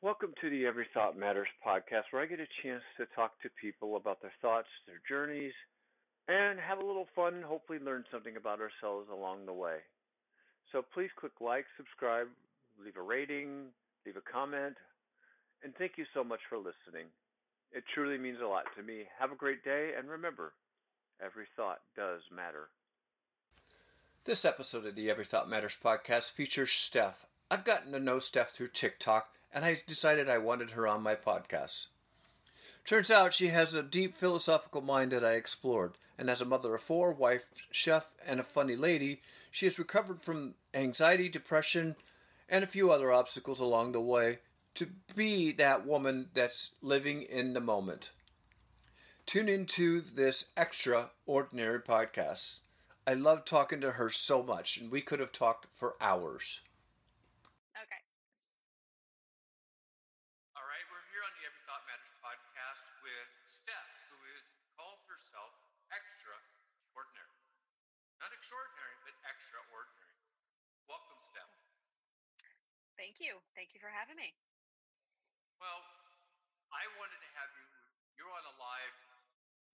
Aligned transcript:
Welcome 0.00 0.32
to 0.40 0.48
the 0.48 0.64
Every 0.64 0.86
Thought 0.94 1.18
Matters 1.18 1.48
podcast, 1.66 2.12
where 2.12 2.22
I 2.22 2.26
get 2.26 2.38
a 2.38 2.46
chance 2.62 2.84
to 2.98 3.06
talk 3.16 3.32
to 3.42 3.50
people 3.60 3.96
about 3.96 4.22
their 4.22 4.32
thoughts, 4.40 4.68
their 4.86 5.02
journeys, 5.08 5.52
and 6.28 6.60
have 6.60 6.78
a 6.78 6.86
little 6.86 7.08
fun 7.16 7.34
and 7.34 7.44
hopefully 7.44 7.80
learn 7.80 8.04
something 8.08 8.36
about 8.36 8.60
ourselves 8.60 9.08
along 9.12 9.44
the 9.44 9.52
way. 9.52 9.78
So 10.70 10.84
please 10.94 11.10
click 11.18 11.32
like, 11.40 11.64
subscribe, 11.76 12.28
leave 12.78 12.96
a 12.96 13.02
rating, 13.02 13.74
leave 14.06 14.14
a 14.14 14.32
comment, 14.32 14.76
and 15.64 15.74
thank 15.76 15.98
you 15.98 16.04
so 16.14 16.22
much 16.22 16.46
for 16.48 16.58
listening. 16.58 17.10
It 17.72 17.82
truly 17.92 18.18
means 18.18 18.38
a 18.40 18.46
lot 18.46 18.66
to 18.76 18.84
me. 18.84 19.02
Have 19.18 19.32
a 19.32 19.34
great 19.34 19.64
day, 19.64 19.94
and 19.98 20.08
remember, 20.08 20.52
every 21.20 21.46
thought 21.56 21.80
does 21.96 22.20
matter. 22.30 22.68
This 24.26 24.44
episode 24.44 24.86
of 24.86 24.94
the 24.94 25.10
Every 25.10 25.24
Thought 25.24 25.50
Matters 25.50 25.76
podcast 25.76 26.30
features 26.30 26.70
Steph. 26.70 27.26
I've 27.50 27.64
gotten 27.64 27.90
to 27.90 27.98
know 27.98 28.20
Steph 28.20 28.50
through 28.50 28.68
TikTok, 28.68 29.37
and 29.52 29.64
I 29.64 29.76
decided 29.86 30.28
I 30.28 30.38
wanted 30.38 30.70
her 30.70 30.86
on 30.86 31.02
my 31.02 31.14
podcast. 31.14 31.88
Turns 32.84 33.10
out 33.10 33.32
she 33.32 33.48
has 33.48 33.74
a 33.74 33.82
deep 33.82 34.12
philosophical 34.12 34.80
mind 34.80 35.10
that 35.12 35.24
I 35.24 35.32
explored, 35.32 35.92
and 36.18 36.30
as 36.30 36.40
a 36.40 36.46
mother 36.46 36.74
of 36.74 36.80
four, 36.80 37.12
wife, 37.12 37.50
chef, 37.70 38.14
and 38.26 38.40
a 38.40 38.44
funny 38.44 38.76
lady, 38.76 39.20
she 39.50 39.66
has 39.66 39.78
recovered 39.78 40.18
from 40.18 40.54
anxiety, 40.74 41.28
depression, 41.28 41.96
and 42.48 42.64
a 42.64 42.68
few 42.68 42.90
other 42.90 43.12
obstacles 43.12 43.60
along 43.60 43.92
the 43.92 44.00
way 44.00 44.38
to 44.74 44.86
be 45.16 45.52
that 45.52 45.84
woman 45.84 46.28
that's 46.34 46.76
living 46.82 47.22
in 47.22 47.52
the 47.52 47.60
moment. 47.60 48.12
Tune 49.26 49.48
into 49.48 50.00
this 50.00 50.52
extraordinary 50.56 51.80
podcast. 51.80 52.60
I 53.06 53.14
love 53.14 53.44
talking 53.44 53.80
to 53.80 53.92
her 54.00 54.08
so 54.08 54.42
much, 54.42 54.78
and 54.78 54.90
we 54.90 55.00
could 55.00 55.20
have 55.20 55.32
talked 55.32 55.66
for 55.72 55.96
hours. 56.00 56.62
Okay. 57.76 58.00
All 60.56 60.64
right, 60.64 60.86
we're 60.88 61.06
here 61.12 61.24
on 61.26 61.32
the 61.36 61.44
Every 61.44 61.62
Thought 61.66 61.84
Matters 61.90 62.14
podcast 62.24 63.02
with 63.04 63.28
Steph, 63.44 64.08
who 64.08 64.16
is, 64.32 64.62
calls 64.78 65.04
herself 65.10 65.52
extraordinary. 65.90 67.36
Not 68.22 68.32
extraordinary, 68.32 68.96
but 69.04 69.16
extraordinary. 69.28 70.08
Steph. 71.18 71.50
Thank 72.94 73.18
you. 73.18 73.42
Thank 73.54 73.74
you 73.74 73.80
for 73.82 73.90
having 73.90 74.18
me. 74.18 74.34
Well, 75.58 75.82
I 76.70 76.82
wanted 76.98 77.18
to 77.18 77.30
have 77.38 77.50
you, 77.58 77.66
you 78.18 78.22
were 78.26 78.36
on 78.38 78.46
a 78.46 78.56
live 78.58 78.96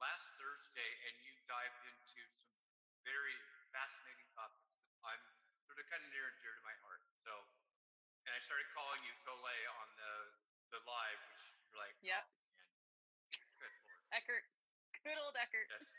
last 0.00 0.40
Thursday 0.40 0.90
and 1.08 1.14
you 1.24 1.32
dived 1.44 1.84
into 1.84 2.20
some 2.32 2.52
very 3.04 3.36
fascinating 3.72 4.28
topics 4.32 4.64
I'm 5.04 5.20
sort 5.68 5.76
of 5.76 5.86
kind 5.88 6.00
of 6.00 6.08
near 6.16 6.24
and 6.24 6.38
dear 6.40 6.54
to 6.56 6.64
my 6.64 6.76
heart. 6.80 7.02
So, 7.20 7.32
and 8.24 8.32
I 8.32 8.40
started 8.40 8.68
calling 8.72 9.02
you 9.04 9.12
Tolle 9.20 9.56
on 9.84 9.88
the, 10.00 10.14
the 10.72 10.80
live, 10.88 11.20
which 11.28 11.60
you're 11.68 11.76
like, 11.76 11.96
Yep. 12.00 12.24
oh, 12.24 13.52
good 13.60 13.72
Lord. 13.84 14.00
Eckhart. 14.16 14.44
Good 15.04 15.20
old 15.20 15.36
Eckhart. 15.36 15.68
Yes. 15.68 15.92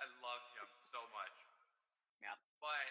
I 0.00 0.08
love 0.24 0.42
him 0.56 0.70
so 0.80 1.00
much. 1.12 1.36
Yeah. 2.20 2.36
But 2.60 2.84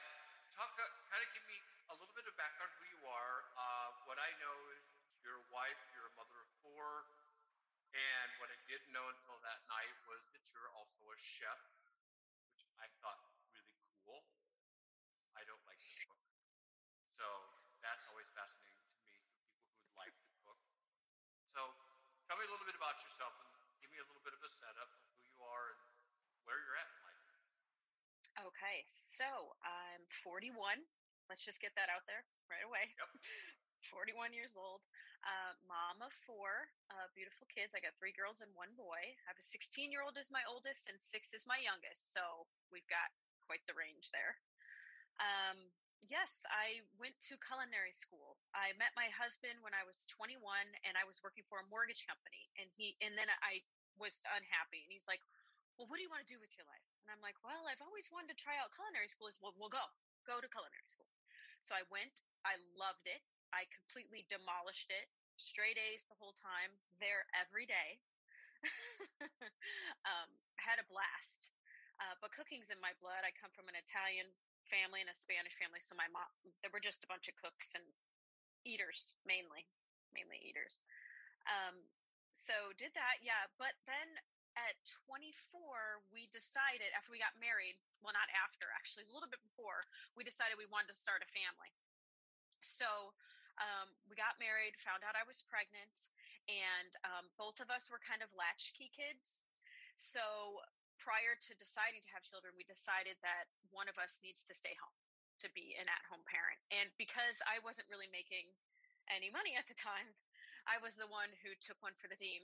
talk, 0.49 0.73
kind 0.73 1.21
of 1.21 1.29
give 1.37 1.45
me 1.45 1.57
a 1.89 1.97
little 1.97 2.13
bit 2.13 2.29
of 2.29 2.37
background 2.37 2.69
who 2.77 2.85
you 2.85 3.01
are. 3.01 3.35
Uh, 3.57 3.89
what 4.05 4.21
I 4.21 4.29
know 4.37 4.57
is 4.77 4.93
you're 5.25 5.41
a 5.41 5.49
wife, 5.49 5.81
you're 5.89 6.05
a 6.05 6.13
mother 6.13 6.37
of 6.37 6.49
four, 6.61 6.85
and 7.97 8.29
what 8.37 8.53
I 8.53 8.59
didn't 8.69 8.93
know 8.93 9.01
until 9.09 9.41
that 9.41 9.65
night 9.65 9.95
was 10.05 10.21
that 10.29 10.43
you're 10.53 10.69
also 10.77 11.01
a 11.09 11.17
chef, 11.17 11.61
which 12.53 12.69
I 12.77 12.85
thought 13.01 13.25
was 13.25 13.41
really 13.49 13.73
cool. 14.05 14.21
I 15.33 15.41
don't 15.49 15.65
like 15.65 15.81
to 15.81 15.93
cook, 16.05 16.21
so 17.09 17.25
that's 17.81 18.05
always 18.13 18.29
fascinating 18.37 18.85
to 18.85 18.97
me. 19.09 19.25
People 19.57 19.73
who 19.81 19.89
like 19.97 20.13
to 20.13 20.29
cook. 20.45 20.61
So, 21.49 21.61
tell 22.29 22.37
me 22.37 22.45
a 22.45 22.51
little 22.53 22.69
bit 22.69 22.77
about 22.77 23.01
yourself 23.01 23.33
and 23.49 23.57
give 23.81 23.89
me 23.89 23.97
a 23.97 24.05
little 24.05 24.21
bit 24.21 24.37
of 24.37 24.45
a 24.45 24.51
setup 24.51 24.93
of 24.93 25.01
who 25.09 25.25
you 25.25 25.41
are 25.41 25.65
and 25.73 25.81
where 26.45 26.59
you're 26.61 26.77
at 26.77 26.85
in 26.85 27.01
life. 27.01 27.19
Okay. 28.53 28.85
So 28.85 29.57
I'm 29.65 30.05
41. 30.07 30.85
Let's 31.29 31.45
just 31.45 31.61
get 31.61 31.77
that 31.77 31.93
out 31.93 32.09
there 32.09 32.25
right 32.49 32.65
away. 32.65 32.97
Yep. 32.97 33.21
41 33.85 34.35
years 34.35 34.59
old. 34.59 34.83
Uh, 35.23 35.55
mom 35.63 36.03
of 36.03 36.11
four 36.11 36.71
uh, 36.91 37.07
beautiful 37.15 37.47
kids. 37.47 37.71
I 37.75 37.83
got 37.83 37.95
three 37.95 38.15
girls 38.15 38.43
and 38.43 38.51
one 38.55 38.75
boy. 38.75 39.15
I 39.23 39.31
have 39.31 39.39
a 39.39 39.45
16 39.45 39.91
year 39.91 40.03
old 40.03 40.19
is 40.19 40.31
my 40.31 40.43
oldest 40.47 40.91
and 40.91 40.99
six 40.99 41.31
is 41.31 41.47
my 41.47 41.59
youngest. 41.59 42.11
So 42.11 42.49
we've 42.71 42.87
got 42.91 43.11
quite 43.47 43.63
the 43.67 43.77
range 43.77 44.11
there. 44.11 44.39
Um, 45.19 45.71
yes, 46.03 46.47
I 46.47 46.83
went 46.99 47.19
to 47.27 47.39
culinary 47.39 47.91
school. 47.95 48.39
I 48.55 48.71
met 48.79 48.95
my 48.95 49.11
husband 49.11 49.59
when 49.63 49.75
I 49.75 49.83
was 49.83 50.07
21 50.15 50.39
and 50.87 50.95
I 50.95 51.07
was 51.07 51.23
working 51.23 51.43
for 51.47 51.59
a 51.59 51.67
mortgage 51.67 52.07
company 52.07 52.51
and 52.55 52.71
he, 52.75 52.95
and 53.03 53.15
then 53.19 53.27
I 53.43 53.63
was 53.99 54.23
unhappy 54.31 54.87
and 54.87 54.91
he's 54.91 55.07
like, 55.07 55.23
well, 55.75 55.87
what 55.87 55.99
do 55.99 56.03
you 56.03 56.11
want 56.11 56.23
to 56.23 56.31
do 56.31 56.39
with 56.39 56.55
your 56.59 56.67
life? 56.67 56.87
And 57.03 57.11
I'm 57.11 57.23
like, 57.23 57.39
well, 57.43 57.67
I've 57.67 57.83
always 57.83 58.11
wanted 58.11 58.35
to 58.35 58.39
try 58.39 58.55
out 58.59 58.75
culinary 58.75 59.07
school. 59.07 59.31
Is 59.31 59.39
well, 59.39 59.55
we'll 59.55 59.71
go, 59.71 59.83
go 60.27 60.39
to 60.39 60.47
culinary 60.51 60.87
school. 60.87 61.07
So 61.63 61.75
I 61.75 61.85
went, 61.91 62.25
I 62.45 62.57
loved 62.73 63.05
it. 63.05 63.21
I 63.53 63.65
completely 63.69 64.25
demolished 64.29 64.89
it. 64.89 65.09
Straight 65.35 65.79
A's 65.79 66.05
the 66.05 66.19
whole 66.19 66.35
time, 66.35 66.75
there 66.99 67.25
every 67.31 67.65
day. 67.65 68.03
um, 70.09 70.29
had 70.59 70.79
a 70.81 70.89
blast. 70.91 71.55
Uh, 71.99 72.15
but 72.19 72.35
cooking's 72.35 72.71
in 72.71 72.79
my 72.79 72.95
blood. 72.99 73.23
I 73.23 73.35
come 73.35 73.51
from 73.51 73.67
an 73.71 73.79
Italian 73.79 74.31
family 74.67 75.03
and 75.03 75.11
a 75.11 75.15
Spanish 75.15 75.55
family, 75.55 75.81
so 75.81 75.97
my 75.97 76.07
mom 76.11 76.29
there 76.61 76.71
were 76.71 76.83
just 76.83 77.03
a 77.03 77.11
bunch 77.11 77.27
of 77.27 77.39
cooks 77.39 77.75
and 77.75 77.83
eaters 78.63 79.17
mainly, 79.25 79.67
mainly 80.13 80.39
eaters. 80.43 80.83
Um, 81.47 81.89
so 82.31 82.75
did 82.77 82.93
that, 82.93 83.23
yeah. 83.23 83.49
But 83.57 83.75
then 83.87 84.19
at 84.57 84.77
24, 85.05 86.05
we 86.09 86.29
decided 86.33 86.89
after 86.95 87.13
we 87.13 87.21
got 87.21 87.37
married, 87.37 87.77
well, 88.01 88.15
not 88.15 88.29
after 88.33 88.71
actually, 88.73 89.05
a 89.07 89.13
little 89.13 89.29
bit 89.29 89.43
before, 89.43 89.81
we 90.17 90.25
decided 90.25 90.57
we 90.57 90.69
wanted 90.69 90.91
to 90.93 90.97
start 90.97 91.21
a 91.21 91.29
family. 91.29 91.71
So 92.59 93.13
um, 93.59 93.91
we 94.07 94.15
got 94.15 94.39
married, 94.39 94.79
found 94.79 95.03
out 95.03 95.19
I 95.19 95.27
was 95.27 95.43
pregnant, 95.47 96.11
and 96.47 96.91
um, 97.05 97.29
both 97.35 97.59
of 97.59 97.69
us 97.69 97.91
were 97.91 98.01
kind 98.01 98.23
of 98.23 98.31
latchkey 98.35 98.91
kids. 98.91 99.45
So 99.99 100.63
prior 100.99 101.35
to 101.35 101.51
deciding 101.55 102.03
to 102.03 102.11
have 102.15 102.27
children, 102.27 102.55
we 102.55 102.67
decided 102.67 103.19
that 103.23 103.47
one 103.71 103.87
of 103.87 103.99
us 103.99 104.23
needs 104.23 104.43
to 104.47 104.55
stay 104.55 104.75
home 104.79 104.95
to 105.39 105.47
be 105.55 105.75
an 105.79 105.87
at 105.87 106.03
home 106.11 106.23
parent. 106.27 106.59
And 106.67 106.91
because 106.99 107.39
I 107.47 107.63
wasn't 107.63 107.87
really 107.87 108.11
making 108.11 108.51
any 109.07 109.31
money 109.31 109.55
at 109.55 109.67
the 109.71 109.77
time, 109.77 110.11
I 110.67 110.75
was 110.83 110.99
the 110.99 111.07
one 111.07 111.31
who 111.39 111.55
took 111.63 111.79
one 111.79 111.95
for 111.95 112.11
the 112.11 112.19
team 112.19 112.43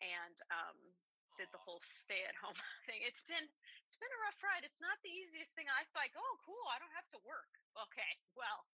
and 0.00 0.36
um, 0.50 0.91
did 1.36 1.48
the 1.52 1.60
whole 1.62 1.80
stay 1.80 2.22
at 2.28 2.36
home 2.38 2.56
thing. 2.88 3.00
It's 3.04 3.24
been 3.24 3.46
it's 3.86 3.98
been 3.98 4.12
a 4.12 4.20
rough 4.24 4.38
ride. 4.44 4.64
It's 4.64 4.80
not 4.82 4.98
the 5.02 5.12
easiest 5.12 5.54
thing. 5.56 5.66
I 5.68 5.84
thought, 5.92 6.10
oh, 6.16 6.34
cool, 6.44 6.64
I 6.72 6.78
don't 6.78 6.92
have 6.96 7.08
to 7.16 7.20
work. 7.26 7.50
Okay, 7.88 8.12
well, 8.36 8.66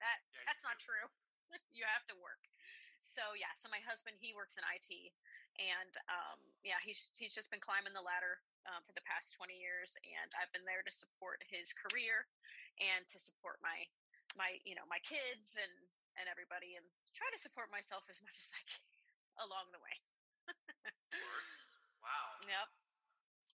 that 0.00 0.18
Yeah, 0.32 0.44
that's 0.48 0.64
not 0.64 0.78
do. 0.80 0.86
true. 0.90 1.06
you 1.76 1.86
have 1.86 2.02
to 2.10 2.16
work. 2.18 2.42
So 3.00 3.22
yeah, 3.38 3.52
so 3.54 3.70
my 3.70 3.80
husband 3.86 4.18
he 4.18 4.34
works 4.34 4.58
in 4.58 4.64
IT, 4.66 4.90
and 5.60 5.92
um, 6.10 6.38
yeah, 6.66 6.80
he's 6.82 7.12
he's 7.16 7.34
just 7.36 7.50
been 7.54 7.62
climbing 7.62 7.94
the 7.94 8.04
ladder 8.04 8.42
um, 8.66 8.82
for 8.82 8.92
the 8.96 9.04
past 9.06 9.36
twenty 9.38 9.56
years, 9.60 9.94
and 10.02 10.30
I've 10.40 10.50
been 10.52 10.66
there 10.66 10.82
to 10.82 10.92
support 10.92 11.44
his 11.46 11.70
career 11.76 12.26
and 12.82 13.06
to 13.06 13.18
support 13.18 13.62
my 13.62 13.86
my 14.36 14.58
you 14.66 14.74
know 14.74 14.84
my 14.90 14.98
kids 15.06 15.56
and 15.60 15.72
and 16.18 16.26
everybody, 16.32 16.74
and 16.74 16.84
try 17.14 17.28
to 17.30 17.38
support 17.40 17.68
myself 17.70 18.08
as 18.08 18.24
much 18.24 18.36
as 18.40 18.50
I 18.56 18.62
can 18.66 18.84
along 19.46 19.70
the 19.70 19.80
way. 19.84 19.94
Wow. 22.06 22.38
Yep. 22.46 22.68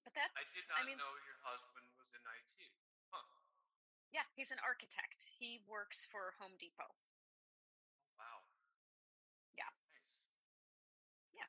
But 0.05 0.13
that's. 0.13 0.37
I 0.37 0.45
did 0.45 0.69
not 0.69 0.77
I 0.77 0.83
mean 0.85 0.99
know 1.01 1.13
your 1.25 1.39
husband 1.41 1.89
was 1.97 2.13
in 2.13 2.21
IT. 2.21 2.69
Huh. 3.09 3.25
yeah, 4.13 4.27
he's 4.37 4.53
an 4.53 4.61
architect. 4.61 5.33
He 5.41 5.65
works 5.65 6.05
for 6.05 6.37
Home 6.37 6.61
Depot. 6.61 6.93
Wow. 8.21 8.45
Yeah. 9.57 9.73
Nice. 9.89 10.29
Yeah. 11.33 11.49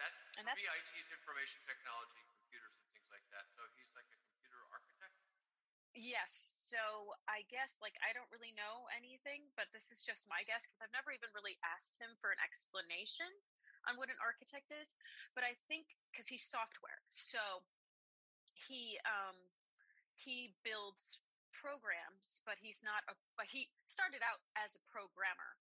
That's 0.00 0.18
And 0.34 0.44
that's- 0.50 0.66
IT 0.66 0.98
is 0.98 1.14
information 1.14 1.62
technology, 1.62 2.26
computers, 2.26 2.82
and 2.82 2.88
things 2.90 3.06
like 3.14 3.26
that. 3.30 3.46
So 3.54 3.62
he's 3.78 3.94
like 3.94 4.08
a 4.10 4.18
computer 4.18 4.58
architect. 4.74 5.14
Yes. 5.94 6.30
So 6.34 7.14
I 7.30 7.46
guess 7.50 7.78
like 7.82 7.94
I 8.02 8.10
don't 8.16 8.30
really 8.34 8.54
know 8.58 8.86
anything, 8.94 9.50
but 9.54 9.70
this 9.70 9.90
is 9.94 10.02
just 10.02 10.26
my 10.26 10.42
guess 10.46 10.66
because 10.66 10.82
I've 10.82 10.94
never 10.94 11.10
even 11.14 11.30
really 11.34 11.58
asked 11.62 11.98
him 12.02 12.14
for 12.18 12.30
an 12.34 12.38
explanation 12.42 13.30
on 13.88 13.96
what 13.96 14.12
an 14.12 14.20
architect 14.20 14.70
is. 14.70 14.94
But 15.34 15.42
I 15.42 15.56
think 15.56 15.96
because 16.12 16.28
he's 16.28 16.44
software, 16.44 17.00
so 17.08 17.64
he 18.54 19.00
um 19.08 19.36
he 20.20 20.54
builds 20.62 21.22
programs, 21.50 22.44
but 22.44 22.60
he's 22.60 22.84
not 22.84 23.02
a 23.08 23.16
but 23.36 23.48
he 23.48 23.72
started 23.88 24.20
out 24.20 24.44
as 24.60 24.76
a 24.76 24.84
programmer, 24.84 25.56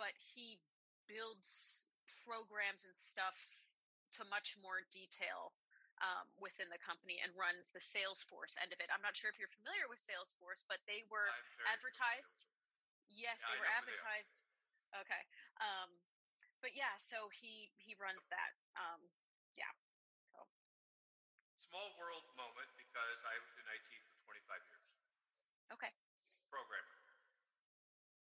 but 0.00 0.16
he 0.16 0.58
builds 1.06 1.86
programs 2.26 2.86
and 2.88 2.96
stuff 2.96 3.70
to 4.16 4.26
much 4.26 4.58
more 4.58 4.82
detail 4.90 5.54
um, 6.02 6.26
within 6.40 6.66
the 6.72 6.80
company 6.80 7.20
and 7.22 7.30
runs 7.36 7.70
the 7.70 7.82
Salesforce 7.82 8.58
end 8.58 8.72
of 8.72 8.80
it. 8.80 8.88
I'm 8.90 9.04
not 9.04 9.14
sure 9.14 9.30
if 9.30 9.38
you're 9.38 9.52
familiar 9.52 9.86
with 9.86 10.00
Salesforce, 10.00 10.64
but 10.66 10.82
they 10.88 11.06
were 11.12 11.28
I'm 11.28 11.44
familiar 11.54 11.70
advertised. 11.76 12.48
Yes, 13.06 13.44
Yeah, 13.44 13.46
I 13.46 13.50
they 13.54 13.58
were 13.60 13.68
know 13.68 13.70
who 13.70 13.70
they 13.70 13.78
advertised. 13.78 14.36
Okay. 14.96 15.22
Um, 15.60 15.90
but 16.60 16.76
yeah, 16.76 16.94
so 17.00 17.28
he 17.32 17.72
he 17.76 17.96
runs 17.96 18.28
that. 18.28 18.52
Um, 18.76 19.10
yeah. 19.56 19.72
So. 20.32 20.44
Small 21.56 21.88
world 22.00 22.24
moment 22.36 22.70
because 22.76 23.18
I 23.28 23.36
was 23.40 23.52
in 23.60 23.66
IT 23.68 23.88
for 24.04 24.32
25 24.32 24.70
years. 24.72 24.88
Okay. 25.74 25.92
Programmer. 26.48 27.00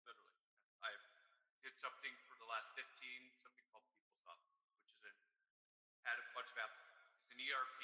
Literally. 0.06 0.38
I 0.82 0.92
did 1.62 1.76
something 1.78 2.14
for 2.30 2.36
the 2.42 2.48
last 2.50 2.74
15, 2.76 3.38
something 3.38 3.66
called 3.72 3.86
PeopleSoft, 3.94 4.42
which 4.82 4.94
is 4.94 5.04
a 5.06 5.14
had 6.08 6.18
a 6.18 6.26
bunch 6.34 6.50
of 6.56 6.58
apps. 6.64 6.80
It's 7.20 7.30
an 7.36 7.40
ERP. 7.42 7.80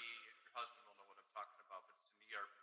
Your 0.46 0.54
husband 0.56 0.84
will 0.88 0.98
know 1.00 1.08
what 1.12 1.20
I'm 1.20 1.32
talking 1.34 1.60
about, 1.66 1.82
but 1.86 1.96
it's 2.00 2.12
an 2.16 2.22
ERP 2.30 2.62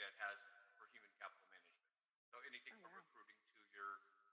that 0.00 0.12
has 0.18 0.38
for 0.78 0.86
human 0.90 1.12
capital 1.20 1.44
management. 1.52 1.92
So 2.32 2.40
anything 2.48 2.74
Oh, 2.76 2.82
from 2.82 2.92
wow. 2.96 3.00
recruiting 3.04 3.40
to 3.52 3.58
your 3.76 3.90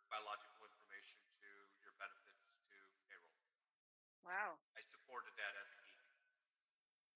biological 0.08 0.64
information 0.66 1.22
to 1.28 1.48
your 1.84 1.94
benefits 2.00 2.64
to 2.72 2.76
payroll. 3.12 3.36
Wow. 4.30 4.62
I 4.78 4.82
supported 4.86 5.34
that 5.42 5.58
as 5.58 5.74
a 5.74 5.80
geek. 5.90 6.06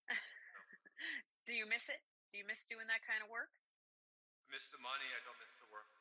Do 1.45 1.53
you 1.53 1.69
miss 1.69 1.85
it? 1.93 2.01
Do 2.33 2.41
you 2.41 2.45
miss 2.49 2.65
doing 2.65 2.89
that 2.89 3.05
kind 3.05 3.21
of 3.21 3.29
work? 3.29 3.53
I 4.41 4.49
miss 4.49 4.73
the 4.73 4.81
money. 4.81 5.05
I 5.13 5.21
don't 5.21 5.37
miss 5.37 5.61
the 5.61 5.69
work. 5.69 5.93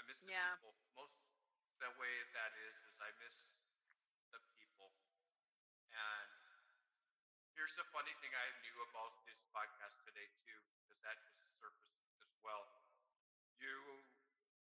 I 0.00 0.08
miss 0.08 0.24
the 0.24 0.32
Yeah. 0.32 0.56
people. 0.56 0.72
Most 0.96 1.36
that 1.84 1.92
way 2.00 2.12
that 2.32 2.56
is 2.64 2.80
is 2.80 2.96
I 3.04 3.12
miss 3.20 3.68
the 4.32 4.40
people. 4.56 4.88
And 5.92 6.32
here's 7.52 7.76
the 7.76 7.84
funny 7.92 8.16
thing 8.24 8.32
I 8.32 8.48
knew 8.64 8.80
about 8.88 9.20
this 9.28 9.44
podcast 9.52 10.00
today 10.08 10.32
too, 10.32 10.64
because 10.80 11.04
that 11.04 11.20
just 11.28 11.60
surfaced 11.60 12.08
as 12.24 12.32
well. 12.40 12.88
You, 13.60 13.76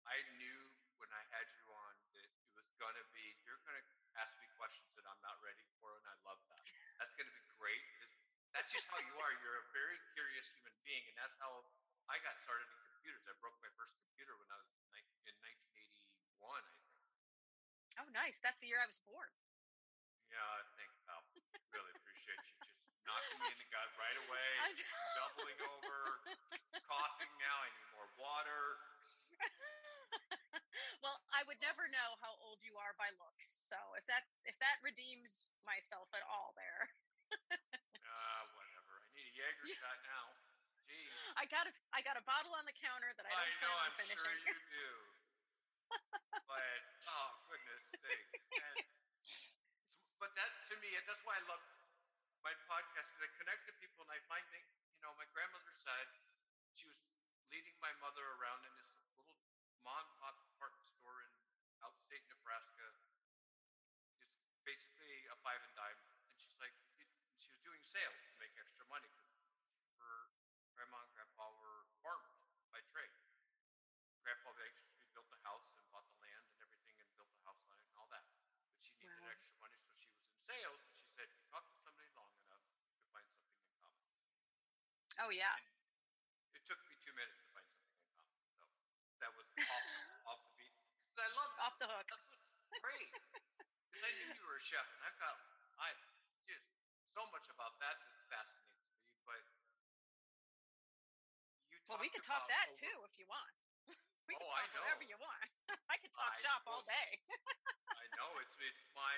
I 0.10 0.18
knew 0.42 0.82
when 0.98 1.14
I 1.14 1.22
had 1.30 1.46
you 1.54 1.70
on 1.70 1.94
that 2.18 2.26
it 2.26 2.54
was 2.58 2.74
gonna 2.82 3.06
be 3.14 3.38
you're 3.46 3.62
gonna 3.70 3.86
ask 4.20 4.40
me 4.40 4.48
questions 4.56 4.96
that 4.96 5.06
I'm 5.08 5.22
not 5.24 5.38
ready 5.44 5.66
for, 5.80 5.92
and 5.92 6.06
I 6.08 6.16
love 6.24 6.40
that. 6.52 6.64
That's 7.00 7.16
gonna 7.16 7.36
be 7.36 7.46
great. 7.60 7.84
That's 8.56 8.72
just 8.72 8.88
how 8.88 9.00
you 9.04 9.16
are. 9.20 9.32
You're 9.44 9.60
a 9.60 9.68
very 9.76 10.00
curious 10.16 10.56
human 10.56 10.76
being, 10.88 11.04
and 11.12 11.18
that's 11.20 11.36
how 11.36 11.52
I 12.08 12.16
got 12.24 12.40
started 12.40 12.72
in 12.72 12.80
computers. 12.96 13.28
I 13.28 13.36
broke 13.44 13.60
my 13.60 13.72
first 13.76 14.00
computer 14.00 14.40
when 14.40 14.48
I 14.48 14.58
was 14.64 14.72
in 15.28 15.36
1981, 15.44 16.64
I 16.64 16.76
think. 16.80 17.04
Oh, 18.00 18.10
nice. 18.16 18.40
That's 18.40 18.64
the 18.64 18.72
year 18.72 18.80
I 18.80 18.88
was 18.88 19.04
born. 19.04 19.28
Yeah, 20.32 20.56
thank 20.80 20.92
pal. 21.04 21.22
Really 21.76 21.92
appreciate 22.00 22.40
you 22.40 22.60
just 22.64 22.96
knocking 23.04 23.40
me 23.44 23.52
in 23.52 23.60
the 23.60 23.68
gut 23.76 23.90
right 24.00 24.20
away. 24.24 24.50
Doubling 25.20 25.60
over, 25.60 26.00
coughing 26.88 27.34
now. 27.44 27.58
I 27.60 27.68
need 27.76 27.90
more 27.92 28.10
water. 28.16 28.95
well, 31.04 31.18
I 31.36 31.44
would 31.48 31.60
never 31.64 31.88
know 31.92 32.10
how 32.24 32.36
old 32.44 32.64
you 32.64 32.76
are 32.80 32.96
by 33.00 33.10
looks. 33.20 33.48
So 33.70 33.78
if 34.00 34.06
that 34.08 34.26
if 34.48 34.58
that 34.60 34.80
redeems 34.84 35.52
myself 35.68 36.10
at 36.16 36.24
all, 36.28 36.56
there, 36.56 36.90
Ah, 38.06 38.42
whatever. 38.56 38.94
I 39.02 39.08
need 39.18 39.28
a 39.28 39.34
Jaeger 39.36 39.68
shot 39.76 40.00
now. 40.08 40.26
Jeez. 40.86 41.34
I 41.36 41.44
got 41.50 41.66
a 41.68 41.74
I 41.92 42.00
got 42.06 42.16
a 42.16 42.24
bottle 42.24 42.54
on 42.56 42.64
the 42.70 42.76
counter 42.78 43.12
that 43.18 43.26
I 43.26 43.32
I 43.34 43.44
don't 43.50 43.62
know, 43.66 43.76
plan 43.76 43.90
I'm 43.92 43.96
sure 43.98 44.36
you 44.46 44.56
do. 44.72 44.88
but 46.48 46.80
oh 47.10 47.32
goodness 47.50 47.84
sake! 47.98 48.30
And, 48.56 48.78
but 50.22 50.32
that 50.38 50.52
to 50.72 50.76
me, 50.80 50.90
that's 51.06 51.24
why 51.26 51.36
I 51.36 51.44
love 51.50 51.64
my 52.46 52.54
podcast 52.70 53.18
because 53.18 53.26
I 53.26 53.30
connect 53.42 53.62
to 53.68 53.74
people 53.82 54.06
and 54.06 54.14
I 54.14 54.20
find 54.30 54.46
that 54.54 54.64
you 54.64 55.02
know 55.02 55.12
my 55.18 55.26
grandmother 55.34 55.74
said 55.74 56.08
she 56.78 56.86
was 56.88 57.10
leading 57.50 57.76
my 57.82 57.92
mother 58.00 58.22
around 58.38 58.64
in 58.70 58.74
this 58.78 59.02
mom 59.86 60.06
and 60.10 60.18
pop 60.20 60.36
department 60.50 60.86
store 60.90 61.20
in 61.30 61.32
outstate 61.86 62.26
Nebraska, 62.28 62.88
just 64.20 64.42
basically 64.66 65.14
a 65.30 65.36
five 65.46 65.62
and 65.62 65.74
dime, 65.78 66.02
and 66.02 66.38
she's 66.42 66.58
like 66.60 66.74
she 67.38 67.54
was 67.54 67.62
doing 67.62 67.84
sales 67.86 68.18
to 68.26 68.32
make 68.42 68.54
extra 68.58 68.88
money 68.90 69.12
her 70.02 70.32
grandma 70.74 70.98
and 71.06 71.12
grandpa 71.14 71.46
were 71.62 71.86
farmers 72.02 72.42
by 72.74 72.82
trade. 72.90 73.14
Grandpa 74.26 74.50
basically 74.58 75.06
built 75.14 75.30
the 75.30 75.42
house 75.46 75.78
and 75.78 75.86
bought 75.94 76.08
the 76.10 76.18
land 76.18 76.46
and 76.50 76.58
everything 76.66 76.98
and 76.98 77.10
built 77.14 77.30
the 77.30 77.44
house 77.46 77.70
on 77.70 77.78
it 77.78 77.86
and 77.86 77.96
all 78.02 78.10
that. 78.10 78.26
But 78.74 78.82
she 78.82 78.98
needed 78.98 79.22
Wow. 79.22 79.30
extra 79.30 79.56
money, 79.62 79.78
so 79.78 79.94
she 79.94 80.10
was 80.18 80.26
in 80.34 80.40
sales. 80.42 80.82
And 80.90 80.96
she 80.98 81.08
said, 81.08 81.28
"You 81.30 81.46
talk 81.54 81.64
to 81.70 81.78
somebody 81.78 82.10
long 82.18 82.34
enough, 82.42 82.66
you 82.98 83.06
find 83.14 83.28
something 83.30 83.62
in 83.62 83.70
common." 83.78 84.02
Oh 85.22 85.30
yeah. 85.30 85.56
It 86.58 86.64
took 86.66 86.82
me 86.90 86.96
two 86.98 87.14
minutes 87.14 87.46
to 87.46 87.50
find 87.54 87.68
something 87.70 88.00
in 88.02 88.10
common. 88.18 88.40
So 88.58 88.66
that 89.22 89.32
was 89.38 89.48
off, 89.62 89.86
off 90.34 90.40
the 90.50 90.54
beat. 90.58 90.74
'Cause 91.14 91.22
I 91.22 91.30
love 91.38 91.54
Off 91.70 91.76
the 91.80 91.88
hook. 91.88 92.08
That's 92.10 92.26
what's 92.26 92.82
great. 92.82 93.10
Because 93.94 94.04
I 94.04 94.12
knew 94.18 94.28
you 94.36 94.44
were 94.50 94.58
a 94.58 94.64
chef, 94.66 94.88
and 94.98 95.02
I've 95.06 95.20
got 95.22 95.36
I 95.80 95.90
just 96.42 96.74
so 97.06 97.22
much 97.32 97.48
about 97.54 97.78
that 97.80 97.96
that 98.02 98.26
fascinates 98.34 98.90
me. 98.90 99.00
But 99.24 99.42
you 101.72 101.80
Well, 101.88 102.00
we 102.02 102.10
talked 102.10 102.16
could 102.18 102.24
talk 102.26 102.44
about 102.44 102.50
that 102.50 102.68
over- 102.74 102.82
too 102.82 102.98
if 103.06 103.14
you 103.20 103.26
want. 103.28 103.54
We 104.28 104.34
can 104.36 104.42
Oh, 104.42 104.52
I 104.58 104.66
talk 104.66 104.74
whatever 104.82 105.04
know. 105.06 105.10
you 105.14 105.18
want. 105.22 105.50
I 105.88 105.96
could 106.56 106.64
talk 106.64 106.72
I 106.72 106.72
all 106.72 106.84
day. 106.88 107.12
I 107.96 108.06
know 108.16 108.30
it's 108.44 108.56
it's 108.64 108.86
my 108.96 109.16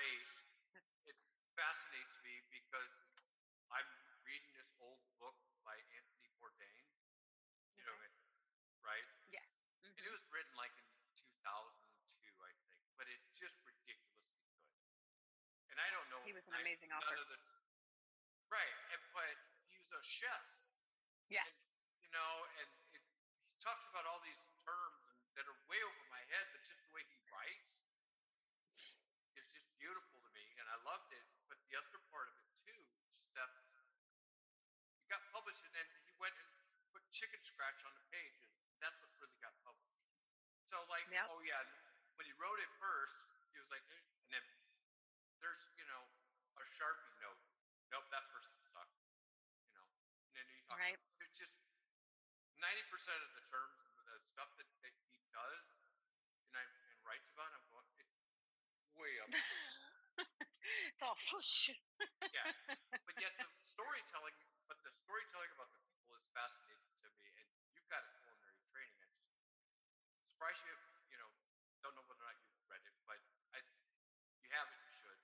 it 1.06 1.16
fascinates 1.54 2.18
me 2.26 2.34
because 2.50 3.06
I'm 3.70 3.90
reading 4.26 4.50
this 4.58 4.74
old 4.82 4.98
book 5.22 5.38
by 5.62 5.76
Anthony 5.94 6.30
Bourdain. 6.38 6.82
You 7.78 7.84
know, 7.86 7.96
it, 8.02 8.12
right? 8.82 9.06
Yes. 9.30 9.68
And 9.84 9.92
Mhm. 9.94 10.02
it 10.02 10.10
was 10.10 10.24
written 10.34 10.54
like 10.58 10.74
in 10.78 10.88
2002, 11.14 12.34
I 12.42 12.52
think, 12.66 12.82
but 12.98 13.06
it's 13.06 13.38
just 13.38 13.62
ridiculously 13.66 14.42
good. 14.50 14.74
And 15.70 15.78
I 15.78 15.88
don't 15.94 16.08
know. 16.10 16.22
He 16.26 16.32
was 16.34 16.48
an 16.48 16.54
I- 16.58 16.62
amazing 16.66 16.90
none 16.90 16.98
author. 17.02 17.14
of 17.14 17.28
the- 17.28 17.42
right, 18.50 18.74
and, 18.96 19.02
but 19.12 19.34
he's 19.68 19.92
a 19.92 20.02
chef, 20.02 20.44
Yes. 21.28 21.68
you 22.00 22.08
know, 22.10 22.32
and 22.58 22.70
it, 22.96 23.02
he 23.44 23.54
talks 23.60 23.84
about 23.92 24.06
all 24.08 24.20
these 24.24 24.48
terms 24.64 25.04
and, 25.06 25.18
that 25.36 25.44
are 25.46 25.60
way 25.68 25.80
over 25.84 26.02
my 26.08 26.22
head, 26.32 26.48
but 26.52 26.64
just 26.64 26.80
the 26.82 26.90
way 26.96 27.04
he 27.04 27.18
writes 27.30 27.84
is 29.36 29.46
just 29.52 29.78
beautiful 29.78 30.18
to 30.24 30.30
me, 30.34 30.42
and 30.58 30.66
I 30.66 30.76
loved 30.82 31.12
it. 31.14 31.22
But 31.46 31.60
the 31.68 31.76
other 31.78 32.00
part 32.10 32.26
of 32.32 32.36
it 32.42 32.50
too, 32.56 32.80
Steph, 33.12 33.54
he 34.98 35.06
got 35.06 35.20
published, 35.30 35.62
and 35.68 35.74
then 35.78 35.86
he 36.04 36.10
went 36.18 36.34
and 36.40 36.48
put 36.92 37.04
chicken 37.12 37.38
scratch 37.38 37.84
on 37.86 37.94
the 37.94 38.02
pages. 38.10 38.48
That's 38.80 38.96
what 38.98 39.12
really 39.20 39.38
got 39.44 39.54
published. 39.62 39.94
So, 40.66 40.80
like, 40.90 41.06
Yep. 41.12 41.26
oh 41.30 41.40
yeah, 41.44 41.62
when 42.16 42.26
he 42.26 42.32
wrote 42.34 42.58
it 42.60 42.70
first, 42.80 43.34
he 43.52 43.58
was 43.60 43.70
like, 43.70 43.84
"Eh," 43.88 44.02
and 44.02 44.30
then 44.32 44.44
there's 45.40 45.70
you 45.78 45.86
know 45.86 46.02
a 46.58 46.64
sharpie 46.64 47.14
note. 47.22 47.40
Nope, 47.94 48.10
that 48.10 48.26
person 48.34 48.58
sucked. 48.60 48.98
You 49.70 49.72
know, 49.78 49.86
and 49.86 50.34
then 50.34 50.46
you 50.50 50.60
talk. 50.66 50.78
Right. 50.82 50.98
It's 51.24 51.38
just 51.38 51.78
ninety 52.58 52.82
percent 52.90 53.22
of 53.22 53.30
the 53.38 53.44
terms, 53.48 53.86
and 53.86 53.94
the 54.12 54.20
stuff 54.20 54.50
that, 54.60 54.66
that 54.82 54.92
he 54.92 55.24
does, 55.32 55.64
and 56.52 56.54
I 56.58 56.62
and 56.66 57.00
writes 57.06 57.30
about. 57.32 57.48
I'm 57.56 57.64
going, 57.72 57.88
it's 57.96 58.12
way 58.92 59.12
up. 59.24 59.30
it's 59.32 61.02
all 61.02 61.16
whoosh. 61.16 61.72
yeah, 62.34 62.52
but 63.06 63.14
yet 63.18 63.32
the 63.40 63.46
storytelling, 63.64 64.36
but 64.68 64.78
the 64.84 64.90
storytelling 64.92 65.50
about 65.56 65.70
the 65.72 65.80
people 65.88 66.12
is 66.18 66.28
fascinating 66.36 66.92
to 67.02 67.08
me. 67.18 67.26
And 67.40 67.48
you've 67.74 67.88
got 67.88 68.02
a 68.04 68.10
culinary 68.20 68.60
training. 68.68 68.98
I 69.00 69.06
just 69.10 69.30
surprised 70.28 70.66
you. 70.68 70.76
You 71.14 71.18
know, 71.22 71.30
don't 71.82 71.94
know 71.96 72.04
whether 72.10 72.20
or 72.22 72.28
not 72.30 72.36
you've 72.42 72.66
read 72.68 72.82
it, 72.84 72.94
but 73.06 73.18
I, 73.54 73.58
you 74.44 74.50
haven't. 74.52 74.82
You 74.84 74.92
should. 74.92 75.18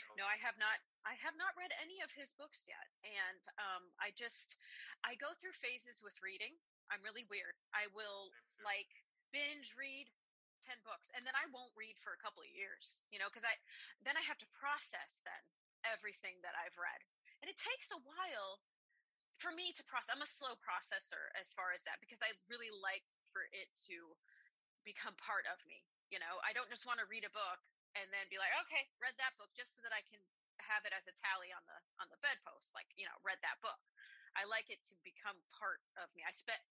Even 0.00 0.08
though 0.08 0.16
No, 0.16 0.18
I 0.30 0.38
have 0.38 0.54
not. 0.62 0.78
I 1.02 1.18
have 1.18 1.34
not 1.34 1.58
read 1.58 1.74
any 1.82 1.98
of 2.06 2.14
his 2.14 2.36
books 2.38 2.70
yet, 2.70 2.86
and 3.02 3.42
um, 3.58 3.90
I 3.98 4.14
just 4.14 4.62
I 5.02 5.18
go 5.18 5.34
through 5.34 5.58
phases 5.58 6.00
with 6.06 6.22
reading. 6.22 6.54
I'm 6.90 7.02
really 7.02 7.26
weird. 7.26 7.58
I 7.74 7.90
will 7.90 8.30
like 8.62 8.90
binge 9.30 9.74
read 9.78 10.10
10 10.60 10.82
books 10.84 11.08
and 11.16 11.24
then 11.24 11.32
I 11.38 11.48
won't 11.48 11.72
read 11.72 11.96
for 11.96 12.12
a 12.12 12.20
couple 12.20 12.44
of 12.44 12.50
years, 12.52 13.06
you 13.08 13.18
know, 13.18 13.30
because 13.30 13.46
I 13.46 13.56
then 14.04 14.18
I 14.18 14.24
have 14.26 14.38
to 14.44 14.48
process 14.52 15.24
then 15.24 15.42
everything 15.88 16.42
that 16.44 16.58
I've 16.58 16.76
read. 16.76 17.00
And 17.40 17.48
it 17.48 17.56
takes 17.56 17.88
a 17.94 18.02
while 18.04 18.60
for 19.40 19.56
me 19.56 19.72
to 19.72 19.82
process. 19.88 20.12
I'm 20.12 20.20
a 20.20 20.28
slow 20.28 20.52
processor 20.60 21.32
as 21.32 21.56
far 21.56 21.72
as 21.72 21.88
that 21.88 22.02
because 22.02 22.20
I 22.20 22.36
really 22.52 22.68
like 22.68 23.06
for 23.24 23.48
it 23.48 23.72
to 23.88 24.18
become 24.84 25.16
part 25.16 25.48
of 25.48 25.64
me. 25.64 25.88
You 26.12 26.20
know, 26.20 26.42
I 26.44 26.52
don't 26.52 26.68
just 26.68 26.84
want 26.84 27.00
to 27.00 27.08
read 27.08 27.24
a 27.24 27.32
book 27.32 27.64
and 27.98 28.06
then 28.14 28.30
be 28.30 28.38
like, 28.38 28.54
okay, 28.66 28.88
read 29.02 29.16
that 29.18 29.34
book 29.36 29.50
just 29.54 29.76
so 29.76 29.80
that 29.82 29.94
I 29.94 30.02
can 30.06 30.22
have 30.68 30.84
it 30.84 30.92
as 30.92 31.08
a 31.08 31.14
tally 31.16 31.50
on 31.50 31.64
the 31.66 31.78
on 31.98 32.08
the 32.12 32.20
bedpost, 32.20 32.76
like, 32.76 32.88
you 32.94 33.06
know, 33.08 33.16
read 33.24 33.40
that 33.42 33.58
book. 33.64 33.80
I 34.36 34.46
like 34.46 34.70
it 34.70 34.84
to 34.92 34.94
become 35.02 35.42
part 35.50 35.82
of 35.98 36.12
me. 36.14 36.22
I 36.22 36.30
spent 36.30 36.62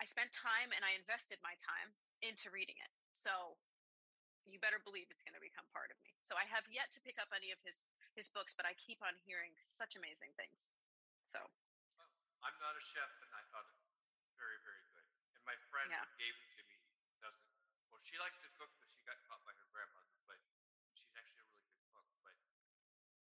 I 0.00 0.04
spent 0.08 0.32
time 0.34 0.72
and 0.74 0.82
I 0.82 0.96
invested 0.96 1.38
my 1.44 1.54
time 1.60 1.94
into 2.24 2.50
reading 2.50 2.78
it. 2.80 2.90
So 3.12 3.58
you 4.44 4.60
better 4.60 4.80
believe 4.80 5.08
it's 5.08 5.24
going 5.24 5.36
to 5.36 5.40
become 5.44 5.64
part 5.72 5.88
of 5.88 5.96
me. 6.04 6.12
So 6.20 6.36
I 6.36 6.44
have 6.52 6.68
yet 6.68 6.92
to 6.96 7.04
pick 7.04 7.16
up 7.16 7.32
any 7.32 7.52
of 7.52 7.60
his 7.64 7.88
his 8.16 8.28
books, 8.32 8.52
but 8.56 8.68
I 8.68 8.76
keep 8.76 9.00
on 9.04 9.20
hearing 9.24 9.56
such 9.56 9.96
amazing 9.96 10.36
things. 10.36 10.72
So 11.24 11.40
I'm 12.44 12.58
not 12.60 12.76
a 12.76 12.84
chef, 12.84 13.08
and 13.24 13.32
I 13.32 13.42
thought 13.48 13.64
it 13.72 13.80
very, 14.36 14.60
very 14.60 14.84
good. 14.92 15.06
And 15.32 15.42
my 15.48 15.56
friend 15.72 15.88
Yeah. 15.88 16.04
who 16.04 16.16
gave 16.20 16.36
it 16.36 16.50
to 16.60 16.62
me 16.68 16.76
doesn't. 17.24 17.53
Well, 17.94 18.02
she 18.02 18.18
likes 18.18 18.42
to 18.42 18.50
cook, 18.58 18.74
but 18.82 18.90
she 18.90 19.06
got 19.06 19.14
caught 19.30 19.38
by 19.46 19.54
her 19.54 19.70
grandmother. 19.70 20.18
But 20.26 20.42
she's 20.98 21.14
actually 21.14 21.46
a 21.46 21.50
really 21.54 21.70
good 21.78 21.86
cook. 21.94 22.10
But 22.26 22.34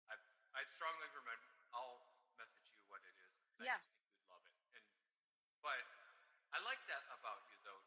I, 0.08 0.16
I'd 0.56 0.72
strongly 0.72 1.04
recommend. 1.04 1.44
I'll 1.76 2.00
message 2.40 2.72
you 2.72 2.80
what 2.88 3.04
it 3.04 3.12
is. 3.12 3.44
Yeah. 3.60 3.76
I 3.76 3.84
just 3.84 3.92
think 3.92 4.08
you'd 4.08 4.24
love 4.24 4.40
it. 4.48 4.56
And 4.80 4.88
but 5.60 5.84
I 6.56 6.64
like 6.64 6.80
that 6.80 7.04
about 7.12 7.44
you 7.52 7.60
though. 7.60 7.84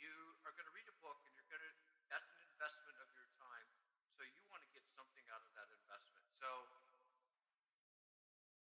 You 0.00 0.12
are 0.48 0.54
going 0.56 0.64
to 0.64 0.72
read 0.72 0.88
a 0.88 0.96
book, 1.04 1.20
and 1.28 1.36
you're 1.36 1.50
going 1.52 1.60
to. 1.60 1.72
That's 2.08 2.32
an 2.32 2.40
investment 2.56 2.96
of 3.04 3.08
your 3.12 3.28
time. 3.36 3.68
So 4.08 4.24
you 4.24 4.48
want 4.48 4.64
to 4.64 4.70
get 4.72 4.88
something 4.88 5.28
out 5.28 5.44
of 5.44 5.52
that 5.60 5.68
investment. 5.76 6.24
So 6.32 6.48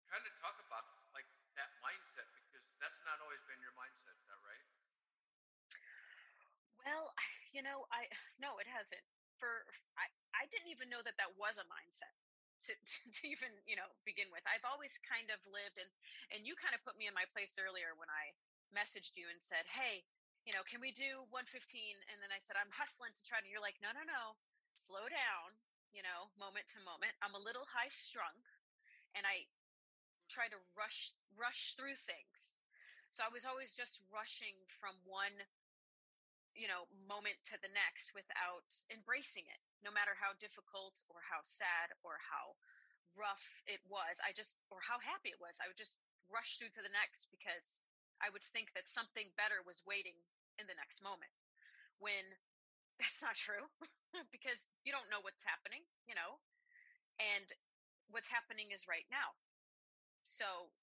kind 0.07 0.23
of 0.23 0.35
talk 0.39 0.55
about 0.71 0.87
like 1.19 1.27
that 1.59 1.71
mindset 1.83 2.31
because 2.31 2.79
that's 2.79 3.03
not 3.03 3.19
always 3.19 3.43
been 3.51 3.59
your 3.59 3.75
mindset, 3.75 4.15
is 4.15 4.27
that 4.31 4.39
right? 4.39 4.67
Well, 6.87 7.13
you 7.53 7.63
know, 7.63 7.87
I 7.91 8.07
no, 8.43 8.59
it 8.59 8.69
hasn't. 8.71 9.03
For 9.39 9.65
I, 9.97 10.13
I 10.37 10.45
didn't 10.53 10.69
even 10.69 10.93
know 10.93 11.01
that 11.01 11.17
that 11.17 11.33
was 11.41 11.57
a 11.57 11.65
mindset 11.65 12.13
to, 12.69 12.73
to 12.77 13.23
even 13.25 13.53
you 13.65 13.77
know 13.77 13.89
begin 14.05 14.29
with. 14.33 14.45
I've 14.47 14.67
always 14.67 15.01
kind 15.01 15.33
of 15.33 15.41
lived 15.49 15.81
and 15.81 15.91
and 16.35 16.45
you 16.47 16.55
kind 16.59 16.77
of 16.77 16.85
put 16.85 16.99
me 17.01 17.09
in 17.09 17.17
my 17.17 17.27
place 17.29 17.57
earlier 17.57 17.97
when 17.97 18.11
I 18.13 18.37
messaged 18.71 19.19
you 19.19 19.27
and 19.27 19.43
said, 19.43 19.67
hey, 19.67 20.07
you 20.47 20.55
know, 20.55 20.63
can 20.63 20.79
we 20.79 20.95
do 20.95 21.27
115? 21.35 21.51
And 22.07 22.23
then 22.23 22.31
I 22.31 22.39
said, 22.39 22.55
I'm 22.55 22.73
hustling 22.73 23.13
to 23.13 23.23
try 23.27 23.43
to. 23.43 23.49
You're 23.51 23.63
like, 23.63 23.83
no, 23.83 23.93
no, 23.93 24.07
no, 24.07 24.39
slow 24.73 25.05
down. 25.11 25.59
You 25.91 26.07
know, 26.07 26.31
moment 26.39 26.71
to 26.79 26.87
moment. 26.87 27.19
I'm 27.19 27.35
a 27.35 27.43
little 27.43 27.67
high 27.75 27.91
strung, 27.91 28.47
and 29.11 29.27
I 29.27 29.51
try 30.31 30.47
to 30.47 30.63
rush 30.79 31.19
rush 31.35 31.75
through 31.75 31.99
things. 31.99 32.63
So 33.11 33.27
I 33.27 33.35
was 33.35 33.43
always 33.43 33.75
just 33.75 34.07
rushing 34.07 34.55
from 34.71 35.03
one 35.03 35.51
you 36.61 36.69
know 36.69 36.85
moment 36.93 37.41
to 37.49 37.57
the 37.57 37.73
next 37.73 38.13
without 38.13 38.69
embracing 38.93 39.49
it 39.49 39.65
no 39.81 39.89
matter 39.89 40.21
how 40.21 40.37
difficult 40.37 41.01
or 41.09 41.33
how 41.33 41.41
sad 41.41 41.97
or 42.05 42.21
how 42.29 42.61
rough 43.17 43.65
it 43.65 43.81
was. 43.89 44.21
I 44.21 44.37
just 44.37 44.61
or 44.69 44.85
how 44.85 45.01
happy 45.01 45.33
it 45.33 45.41
was. 45.41 45.57
I 45.59 45.73
would 45.73 45.81
just 45.81 46.05
rush 46.29 46.61
through 46.61 46.77
to 46.79 46.85
the 46.85 46.93
next 46.95 47.33
because 47.33 47.83
i 48.23 48.31
would 48.31 48.45
think 48.45 48.71
that 48.71 48.87
something 48.87 49.35
better 49.35 49.59
was 49.65 49.83
waiting 49.83 50.23
in 50.61 50.69
the 50.69 50.77
next 50.77 51.01
moment. 51.01 51.33
When 51.97 52.37
that's 53.01 53.25
not 53.25 53.41
true 53.41 53.73
because 54.35 54.77
you 54.85 54.93
don't 54.93 55.09
know 55.09 55.25
what's 55.25 55.49
happening 55.49 55.89
you 56.05 56.13
know 56.13 56.45
and 57.17 57.49
what's 58.13 58.31
happening 58.31 58.69
is 58.75 58.85
right 58.91 59.09
now. 59.09 59.39
So 60.23 60.77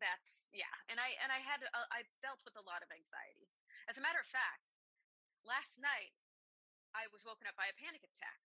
that's 0.00 0.50
yeah. 0.50 0.72
And 0.88 0.98
i 0.98 1.14
and 1.22 1.30
i 1.30 1.38
had 1.38 1.62
a, 1.62 1.86
i 1.92 2.08
dealt 2.24 2.42
with 2.42 2.56
a 2.56 2.64
lot 2.64 2.82
of 2.82 2.90
anxiety. 2.90 3.52
As 3.86 4.00
a 4.00 4.02
matter 4.02 4.18
of 4.18 4.26
fact 4.26 4.74
last 5.46 5.78
night 5.82 6.14
I 6.92 7.08
was 7.08 7.24
woken 7.24 7.48
up 7.48 7.56
by 7.56 7.68
a 7.68 7.76
panic 7.76 8.04
attack. 8.04 8.40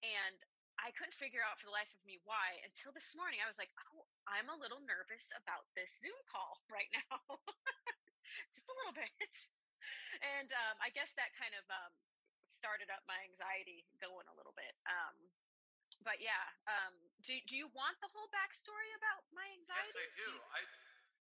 And 0.00 0.40
I 0.80 0.96
couldn't 0.96 1.12
figure 1.12 1.44
out 1.44 1.60
for 1.60 1.68
the 1.68 1.76
life 1.76 1.92
of 1.92 2.00
me 2.08 2.16
why 2.24 2.64
until 2.64 2.92
this 2.96 3.12
morning. 3.12 3.44
I 3.44 3.48
was 3.48 3.60
like, 3.60 3.72
oh, 3.92 4.08
I'm 4.24 4.48
a 4.48 4.56
little 4.56 4.80
nervous 4.80 5.36
about 5.36 5.68
this 5.76 5.92
Zoom 6.00 6.16
call 6.24 6.64
right 6.72 6.88
now. 6.92 7.20
Just 8.54 8.72
a 8.72 8.76
little 8.84 8.96
bit. 8.96 9.12
And 10.20 10.52
um, 10.52 10.76
I 10.84 10.92
guess 10.92 11.16
that 11.16 11.32
kind 11.32 11.56
of 11.56 11.64
um, 11.72 11.92
started 12.44 12.92
up 12.92 13.00
my 13.08 13.16
anxiety 13.24 13.88
going 13.96 14.28
a 14.28 14.36
little 14.36 14.52
bit. 14.52 14.76
Um, 14.84 15.32
but 16.04 16.20
yeah, 16.20 16.52
um, 16.68 16.92
do, 17.24 17.32
do 17.48 17.56
you 17.56 17.72
want 17.72 17.96
the 18.04 18.12
whole 18.12 18.28
backstory 18.28 18.92
about 19.00 19.24
my 19.32 19.48
anxiety? 19.56 19.96
Yes, 19.96 20.04
I 20.04 20.08
do. 20.20 20.30
I 20.52 20.60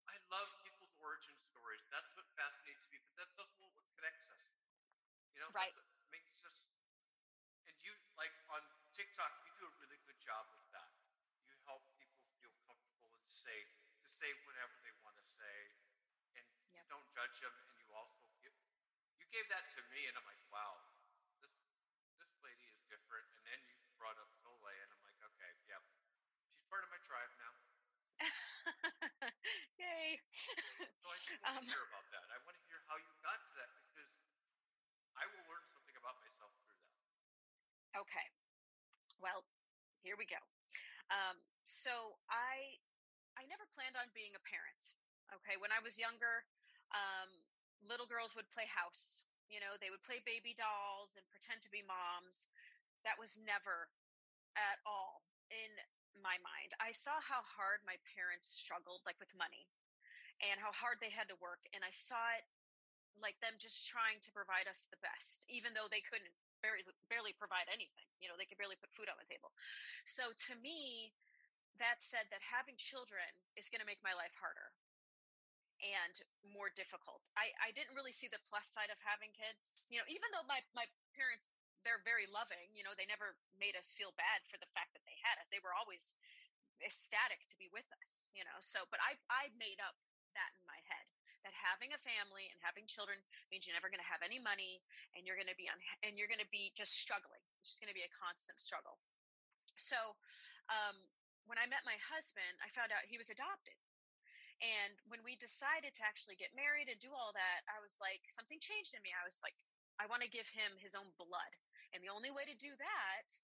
I 0.09 0.17
love 0.33 0.49
people's 0.65 0.97
origin 1.05 1.37
stories. 1.37 1.85
That's 1.93 2.09
what 2.17 2.25
fascinates 2.41 2.89
me. 2.89 3.05
But 3.05 3.21
that 3.21 3.31
doesn't 3.37 3.61
what 3.61 3.85
connects 4.01 4.33
us. 4.33 4.57
You 5.35 5.41
know, 5.45 5.51
Right. 5.55 5.75
makes 6.13 6.45
us. 6.45 6.73
And 7.69 7.77
you 7.85 7.93
like 8.17 8.33
on 8.53 8.63
TikTok, 8.93 9.33
you 9.45 9.51
do 9.57 9.65
a 9.69 9.75
really 9.85 10.01
good 10.07 10.19
job 10.21 10.45
with 10.57 10.67
that. 10.75 10.91
You 11.49 11.55
help 11.69 11.85
people 12.01 12.25
feel 12.41 12.55
comfortable 12.67 13.13
and 13.15 13.27
safe 13.27 13.71
to 14.01 14.07
say 14.09 14.31
whatever 14.49 14.75
they 14.83 14.95
want 15.05 15.17
to 15.21 15.27
say, 15.27 15.57
and 16.39 16.47
you 16.75 16.83
don't 16.89 17.09
judge 17.13 17.37
them. 17.45 17.53
And 17.53 17.77
you 17.81 17.89
also 17.95 18.25
give, 18.43 18.55
you 19.21 19.27
gave 19.31 19.47
that 19.53 19.65
to 19.79 19.81
me, 19.93 20.09
and 20.09 20.15
I'm 20.19 20.27
like, 20.27 20.43
wow, 20.53 20.73
this 21.41 21.53
this 22.19 22.33
lady 22.43 22.67
is 22.73 22.81
different. 22.89 23.27
And 23.37 23.43
then 23.47 23.61
you 23.69 23.77
brought 24.01 24.19
up 24.19 24.31
Tolle, 24.41 24.73
and 24.73 24.89
I'm 24.93 25.03
like, 25.05 25.21
okay, 25.37 25.53
yep, 25.69 25.85
she's 26.51 26.65
part 26.67 26.83
of 26.85 26.91
my 26.91 27.01
tribe 27.05 27.33
now. 27.39 27.55
Yay. 29.79 30.19
So 30.33 30.55
I 30.85 31.55
want 31.55 31.59
Um, 31.59 31.65
to 31.65 31.71
hear 31.71 31.85
about 31.89 32.07
that. 32.13 32.27
I 32.33 32.39
want 32.45 32.57
to 32.59 32.65
hear 32.67 32.81
how 32.89 32.97
you 32.99 33.13
got 33.23 33.39
to 33.39 33.53
that 33.63 33.71
I 35.19 35.27
will 35.35 35.47
learn 35.51 35.67
something 35.67 35.97
about 35.99 36.17
myself 36.23 36.55
through 36.55 36.71
that. 36.71 38.01
Okay. 38.07 38.27
Well, 39.19 39.43
here 40.07 40.15
we 40.15 40.31
go. 40.31 40.39
Um, 41.11 41.43
so 41.67 42.19
I 42.31 42.79
I 43.35 43.47
never 43.51 43.67
planned 43.71 43.99
on 43.99 44.11
being 44.15 44.35
a 44.35 44.43
parent. 44.43 44.99
Okay, 45.31 45.59
when 45.61 45.71
I 45.71 45.83
was 45.85 46.01
younger, 46.01 46.49
um, 46.95 47.31
little 47.85 48.09
girls 48.09 48.35
would 48.35 48.49
play 48.51 48.67
house. 48.67 49.29
You 49.47 49.61
know, 49.61 49.77
they 49.81 49.93
would 49.93 50.05
play 50.05 50.21
baby 50.25 50.53
dolls 50.57 51.17
and 51.17 51.25
pretend 51.33 51.65
to 51.65 51.73
be 51.73 51.85
moms. 51.85 52.53
That 53.07 53.21
was 53.21 53.41
never 53.41 53.89
at 54.57 54.83
all 54.85 55.25
in 55.49 55.73
my 56.21 56.37
mind. 56.43 56.75
I 56.83 56.91
saw 56.93 57.17
how 57.23 57.41
hard 57.47 57.87
my 57.87 57.97
parents 58.17 58.51
struggled, 58.51 59.07
like 59.07 59.17
with 59.23 59.39
money, 59.39 59.71
and 60.43 60.59
how 60.61 60.75
hard 60.75 60.99
they 61.01 61.15
had 61.15 61.31
to 61.31 61.39
work, 61.39 61.65
and 61.73 61.87
I 61.87 61.95
saw 61.95 62.21
it 62.37 62.45
like 63.23 63.39
them 63.41 63.59
just 63.59 63.89
trying 63.89 64.21
to 64.23 64.31
provide 64.35 64.67
us 64.71 64.89
the 64.89 65.01
best, 65.01 65.47
even 65.51 65.75
though 65.75 65.91
they 65.91 66.05
couldn't 66.05 66.33
barely 66.63 66.83
barely 67.07 67.35
provide 67.35 67.71
anything. 67.71 68.09
You 68.19 68.27
know, 68.27 68.37
they 68.39 68.47
could 68.47 68.59
barely 68.59 68.79
put 68.79 68.91
food 68.95 69.11
on 69.11 69.19
the 69.19 69.29
table. 69.29 69.55
So 70.07 70.35
to 70.51 70.55
me, 70.59 71.15
that 71.79 72.03
said 72.03 72.27
that 72.35 72.43
having 72.43 72.75
children 72.75 73.39
is 73.55 73.71
going 73.71 73.83
to 73.83 73.89
make 73.89 74.03
my 74.03 74.15
life 74.15 74.35
harder 74.35 74.75
and 75.79 76.15
more 76.43 76.75
difficult. 76.75 77.31
I, 77.39 77.55
I 77.63 77.71
didn't 77.71 77.95
really 77.95 78.15
see 78.15 78.27
the 78.27 78.43
plus 78.43 78.67
side 78.67 78.91
of 78.91 78.99
having 79.07 79.31
kids. 79.31 79.87
You 79.95 80.03
know, 80.03 80.09
even 80.11 80.27
though 80.35 80.43
my, 80.51 80.59
my 80.75 80.91
parents, 81.15 81.55
they're 81.87 82.03
very 82.03 82.27
loving, 82.27 82.75
you 82.75 82.83
know, 82.83 82.91
they 82.99 83.07
never 83.07 83.39
made 83.55 83.79
us 83.79 83.95
feel 83.95 84.11
bad 84.19 84.43
for 84.51 84.59
the 84.59 84.67
fact 84.75 84.91
that 84.99 85.07
they 85.07 85.15
had 85.23 85.39
us. 85.39 85.47
They 85.47 85.63
were 85.63 85.75
always 85.75 86.19
ecstatic 86.83 87.47
to 87.47 87.57
be 87.59 87.71
with 87.71 87.87
us, 88.03 88.35
you 88.35 88.43
know. 88.43 88.59
So, 88.59 88.83
but 88.91 88.99
I, 88.99 89.15
I 89.31 89.55
made 89.55 89.79
up 89.79 89.95
that 90.35 90.51
in 90.59 90.63
that 91.49 91.57
having 91.57 91.97
a 91.97 92.01
family 92.05 92.53
and 92.53 92.61
having 92.61 92.85
children 92.85 93.17
means 93.49 93.65
you're 93.65 93.73
never 93.73 93.89
going 93.89 94.05
to 94.05 94.13
have 94.13 94.21
any 94.21 94.37
money 94.37 94.85
and 95.17 95.25
you're 95.25 95.41
going 95.41 95.49
to 95.49 95.57
be 95.57 95.65
on 95.65 95.81
and 96.05 96.21
you're 96.21 96.29
going 96.29 96.45
to 96.45 96.53
be 96.53 96.69
just 96.77 97.01
struggling. 97.01 97.41
It's 97.65 97.73
just 97.73 97.81
going 97.81 97.89
to 97.89 97.97
be 97.97 98.05
a 98.05 98.13
constant 98.13 98.61
struggle. 98.61 99.01
So 99.81 99.97
um, 100.69 101.09
when 101.49 101.57
i 101.57 101.65
met 101.65 101.81
my 101.89 101.97
husband 102.13 102.61
i 102.61 102.69
found 102.69 102.93
out 102.93 103.09
he 103.09 103.17
was 103.17 103.33
adopted. 103.33 103.81
And 104.61 105.01
when 105.09 105.25
we 105.25 105.41
decided 105.41 105.97
to 105.97 106.05
actually 106.05 106.37
get 106.37 106.53
married 106.53 106.93
and 106.93 107.01
do 107.01 107.17
all 107.17 107.33
that 107.33 107.65
i 107.73 107.81
was 107.81 107.97
like 108.05 108.29
something 108.29 108.61
changed 108.61 108.93
in 108.93 109.01
me. 109.01 109.17
I 109.17 109.25
was 109.25 109.41
like 109.41 109.57
i 109.97 110.05
want 110.05 110.21
to 110.21 110.29
give 110.29 110.53
him 110.53 110.77
his 110.77 110.93
own 110.93 111.09
blood. 111.17 111.57
And 111.97 112.05
the 112.05 112.13
only 112.13 112.29
way 112.29 112.45
to 112.45 112.53
do 112.61 112.77
that 112.77 113.41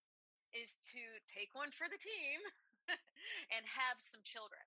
is 0.52 0.76
to 0.92 1.00
take 1.24 1.56
one 1.56 1.72
for 1.72 1.88
the 1.88 1.96
team 1.96 2.44
and 3.56 3.64
have 3.64 3.96
some 3.96 4.20
children 4.20 4.60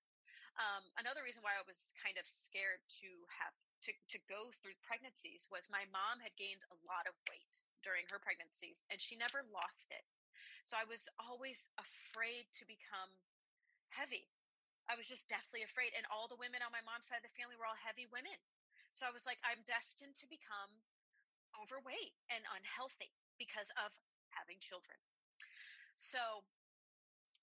um, 0.57 0.89
another 0.97 1.21
reason 1.21 1.45
why 1.45 1.53
I 1.53 1.65
was 1.65 1.93
kind 2.01 2.17
of 2.17 2.25
scared 2.25 2.81
to 3.01 3.09
have 3.29 3.53
to, 3.85 3.93
to 3.93 4.19
go 4.25 4.49
through 4.49 4.73
pregnancies 4.81 5.45
was 5.53 5.69
my 5.69 5.85
mom 5.93 6.25
had 6.25 6.33
gained 6.33 6.65
a 6.73 6.81
lot 6.81 7.05
of 7.05 7.13
weight 7.29 7.61
during 7.85 8.09
her 8.09 8.17
pregnancies 8.17 8.89
and 8.89 8.97
she 8.97 9.13
never 9.13 9.45
lost 9.45 9.93
it. 9.93 10.01
So 10.65 10.75
I 10.75 10.89
was 10.89 11.13
always 11.21 11.71
afraid 11.79 12.51
to 12.57 12.67
become 12.67 13.21
heavy. 13.93 14.27
I 14.89 14.99
was 14.99 15.07
just 15.07 15.29
deathly 15.29 15.63
afraid. 15.63 15.95
And 15.95 16.09
all 16.09 16.27
the 16.27 16.39
women 16.39 16.59
on 16.65 16.75
my 16.75 16.83
mom's 16.83 17.07
side 17.07 17.23
of 17.23 17.29
the 17.29 17.37
family 17.37 17.55
were 17.55 17.69
all 17.69 17.79
heavy 17.79 18.09
women. 18.09 18.35
So 18.91 19.07
I 19.07 19.15
was 19.15 19.29
like, 19.29 19.39
I'm 19.45 19.63
destined 19.63 20.17
to 20.19 20.27
become 20.27 20.83
overweight 21.55 22.17
and 22.27 22.43
unhealthy 22.49 23.13
because 23.37 23.71
of 23.77 24.01
having 24.33 24.59
children. 24.59 24.99
So 25.95 26.43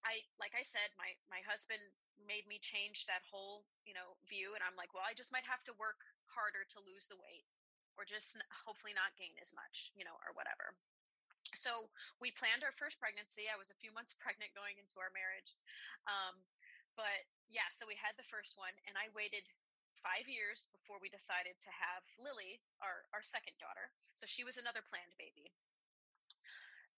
I, 0.05 0.27
like 0.37 0.53
I 0.53 0.67
said, 0.67 0.93
my, 0.99 1.17
my 1.31 1.41
husband 1.47 1.95
made 2.23 2.47
me 2.49 2.63
change 2.63 3.05
that 3.07 3.27
whole 3.29 3.67
you 3.85 3.93
know 3.93 4.17
view 4.25 4.55
and 4.57 4.63
i'm 4.65 4.79
like 4.79 4.93
well 4.95 5.05
i 5.05 5.13
just 5.13 5.35
might 5.35 5.47
have 5.47 5.63
to 5.67 5.75
work 5.77 6.07
harder 6.31 6.67
to 6.67 6.83
lose 6.83 7.07
the 7.07 7.19
weight 7.21 7.47
or 7.95 8.03
just 8.03 8.35
hopefully 8.67 8.95
not 8.95 9.15
gain 9.15 9.35
as 9.39 9.55
much 9.55 9.95
you 9.95 10.03
know 10.03 10.19
or 10.27 10.35
whatever. 10.35 10.75
So 11.55 11.95
we 12.19 12.35
planned 12.35 12.67
our 12.67 12.75
first 12.75 12.99
pregnancy. 12.99 13.47
I 13.47 13.55
was 13.55 13.71
a 13.71 13.79
few 13.79 13.95
months 13.95 14.19
pregnant 14.25 14.59
going 14.59 14.83
into 14.83 14.99
our 14.99 15.15
marriage 15.15 15.55
um, 16.11 16.43
but 16.99 17.31
yeah 17.47 17.71
so 17.71 17.87
we 17.87 17.95
had 17.95 18.19
the 18.19 18.27
first 18.27 18.59
one 18.59 18.75
and 18.87 18.99
i 18.99 19.11
waited 19.15 19.47
five 19.95 20.27
years 20.27 20.67
before 20.75 20.99
we 20.99 21.07
decided 21.07 21.55
to 21.63 21.71
have 21.71 22.03
lily 22.19 22.59
our, 22.83 23.07
our 23.15 23.23
second 23.23 23.55
daughter. 23.63 23.95
So 24.19 24.27
she 24.27 24.43
was 24.43 24.59
another 24.59 24.83
planned 24.83 25.15
baby. 25.15 25.55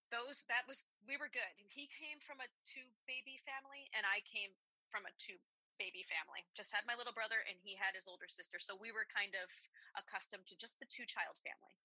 Those 0.09 0.47
that 0.49 0.65
was 0.65 0.89
we 1.05 1.19
were 1.19 1.29
good. 1.29 1.53
He 1.69 1.85
came 1.85 2.17
from 2.23 2.41
a 2.41 2.49
two 2.65 2.95
baby 3.05 3.37
family 3.37 3.91
and 3.91 4.07
i 4.07 4.23
came 4.23 4.55
from 4.89 5.05
a 5.05 5.13
two 5.17 5.37
baby 5.77 6.01
family. 6.05 6.41
Just 6.57 6.73
had 6.73 6.89
my 6.89 6.97
little 6.97 7.13
brother 7.13 7.45
and 7.45 7.57
he 7.61 7.77
had 7.77 7.93
his 7.93 8.09
older 8.09 8.25
sister. 8.25 8.57
So 8.57 8.73
we 8.73 8.89
were 8.89 9.05
kind 9.05 9.37
of 9.37 9.47
accustomed 9.93 10.49
to 10.49 10.57
just 10.57 10.81
the 10.81 10.89
two 10.89 11.05
child 11.05 11.37
family. 11.45 11.75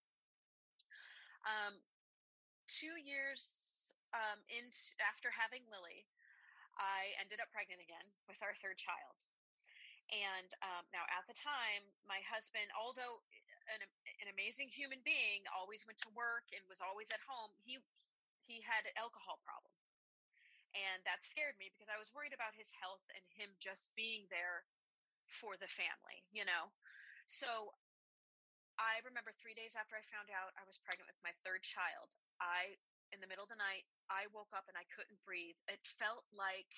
Um, 1.44 1.82
two 2.70 2.96
years 3.02 3.94
um, 4.16 4.40
in 4.48 4.72
after 5.02 5.28
having 5.34 5.66
Lily, 5.68 6.08
I 6.80 7.12
ended 7.20 7.42
up 7.42 7.52
pregnant 7.52 7.84
again 7.84 8.06
with 8.24 8.40
our 8.40 8.56
third 8.56 8.80
child. 8.80 9.28
And 10.12 10.50
um, 10.60 10.84
now, 10.92 11.08
at 11.08 11.24
the 11.24 11.36
time, 11.36 11.88
my 12.04 12.20
husband, 12.28 12.68
although 12.76 13.24
an, 13.72 13.80
an 14.20 14.28
amazing 14.28 14.68
human 14.68 15.00
being, 15.06 15.46
always 15.56 15.88
went 15.88 15.96
to 16.04 16.12
work 16.12 16.52
and 16.52 16.60
was 16.68 16.84
always 16.84 17.08
at 17.16 17.24
home, 17.24 17.56
he 17.64 17.80
he 18.44 18.60
had 18.66 18.84
alcohol 18.98 19.40
problem, 19.46 19.71
and 20.72 21.04
that 21.04 21.24
scared 21.24 21.56
me 21.60 21.68
because 21.72 21.92
I 21.92 22.00
was 22.00 22.12
worried 22.12 22.32
about 22.32 22.56
his 22.56 22.76
health 22.80 23.04
and 23.12 23.22
him 23.32 23.52
just 23.60 23.92
being 23.92 24.28
there 24.32 24.64
for 25.28 25.56
the 25.56 25.68
family, 25.68 26.24
you 26.32 26.44
know. 26.44 26.72
So 27.24 27.76
I 28.80 29.04
remember 29.04 29.30
three 29.32 29.54
days 29.54 29.76
after 29.78 29.94
I 29.94 30.04
found 30.04 30.32
out 30.32 30.56
I 30.56 30.64
was 30.64 30.80
pregnant 30.80 31.08
with 31.08 31.20
my 31.22 31.32
third 31.44 31.62
child, 31.62 32.16
I 32.40 32.80
in 33.12 33.20
the 33.20 33.28
middle 33.28 33.44
of 33.44 33.52
the 33.52 33.60
night 33.60 33.84
I 34.08 34.24
woke 34.32 34.56
up 34.56 34.64
and 34.72 34.76
I 34.76 34.88
couldn't 34.88 35.20
breathe. 35.28 35.56
It 35.68 35.84
felt 35.84 36.24
like 36.32 36.72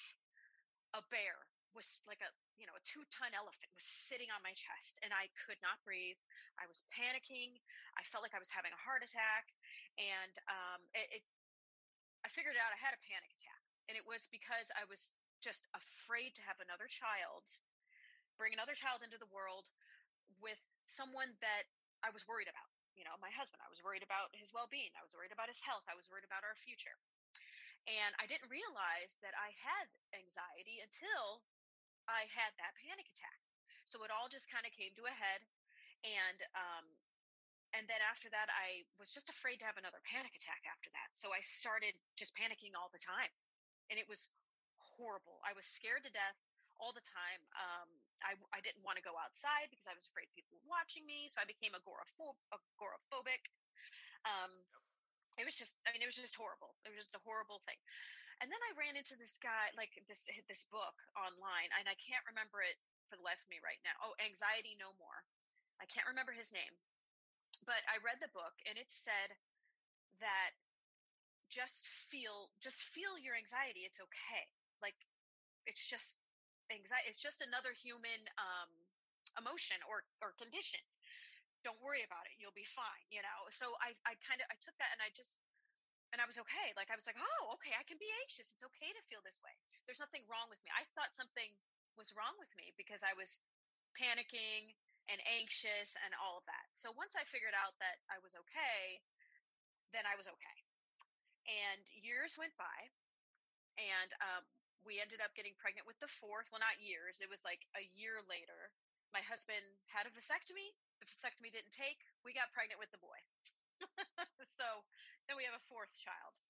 a 0.95 1.03
bear 1.11 1.47
was 1.75 2.07
like 2.07 2.23
a 2.23 2.31
you 2.55 2.71
know 2.71 2.79
a 2.79 2.83
two 2.87 3.03
ton 3.11 3.35
elephant 3.35 3.67
was 3.75 3.83
sitting 3.83 4.31
on 4.31 4.39
my 4.47 4.55
chest 4.55 5.03
and 5.03 5.11
i 5.11 5.27
could 5.35 5.59
not 5.59 5.83
breathe 5.83 6.17
i 6.63 6.65
was 6.71 6.87
panicking 6.95 7.59
i 7.99 8.03
felt 8.07 8.23
like 8.23 8.33
i 8.33 8.39
was 8.39 8.55
having 8.55 8.71
a 8.71 8.85
heart 8.87 9.03
attack 9.03 9.51
and 9.99 10.35
um, 10.47 10.81
it, 10.95 11.19
it, 11.19 11.23
i 12.23 12.31
figured 12.31 12.55
out 12.63 12.71
i 12.71 12.79
had 12.79 12.95
a 12.95 13.03
panic 13.03 13.35
attack 13.35 13.64
and 13.89 13.95
it 13.97 14.07
was 14.07 14.29
because 14.33 14.73
i 14.77 14.85
was 14.87 15.17
just 15.43 15.69
afraid 15.77 16.33
to 16.33 16.47
have 16.47 16.61
another 16.61 16.89
child 16.89 17.61
bring 18.41 18.57
another 18.57 18.75
child 18.75 19.05
into 19.05 19.21
the 19.21 19.29
world 19.29 19.69
with 20.41 20.69
someone 20.85 21.37
that 21.41 21.69
i 22.01 22.09
was 22.09 22.25
worried 22.25 22.49
about 22.49 22.71
you 22.97 23.05
know 23.05 23.15
my 23.21 23.31
husband 23.33 23.61
i 23.61 23.71
was 23.71 23.85
worried 23.85 24.05
about 24.05 24.33
his 24.33 24.55
well-being 24.55 24.93
i 24.97 25.05
was 25.05 25.13
worried 25.13 25.35
about 25.35 25.51
his 25.51 25.65
health 25.65 25.85
i 25.91 25.97
was 25.97 26.09
worried 26.09 26.27
about 26.27 26.47
our 26.47 26.57
future 26.57 26.97
and 27.85 28.17
I 28.17 28.25
didn't 28.25 28.49
realize 28.49 29.21
that 29.21 29.37
I 29.37 29.53
had 29.61 29.93
anxiety 30.17 30.81
until 30.81 31.45
I 32.09 32.29
had 32.33 32.57
that 32.57 32.77
panic 32.81 33.05
attack. 33.09 33.41
So 33.85 34.01
it 34.05 34.13
all 34.13 34.33
just 34.33 34.49
kind 34.49 34.65
of 34.65 34.73
came 34.73 34.97
to 34.97 35.05
a 35.05 35.13
head. 35.13 35.45
And, 36.05 36.41
um, 36.57 36.97
and 37.77 37.85
then 37.85 38.01
after 38.09 38.33
that, 38.33 38.49
I 38.49 38.89
was 38.97 39.13
just 39.13 39.29
afraid 39.29 39.61
to 39.61 39.69
have 39.69 39.77
another 39.77 40.01
panic 40.01 40.33
attack 40.33 40.65
after 40.65 40.89
that. 40.97 41.13
So 41.13 41.33
I 41.37 41.45
started 41.45 41.97
just 42.17 42.37
panicking 42.37 42.73
all 42.73 42.89
the 42.89 43.01
time. 43.01 43.33
And 43.93 44.01
it 44.01 44.09
was 44.09 44.33
horrible. 44.81 45.41
I 45.45 45.53
was 45.57 45.65
scared 45.69 46.05
to 46.05 46.13
death 46.13 46.37
all 46.81 46.93
the 46.93 47.05
time. 47.05 47.41
Um, 47.55 47.89
I, 48.25 48.35
I 48.53 48.61
didn't 48.65 48.85
want 48.85 48.97
to 48.97 49.05
go 49.05 49.15
outside 49.21 49.69
because 49.69 49.87
I 49.89 49.97
was 49.97 50.09
afraid 50.09 50.33
people 50.33 50.57
were 50.59 50.73
watching 50.73 51.05
me. 51.05 51.29
So 51.29 51.41
I 51.41 51.47
became 51.49 51.77
agoraphob- 51.77 52.41
agoraphobic. 52.51 53.53
Um, 54.25 54.65
it 55.37 55.45
was 55.45 55.59
just, 55.59 55.83
I 55.85 55.93
mean, 55.93 56.01
it 56.01 56.09
was 56.09 56.19
just 56.19 56.39
horrible. 56.39 56.79
It 56.87 56.95
was 56.95 57.11
just 57.11 57.19
a 57.19 57.27
horrible 57.27 57.61
thing. 57.67 57.79
And 58.43 58.51
then 58.51 58.61
I 58.67 58.79
ran 58.79 58.99
into 58.99 59.15
this 59.19 59.39
guy, 59.39 59.71
like 59.79 59.95
this 60.11 60.27
this 60.51 60.67
book 60.67 60.97
online, 61.15 61.71
and 61.79 61.87
I 61.87 61.95
can't 61.97 62.27
remember 62.27 62.61
it 62.61 62.77
for 63.07 63.15
the 63.15 63.27
life 63.27 63.39
of 63.39 63.51
me 63.51 63.63
right 63.63 63.79
now. 63.87 63.95
Oh, 64.03 64.19
Anxiety 64.19 64.75
No 64.75 64.91
More. 64.99 65.23
I 65.79 65.87
can't 65.87 66.07
remember 66.11 66.35
his 66.35 66.51
name, 66.51 66.83
but 67.63 67.83
I 67.87 68.03
read 68.03 68.19
the 68.19 68.31
book, 68.35 68.59
and 68.67 68.75
it 68.79 68.91
said 68.91 69.39
that 70.19 70.59
just 71.51 72.11
feel 72.11 72.53
just 72.61 72.91
feel 72.93 73.17
your 73.21 73.37
anxiety. 73.37 73.87
It's 73.87 74.01
okay. 74.01 74.51
Like 74.83 74.97
it's 75.67 75.89
just 75.89 76.21
anxiety. 76.71 77.09
It's 77.09 77.23
just 77.23 77.45
another 77.45 77.73
human 77.77 78.29
um, 78.37 78.71
emotion 79.39 79.81
or 79.85 80.09
or 80.21 80.37
condition. 80.37 80.85
Don't 81.65 81.81
worry 81.81 82.05
about 82.05 82.29
it. 82.29 82.37
You'll 82.37 82.57
be 82.57 82.67
fine. 82.67 83.09
You 83.09 83.25
know. 83.25 83.49
So 83.49 83.77
I 83.81 83.93
I 84.05 84.17
kind 84.21 84.41
of 84.41 84.47
I 84.53 84.57
took 84.61 84.77
that 84.81 84.93
and 84.93 85.01
I 85.01 85.13
just 85.13 85.45
and 86.15 86.23
I 86.23 86.31
was 86.31 86.39
okay. 86.47 86.71
Like 86.79 86.93
I 86.93 86.99
was 86.99 87.11
like, 87.11 87.19
oh, 87.19 87.59
okay, 87.59 87.75
I 87.75 87.83
can 87.83 87.99
be 87.99 88.11
anxious. 88.23 88.55
It's 88.55 88.63
okay 88.63 88.95
to 88.95 89.03
feel 89.03 89.25
this 89.27 89.43
way. 89.43 89.59
There's 89.85 89.99
nothing 89.99 90.23
wrong 90.31 90.47
with 90.47 90.63
me. 90.63 90.71
I 90.71 90.87
thought 90.87 91.17
something 91.17 91.59
was 91.99 92.15
wrong 92.15 92.39
with 92.39 92.55
me 92.55 92.71
because 92.79 93.03
I 93.03 93.19
was 93.19 93.43
panicking 93.99 94.79
and 95.11 95.21
anxious 95.27 95.99
and 96.01 96.17
all 96.17 96.41
of 96.41 96.47
that. 96.49 96.73
So 96.75 96.95
once 96.95 97.19
I 97.19 97.27
figured 97.29 97.53
out 97.53 97.77
that 97.83 98.01
I 98.09 98.23
was 98.23 98.39
okay, 98.47 99.05
then 99.93 100.09
I 100.09 100.17
was 100.17 100.27
okay. 100.27 100.64
And 101.45 101.85
years 101.93 102.41
went 102.41 102.57
by, 102.57 102.89
and 103.77 104.11
um, 104.25 104.45
we 104.85 105.01
ended 105.01 105.21
up 105.21 105.37
getting 105.37 105.57
pregnant 105.61 105.85
with 105.85 106.01
the 106.01 106.09
fourth. 106.09 106.49
Well, 106.49 106.65
not 106.65 106.81
years. 106.81 107.21
It 107.21 107.29
was 107.29 107.45
like 107.45 107.69
a 107.77 107.85
year 107.93 108.25
later. 108.25 108.73
My 109.13 109.21
husband 109.25 109.65
had 109.93 110.09
a 110.09 110.13
vasectomy. 110.13 110.73
The 111.01 111.09
vasectomy 111.09 111.53
didn't 111.53 111.75
take. 111.75 112.01
We 112.25 112.33
got 112.33 112.53
pregnant 112.53 112.81
with 112.81 112.93
the 112.93 113.03
boy. 113.03 113.21
so 114.45 114.85
then 115.29 115.37
we 115.37 115.45
have 115.45 115.57
a 115.57 115.69
fourth 115.69 115.93
child. 115.97 116.41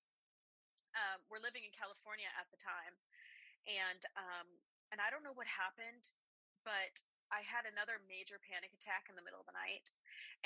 Um, 0.95 1.27
we're 1.27 1.43
living 1.43 1.67
in 1.67 1.75
California 1.75 2.31
at 2.39 2.47
the 2.55 2.59
time, 2.59 2.95
and 3.67 4.01
um, 4.15 4.47
and 4.95 5.03
I 5.03 5.11
don't 5.11 5.27
know 5.27 5.35
what 5.35 5.47
happened, 5.49 6.15
but 6.63 7.03
I 7.33 7.43
had 7.43 7.67
another 7.67 7.99
major 8.07 8.39
panic 8.39 8.71
attack 8.71 9.11
in 9.11 9.19
the 9.19 9.25
middle 9.25 9.43
of 9.43 9.49
the 9.49 9.57
night, 9.57 9.91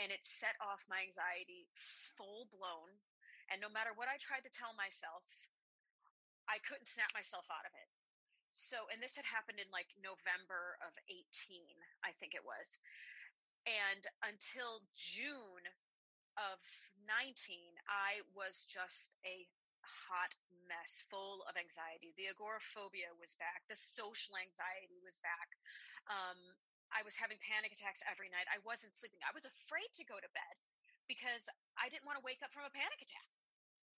and 0.01 0.09
it 0.09 0.25
set 0.25 0.57
off 0.57 0.89
my 0.89 1.05
anxiety 1.05 1.69
full 1.77 2.49
blown. 2.49 2.97
And 3.49 3.59
no 3.61 3.69
matter 3.69 3.91
what 3.93 4.07
I 4.07 4.21
tried 4.21 4.45
to 4.45 4.53
tell 4.53 4.77
myself, 4.77 5.49
I 6.45 6.61
couldn't 6.61 6.89
snap 6.89 7.13
myself 7.13 7.49
out 7.49 7.65
of 7.65 7.73
it. 7.73 7.89
So, 8.53 8.89
and 8.89 9.01
this 9.01 9.17
had 9.17 9.29
happened 9.29 9.61
in 9.61 9.69
like 9.69 9.93
November 9.97 10.77
of 10.81 10.97
18, 11.05 11.25
I 12.01 12.13
think 12.17 12.33
it 12.33 12.45
was. 12.45 12.81
And 13.65 14.09
until 14.25 14.89
June 14.97 15.69
of 16.33 16.61
19, 17.05 17.77
I 17.85 18.25
was 18.33 18.65
just 18.65 19.17
a 19.21 19.45
hot 19.85 20.33
mess 20.65 21.05
full 21.05 21.45
of 21.45 21.57
anxiety. 21.57 22.13
The 22.17 22.29
agoraphobia 22.29 23.13
was 23.17 23.37
back. 23.37 23.65
The 23.69 23.77
social 23.77 24.37
anxiety 24.37 24.97
was 25.01 25.21
back. 25.21 25.53
Um, 26.09 26.57
I 26.89 27.05
was 27.05 27.21
having 27.21 27.37
panic 27.41 27.73
attacks 27.77 28.01
every 28.09 28.33
night. 28.33 28.49
I 28.49 28.61
wasn't 28.65 28.97
sleeping. 28.97 29.21
I 29.21 29.33
was 29.33 29.45
afraid 29.45 29.93
to 30.01 30.09
go 30.09 30.17
to 30.17 30.29
bed 30.33 30.55
because 31.05 31.49
I 31.77 31.89
didn't 31.89 32.09
want 32.09 32.17
to 32.17 32.25
wake 32.25 32.41
up 32.41 32.53
from 32.53 32.65
a 32.65 32.73
panic 32.73 33.01
attack. 33.01 33.28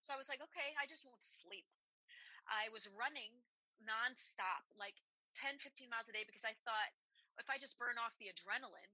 So 0.01 0.13
I 0.13 0.19
was 0.19 0.29
like, 0.29 0.41
okay, 0.41 0.73
I 0.81 0.89
just 0.89 1.05
won't 1.05 1.21
sleep. 1.21 1.69
I 2.49 2.73
was 2.73 2.89
running 2.91 3.45
nonstop, 3.85 4.65
like 4.73 5.01
10, 5.37 5.61
15 5.61 5.89
miles 5.89 6.09
a 6.09 6.13
day, 6.13 6.25
because 6.25 6.45
I 6.45 6.57
thought 6.65 6.91
if 7.37 7.47
I 7.49 7.61
just 7.61 7.77
burn 7.77 8.01
off 8.01 8.17
the 8.17 8.33
adrenaline 8.33 8.91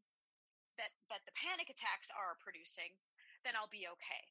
that, 0.78 0.93
that 1.10 1.26
the 1.26 1.36
panic 1.36 1.72
attacks 1.72 2.12
are 2.13 2.38
producing, 2.38 3.00
then 3.41 3.56
I'll 3.58 3.72
be 3.72 3.88
okay. 3.88 4.24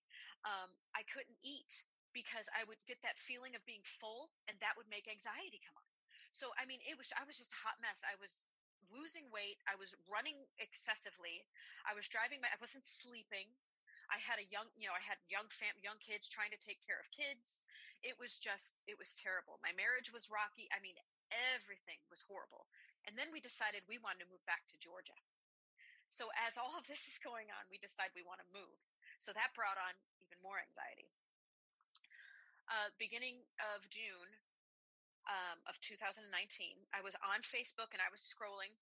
Um, 0.47 0.79
I 0.95 1.03
couldn't 1.09 1.41
eat 1.43 1.89
because 2.15 2.49
I 2.53 2.65
would 2.65 2.81
get 2.89 3.03
that 3.03 3.21
feeling 3.21 3.53
of 3.57 3.67
being 3.69 3.85
full, 3.85 4.33
and 4.49 4.57
that 4.61 4.77
would 4.77 4.89
make 4.89 5.11
anxiety 5.11 5.61
come 5.61 5.77
on. 5.77 5.89
So, 6.33 6.53
I 6.57 6.69
mean, 6.69 6.81
it 6.85 6.97
was, 6.97 7.13
I 7.17 7.25
was 7.25 7.41
just 7.41 7.57
a 7.57 7.63
hot 7.65 7.81
mess. 7.81 8.05
I 8.05 8.17
was 8.21 8.49
losing 8.93 9.29
weight. 9.33 9.61
I 9.65 9.77
was 9.77 9.97
running 10.05 10.49
excessively. 10.61 11.49
I 11.85 11.97
was 11.97 12.09
driving 12.09 12.41
my, 12.41 12.49
I 12.53 12.61
wasn't 12.61 12.85
sleeping. 12.85 13.53
I 14.07 14.23
had 14.23 14.39
a 14.39 14.47
young, 14.49 14.71
you 14.79 14.87
know, 14.87 14.95
I 14.95 15.03
had 15.03 15.19
young 15.27 15.51
fam, 15.51 15.75
young 15.83 15.99
kids 15.99 16.31
trying 16.31 16.55
to 16.55 16.61
take 16.61 16.83
care 16.87 16.99
of 16.99 17.11
kids. 17.11 17.67
It 18.07 18.15
was 18.21 18.39
just, 18.39 18.81
it 18.87 18.95
was 18.99 19.19
terrible. 19.19 19.59
My 19.63 19.75
marriage 19.75 20.15
was 20.15 20.31
rocky. 20.31 20.71
I 20.71 20.79
mean, 20.79 20.95
everything 21.55 21.99
was 22.07 22.23
horrible. 22.27 22.71
And 23.07 23.19
then 23.19 23.31
we 23.35 23.43
decided 23.43 23.87
we 23.87 24.03
wanted 24.03 24.27
to 24.27 24.33
move 24.33 24.43
back 24.47 24.67
to 24.71 24.79
Georgia. 24.79 25.19
So 26.07 26.31
as 26.39 26.59
all 26.59 26.79
of 26.79 26.87
this 26.87 27.07
is 27.07 27.19
going 27.19 27.51
on, 27.51 27.67
we 27.67 27.83
decide 27.83 28.15
we 28.15 28.27
want 28.27 28.43
to 28.43 28.55
move. 28.55 28.79
So 29.19 29.35
that 29.35 29.55
brought 29.59 29.79
on 29.79 29.99
even 30.23 30.39
more 30.43 30.59
anxiety. 30.63 31.11
Uh, 32.67 32.91
beginning 32.99 33.47
of 33.63 33.87
June 33.91 34.31
um, 35.27 35.63
of 35.67 35.79
2019, 35.83 36.27
I 36.95 37.03
was 37.03 37.19
on 37.23 37.43
Facebook 37.43 37.95
and 37.95 38.03
I 38.03 38.11
was 38.11 38.23
scrolling, 38.23 38.75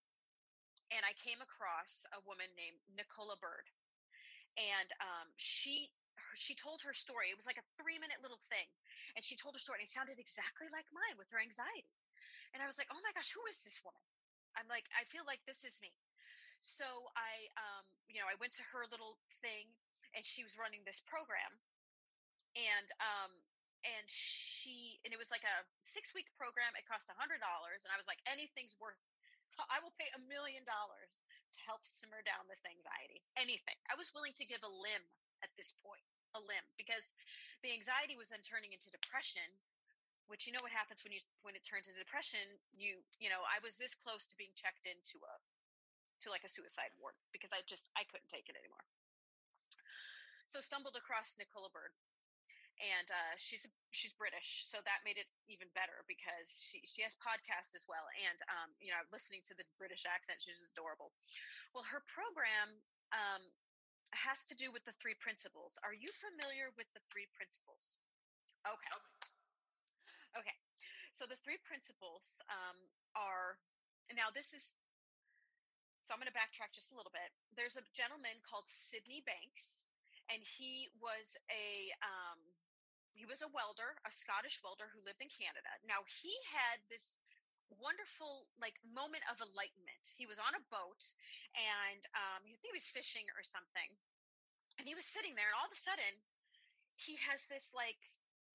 and 0.92 1.04
I 1.04 1.16
came 1.16 1.40
across 1.40 2.08
a 2.12 2.20
woman 2.24 2.52
named 2.56 2.80
Nicola 2.92 3.36
Bird, 3.36 3.68
and 4.58 4.88
um, 5.02 5.34
she 5.36 5.90
she 6.34 6.54
told 6.54 6.82
her 6.82 6.94
story. 6.94 7.30
It 7.30 7.38
was 7.38 7.46
like 7.46 7.58
a 7.58 7.66
three 7.78 7.98
minute 7.98 8.18
little 8.22 8.40
thing, 8.40 8.66
and 9.14 9.22
she 9.22 9.38
told 9.38 9.54
her 9.54 9.62
story, 9.62 9.82
and 9.82 9.86
it 9.86 9.92
sounded 9.92 10.18
exactly 10.18 10.66
like 10.74 10.86
mine 10.90 11.18
with 11.18 11.30
her 11.30 11.38
anxiety. 11.38 11.94
And 12.54 12.62
I 12.62 12.70
was 12.70 12.78
like, 12.78 12.90
oh 12.94 13.02
my 13.02 13.10
gosh, 13.14 13.34
who 13.34 13.42
is 13.50 13.66
this 13.66 13.82
woman? 13.82 14.02
I'm 14.54 14.70
like, 14.70 14.86
I 14.94 15.02
feel 15.02 15.26
like 15.26 15.42
this 15.42 15.66
is 15.66 15.82
me. 15.82 15.90
So 16.62 17.10
I, 17.18 17.50
um, 17.58 17.82
you 18.06 18.22
know, 18.22 18.30
I 18.30 18.38
went 18.38 18.54
to 18.62 18.64
her 18.70 18.86
little 18.86 19.18
thing 19.26 19.74
and 20.14 20.22
she 20.22 20.46
was 20.46 20.54
running 20.54 20.86
this 20.86 21.02
program 21.02 21.58
and 22.54 22.88
um 23.02 23.30
and 23.82 24.06
she 24.06 25.02
and 25.02 25.10
it 25.10 25.18
was 25.18 25.34
like 25.34 25.44
a 25.44 25.66
six 25.82 26.14
week 26.14 26.30
program 26.38 26.70
it 26.78 26.86
cost 26.86 27.10
a 27.10 27.18
hundred 27.18 27.42
dollars 27.42 27.82
and 27.82 27.90
i 27.90 27.98
was 27.98 28.06
like 28.06 28.22
anything's 28.30 28.78
worth 28.78 28.98
i 29.70 29.78
will 29.80 29.94
pay 29.94 30.10
a 30.12 30.22
million 30.26 30.66
dollars 30.66 31.24
to 31.54 31.60
help 31.62 31.86
simmer 31.86 32.22
down 32.26 32.50
this 32.50 32.66
anxiety 32.66 33.22
anything. 33.38 33.78
I 33.86 33.94
was 33.94 34.10
willing 34.10 34.34
to 34.34 34.48
give 34.48 34.62
a 34.62 34.70
limb 34.70 35.10
at 35.42 35.54
this 35.54 35.74
point 35.74 36.02
a 36.34 36.40
limb 36.42 36.74
because 36.74 37.14
the 37.62 37.70
anxiety 37.70 38.18
was 38.18 38.34
then 38.34 38.42
turning 38.42 38.74
into 38.74 38.90
depression 38.90 39.62
which 40.26 40.48
you 40.48 40.52
know 40.56 40.62
what 40.64 40.74
happens 40.74 41.04
when 41.04 41.14
you 41.14 41.22
when 41.46 41.54
it 41.54 41.62
turns 41.62 41.86
into 41.86 42.02
depression 42.02 42.58
you 42.74 43.04
you 43.22 43.30
know 43.30 43.46
i 43.46 43.62
was 43.62 43.78
this 43.78 43.94
close 43.94 44.26
to 44.26 44.34
being 44.34 44.56
checked 44.56 44.88
into 44.88 45.22
a 45.22 45.34
to 46.18 46.32
like 46.32 46.42
a 46.42 46.50
suicide 46.50 46.90
ward 46.98 47.14
because 47.30 47.54
i 47.54 47.62
just 47.62 47.92
i 47.94 48.02
couldn't 48.02 48.32
take 48.32 48.50
it 48.50 48.58
anymore. 48.58 48.82
So 50.46 50.60
stumbled 50.60 50.96
across 50.96 51.40
Nicola 51.40 51.72
Bird, 51.72 51.96
and 52.76 53.08
uh, 53.08 53.34
she's 53.40 53.72
she's 53.83 53.83
she's 54.14 54.22
British, 54.22 54.62
so 54.62 54.78
that 54.86 55.02
made 55.02 55.18
it 55.18 55.26
even 55.50 55.66
better 55.74 56.06
because 56.06 56.70
she, 56.70 56.78
she 56.86 57.02
has 57.02 57.18
podcasts 57.18 57.74
as 57.74 57.86
well. 57.90 58.06
And, 58.14 58.38
um, 58.46 58.70
you 58.78 58.94
know, 58.94 59.02
listening 59.10 59.42
to 59.50 59.54
the 59.58 59.66
British 59.74 60.06
accent, 60.06 60.46
she's 60.46 60.70
adorable. 60.70 61.10
Well, 61.74 61.84
her 61.90 62.02
program 62.06 62.78
um, 63.10 63.42
has 64.14 64.46
to 64.46 64.54
do 64.54 64.70
with 64.70 64.86
the 64.86 64.94
three 64.94 65.18
principles. 65.18 65.82
Are 65.82 65.94
you 65.94 66.06
familiar 66.06 66.70
with 66.78 66.86
the 66.94 67.02
three 67.10 67.26
principles? 67.34 67.98
Okay. 68.62 68.94
Okay. 70.38 70.56
So 71.10 71.26
the 71.26 71.38
three 71.38 71.58
principles 71.66 72.42
um, 72.50 72.90
are 73.18 73.58
now 74.14 74.28
this 74.34 74.52
is 74.54 74.78
so 76.04 76.12
I'm 76.12 76.20
going 76.20 76.28
to 76.28 76.36
backtrack 76.36 76.76
just 76.76 76.92
a 76.92 77.00
little 77.00 77.14
bit. 77.16 77.32
There's 77.56 77.80
a 77.80 77.84
gentleman 77.96 78.36
called 78.44 78.68
Sydney 78.68 79.24
Banks, 79.24 79.88
and 80.28 80.44
he 80.44 80.92
was 81.00 81.40
a 81.48 81.96
um, 82.04 82.53
he 83.14 83.24
was 83.24 83.40
a 83.42 83.50
welder, 83.50 84.02
a 84.02 84.12
Scottish 84.12 84.60
welder 84.62 84.90
who 84.90 85.02
lived 85.06 85.22
in 85.22 85.30
Canada. 85.30 85.78
Now 85.86 86.02
he 86.06 86.34
had 86.50 86.84
this 86.90 87.22
wonderful 87.70 88.50
like 88.58 88.78
moment 88.84 89.24
of 89.30 89.40
enlightenment. 89.40 90.14
He 90.18 90.26
was 90.26 90.38
on 90.38 90.54
a 90.54 90.66
boat 90.68 91.16
and 91.54 92.02
um, 92.14 92.44
I 92.46 92.58
think 92.58 92.74
he 92.74 92.76
was 92.76 92.90
fishing 92.90 93.26
or 93.34 93.42
something, 93.42 93.98
and 94.78 94.86
he 94.86 94.98
was 94.98 95.06
sitting 95.06 95.38
there, 95.38 95.48
and 95.50 95.58
all 95.58 95.70
of 95.70 95.74
a 95.74 95.78
sudden 95.78 96.22
he 96.98 97.18
has 97.30 97.46
this 97.46 97.74
like 97.74 97.98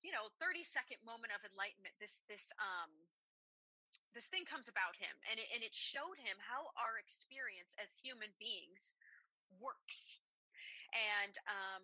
you 0.00 0.12
know 0.12 0.32
30 0.40 0.64
second 0.64 1.00
moment 1.04 1.32
of 1.32 1.44
enlightenment. 1.44 1.96
This 2.00 2.24
this 2.28 2.52
um 2.60 3.10
this 4.14 4.28
thing 4.28 4.46
comes 4.46 4.70
about 4.70 5.00
him, 5.00 5.18
and 5.26 5.40
it, 5.40 5.48
and 5.54 5.62
it 5.64 5.74
showed 5.74 6.18
him 6.22 6.38
how 6.46 6.70
our 6.78 6.94
experience 6.98 7.74
as 7.80 7.98
human 7.98 8.30
beings 8.38 8.96
works. 9.58 10.20
And 10.90 11.34
um, 11.46 11.82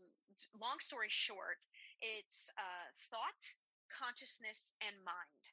long 0.59 0.79
story 0.79 1.11
short, 1.11 1.63
it's 2.01 2.53
uh, 2.57 2.89
thought, 2.93 3.57
consciousness, 3.89 4.77
and 4.83 5.01
mind. 5.05 5.45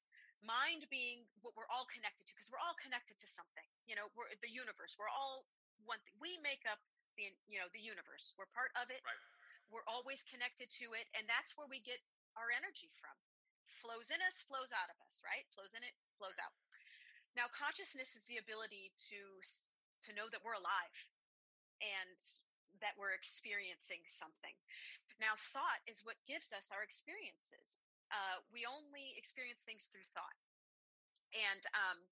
Mind 0.43 0.91
being 0.91 1.23
what 1.39 1.56
we're 1.56 1.69
all 1.71 1.88
connected 1.88 2.27
to, 2.27 2.36
because 2.36 2.51
we're 2.51 2.63
all 2.63 2.75
connected 2.75 3.15
to 3.15 3.27
something. 3.27 3.63
You 3.88 3.95
know, 3.95 4.12
we're 4.12 4.27
the 4.43 4.51
universe. 4.51 4.99
We're 4.99 5.12
all 5.12 5.47
one 5.88 6.03
thing. 6.03 6.15
We 6.19 6.36
make 6.43 6.67
up 6.67 6.84
the 7.15 7.32
you 7.47 7.60
know 7.60 7.71
the 7.71 7.84
universe. 7.84 8.36
We're 8.36 8.51
part 8.51 8.75
of 8.75 8.91
it. 8.91 8.99
Right. 8.99 9.23
We're 9.71 9.88
always 9.88 10.27
connected 10.27 10.67
to 10.84 10.93
it, 10.93 11.08
and 11.15 11.25
that's 11.32 11.56
where 11.56 11.69
we 11.71 11.79
get 11.79 12.03
our 12.36 12.51
energy 12.51 12.91
from. 12.91 13.15
Flows 13.63 14.12
in 14.12 14.19
us, 14.19 14.43
flows 14.43 14.75
out 14.75 14.91
of 14.91 14.99
us. 15.08 15.23
Right? 15.23 15.47
Flows 15.56 15.71
in 15.71 15.84
it, 15.88 15.95
flows 16.19 16.38
out. 16.43 16.51
Now, 17.34 17.49
consciousness 17.49 18.13
is 18.19 18.27
the 18.27 18.38
ability 18.38 18.91
to 19.10 19.19
to 19.39 20.12
know 20.12 20.27
that 20.27 20.43
we're 20.43 20.60
alive, 20.60 20.99
and 21.79 22.19
that 22.84 22.99
we're 22.99 23.15
experiencing 23.15 24.03
something. 24.06 24.60
Now, 25.21 25.38
thought 25.38 25.86
is 25.88 26.04
what 26.04 26.19
gives 26.28 26.52
us 26.54 26.71
our 26.73 26.84
experiences. 26.84 27.80
Uh, 28.12 28.45
we 28.52 28.65
only 28.65 29.13
experience 29.17 29.63
things 29.63 29.89
through 29.89 30.06
thought. 30.06 30.38
And 31.34 31.63
um, 31.73 32.06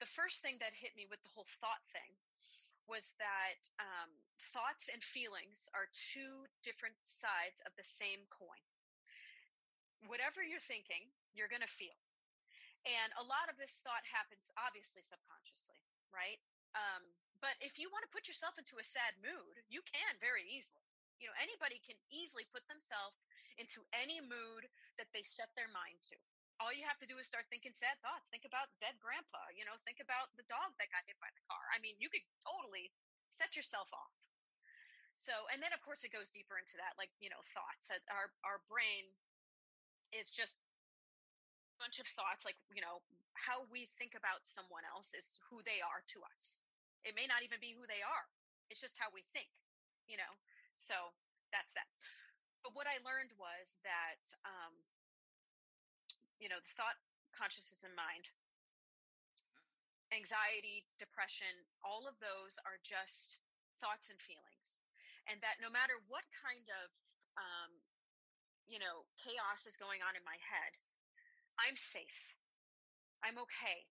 the 0.00 0.08
first 0.08 0.40
thing 0.40 0.56
that 0.60 0.80
hit 0.80 0.96
me 0.96 1.04
with 1.08 1.20
the 1.20 1.32
whole 1.32 1.48
thought 1.48 1.84
thing 1.84 2.16
was 2.86 3.18
that 3.18 3.74
um, 3.82 4.22
thoughts 4.38 4.88
and 4.92 5.02
feelings 5.02 5.68
are 5.74 5.90
two 5.90 6.46
different 6.62 7.02
sides 7.02 7.60
of 7.66 7.74
the 7.74 7.84
same 7.84 8.30
coin. 8.30 8.62
Whatever 10.06 10.46
you're 10.46 10.62
thinking, 10.62 11.10
you're 11.34 11.50
going 11.50 11.66
to 11.66 11.70
feel. 11.70 11.98
And 12.86 13.10
a 13.18 13.26
lot 13.26 13.50
of 13.50 13.58
this 13.58 13.82
thought 13.82 14.06
happens 14.14 14.54
obviously 14.54 15.02
subconsciously, 15.02 15.82
right? 16.14 16.38
Um, 16.78 17.02
but 17.42 17.58
if 17.58 17.82
you 17.82 17.90
want 17.90 18.06
to 18.06 18.14
put 18.14 18.30
yourself 18.30 18.54
into 18.56 18.78
a 18.78 18.86
sad 18.86 19.18
mood, 19.18 19.66
you 19.66 19.82
can 19.82 20.22
very 20.22 20.46
easily. 20.46 20.85
You 21.18 21.32
know, 21.32 21.36
anybody 21.40 21.80
can 21.80 21.96
easily 22.12 22.44
put 22.52 22.68
themselves 22.68 23.24
into 23.56 23.88
any 23.92 24.20
mood 24.20 24.68
that 25.00 25.10
they 25.16 25.24
set 25.24 25.52
their 25.56 25.70
mind 25.72 26.04
to. 26.12 26.18
All 26.60 26.72
you 26.72 26.88
have 26.88 27.00
to 27.04 27.08
do 27.08 27.20
is 27.20 27.28
start 27.28 27.48
thinking 27.52 27.76
sad 27.76 28.00
thoughts. 28.00 28.32
Think 28.32 28.48
about 28.48 28.72
dead 28.80 28.96
grandpa, 29.00 29.52
you 29.52 29.64
know, 29.68 29.76
think 29.76 30.00
about 30.00 30.32
the 30.36 30.46
dog 30.48 30.76
that 30.80 30.92
got 30.92 31.04
hit 31.04 31.20
by 31.20 31.28
the 31.36 31.44
car. 31.44 31.68
I 31.72 31.80
mean, 31.84 32.00
you 32.00 32.08
could 32.08 32.24
totally 32.40 32.92
set 33.28 33.56
yourself 33.56 33.92
off. 33.92 34.16
So, 35.16 35.48
and 35.48 35.64
then 35.64 35.72
of 35.72 35.80
course 35.80 36.04
it 36.04 36.12
goes 36.12 36.32
deeper 36.32 36.60
into 36.60 36.76
that, 36.76 36.96
like, 37.00 37.12
you 37.20 37.32
know, 37.32 37.40
thoughts. 37.40 37.88
Our 38.08 38.36
our 38.44 38.60
brain 38.68 39.16
is 40.12 40.28
just 40.32 40.60
a 41.72 41.76
bunch 41.80 42.00
of 42.00 42.08
thoughts, 42.08 42.44
like, 42.44 42.60
you 42.72 42.84
know, 42.84 43.00
how 43.48 43.68
we 43.68 43.84
think 43.84 44.16
about 44.16 44.48
someone 44.48 44.84
else 44.88 45.12
is 45.12 45.40
who 45.48 45.60
they 45.64 45.80
are 45.84 46.00
to 46.04 46.20
us. 46.32 46.64
It 47.04 47.16
may 47.16 47.28
not 47.28 47.44
even 47.44 47.60
be 47.60 47.76
who 47.76 47.84
they 47.88 48.00
are. 48.04 48.28
It's 48.68 48.80
just 48.80 49.00
how 49.00 49.12
we 49.12 49.24
think, 49.24 49.52
you 50.08 50.16
know. 50.16 50.32
So 50.76 51.16
that's 51.52 51.74
that. 51.74 51.88
But 52.62 52.76
what 52.76 52.86
I 52.86 53.00
learned 53.00 53.32
was 53.40 53.80
that, 53.82 54.22
um, 54.44 54.84
you 56.38 56.52
know, 56.52 56.60
the 56.60 56.72
thought, 56.76 57.00
consciousness, 57.32 57.84
and 57.84 57.96
mind, 57.96 58.32
anxiety, 60.12 60.84
depression, 61.00 61.66
all 61.80 62.04
of 62.04 62.20
those 62.20 62.60
are 62.68 62.78
just 62.84 63.40
thoughts 63.80 64.12
and 64.12 64.20
feelings. 64.20 64.84
And 65.26 65.40
that 65.40 65.58
no 65.60 65.72
matter 65.72 65.96
what 66.06 66.28
kind 66.32 66.68
of, 66.84 66.88
um, 67.40 67.82
you 68.68 68.78
know, 68.78 69.08
chaos 69.16 69.66
is 69.66 69.80
going 69.80 70.04
on 70.04 70.14
in 70.14 70.24
my 70.26 70.38
head, 70.38 70.76
I'm 71.56 71.76
safe. 71.76 72.36
I'm 73.24 73.40
okay. 73.48 73.88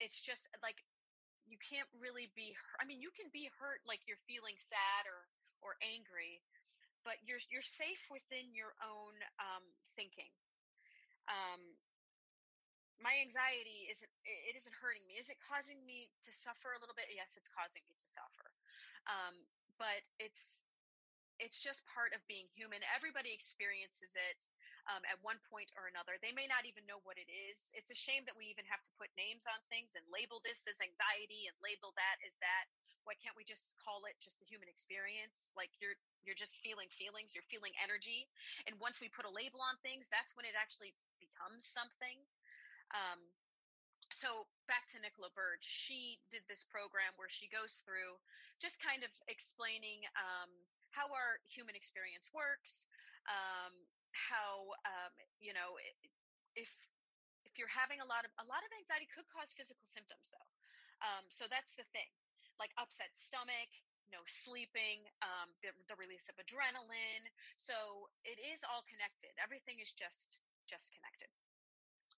It's 0.00 0.24
just 0.24 0.56
like 0.62 0.82
you 1.46 1.58
can't 1.58 1.90
really 1.98 2.30
be 2.32 2.54
i 2.80 2.86
mean 2.86 3.02
you 3.02 3.10
can 3.12 3.26
be 3.28 3.50
hurt 3.58 3.82
like 3.84 4.00
you're 4.06 4.20
feeling 4.24 4.54
sad 4.56 5.04
or 5.04 5.26
or 5.62 5.78
angry 5.82 6.42
but 7.02 7.18
you're 7.26 7.42
you're 7.50 7.64
safe 7.64 8.06
within 8.10 8.54
your 8.54 8.74
own 8.82 9.14
um, 9.42 9.64
thinking 9.82 10.30
um, 11.30 11.78
my 12.98 13.14
anxiety 13.18 13.86
isn't 13.90 14.12
it 14.26 14.54
isn't 14.54 14.76
hurting 14.78 15.02
me 15.06 15.18
is 15.18 15.30
it 15.30 15.38
causing 15.42 15.82
me 15.86 16.10
to 16.22 16.30
suffer 16.30 16.74
a 16.74 16.80
little 16.82 16.94
bit 16.94 17.10
yes 17.10 17.34
it's 17.38 17.50
causing 17.50 17.82
me 17.86 17.94
to 17.98 18.06
suffer 18.06 18.54
um, 19.10 19.46
but 19.78 20.06
it's 20.18 20.68
it's 21.40 21.64
just 21.64 21.88
part 21.90 22.14
of 22.14 22.22
being 22.30 22.46
human 22.54 22.82
everybody 22.94 23.34
experiences 23.34 24.14
it 24.14 24.52
um, 24.90 25.02
at 25.06 25.22
one 25.22 25.38
point 25.46 25.70
or 25.78 25.86
another. 25.86 26.18
They 26.18 26.34
may 26.34 26.50
not 26.50 26.66
even 26.66 26.86
know 26.88 26.98
what 27.06 27.18
it 27.20 27.30
is. 27.30 27.70
It's 27.78 27.92
a 27.92 27.98
shame 27.98 28.26
that 28.26 28.38
we 28.38 28.50
even 28.50 28.66
have 28.66 28.82
to 28.82 28.96
put 28.98 29.14
names 29.14 29.46
on 29.46 29.62
things 29.70 29.94
and 29.94 30.02
label 30.10 30.42
this 30.42 30.66
as 30.66 30.82
anxiety 30.82 31.46
and 31.46 31.54
label 31.62 31.94
that 31.94 32.18
as 32.26 32.38
that. 32.42 32.66
Why 33.04 33.18
can't 33.18 33.36
we 33.36 33.44
just 33.44 33.78
call 33.82 34.06
it 34.06 34.16
just 34.22 34.38
the 34.38 34.48
human 34.48 34.70
experience? 34.70 35.52
Like 35.56 35.70
you're 35.82 35.98
you're 36.22 36.38
just 36.38 36.62
feeling 36.62 36.86
feelings, 36.94 37.34
you're 37.34 37.46
feeling 37.50 37.74
energy, 37.82 38.30
and 38.66 38.78
once 38.78 39.02
we 39.02 39.10
put 39.10 39.26
a 39.26 39.32
label 39.32 39.58
on 39.62 39.74
things, 39.82 40.06
that's 40.06 40.38
when 40.38 40.46
it 40.46 40.54
actually 40.54 40.94
becomes 41.18 41.66
something. 41.66 42.22
Um, 42.94 43.34
so 44.12 44.46
back 44.68 44.84
to 44.92 45.00
Nicola 45.00 45.32
Bird, 45.32 45.64
she 45.64 46.20
did 46.28 46.44
this 46.46 46.68
program 46.68 47.16
where 47.16 47.32
she 47.32 47.48
goes 47.48 47.80
through 47.82 48.20
just 48.60 48.84
kind 48.84 49.02
of 49.02 49.10
explaining 49.26 50.04
um, 50.14 50.52
how 50.92 51.08
our 51.08 51.40
human 51.48 51.74
experience 51.74 52.28
works, 52.30 52.92
um, 53.26 53.72
how 54.12 54.76
um, 54.84 55.12
you 55.40 55.56
know 55.56 55.80
if 56.54 56.88
if 57.44 57.58
you're 57.58 57.72
having 57.72 58.00
a 58.00 58.08
lot 58.08 58.24
of 58.24 58.32
a 58.38 58.46
lot 58.46 58.62
of 58.64 58.70
anxiety 58.76 59.08
could 59.08 59.26
cause 59.28 59.56
physical 59.56 59.84
symptoms 59.84 60.32
though 60.36 60.50
um, 61.02 61.24
so 61.28 61.48
that's 61.48 61.74
the 61.76 61.86
thing 61.88 62.12
like 62.60 62.72
upset 62.76 63.12
stomach 63.12 63.70
no 64.12 64.20
sleeping 64.28 65.08
um, 65.24 65.52
the, 65.64 65.72
the 65.88 65.96
release 65.96 66.28
of 66.28 66.36
adrenaline 66.36 67.24
so 67.56 68.08
it 68.24 68.36
is 68.40 68.64
all 68.68 68.84
connected 68.84 69.32
everything 69.40 69.80
is 69.80 69.92
just 69.92 70.40
just 70.68 70.92
connected 70.96 71.32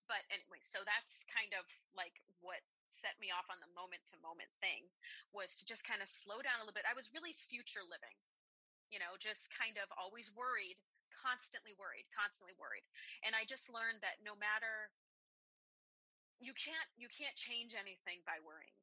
but 0.07 0.23
anyway 0.29 0.59
so 0.61 0.83
that's 0.83 1.25
kind 1.31 1.55
of 1.55 1.63
like 1.95 2.19
what 2.43 2.61
set 2.91 3.17
me 3.17 3.33
off 3.33 3.49
on 3.49 3.57
the 3.63 3.71
moment 3.73 4.03
to 4.05 4.15
moment 4.21 4.51
thing 4.53 4.85
was 5.33 5.59
to 5.59 5.63
just 5.65 5.87
kind 5.87 5.99
of 5.99 6.07
slow 6.07 6.37
down 6.45 6.61
a 6.61 6.63
little 6.63 6.75
bit 6.75 6.85
i 6.87 6.95
was 6.95 7.11
really 7.15 7.33
future 7.33 7.83
living 7.87 8.15
you 8.93 9.01
know 9.01 9.17
just 9.17 9.49
kind 9.55 9.79
of 9.81 9.89
always 9.97 10.35
worried 10.37 10.77
constantly 11.25 11.73
worried, 11.79 12.05
constantly 12.13 12.53
worried. 12.59 12.85
And 13.25 13.33
I 13.33 13.49
just 13.49 13.73
learned 13.73 14.05
that 14.05 14.21
no 14.21 14.37
matter 14.37 14.93
you 16.37 16.53
can't 16.53 16.89
you 16.99 17.07
can't 17.09 17.35
change 17.35 17.73
anything 17.73 18.21
by 18.27 18.37
worrying. 18.43 18.74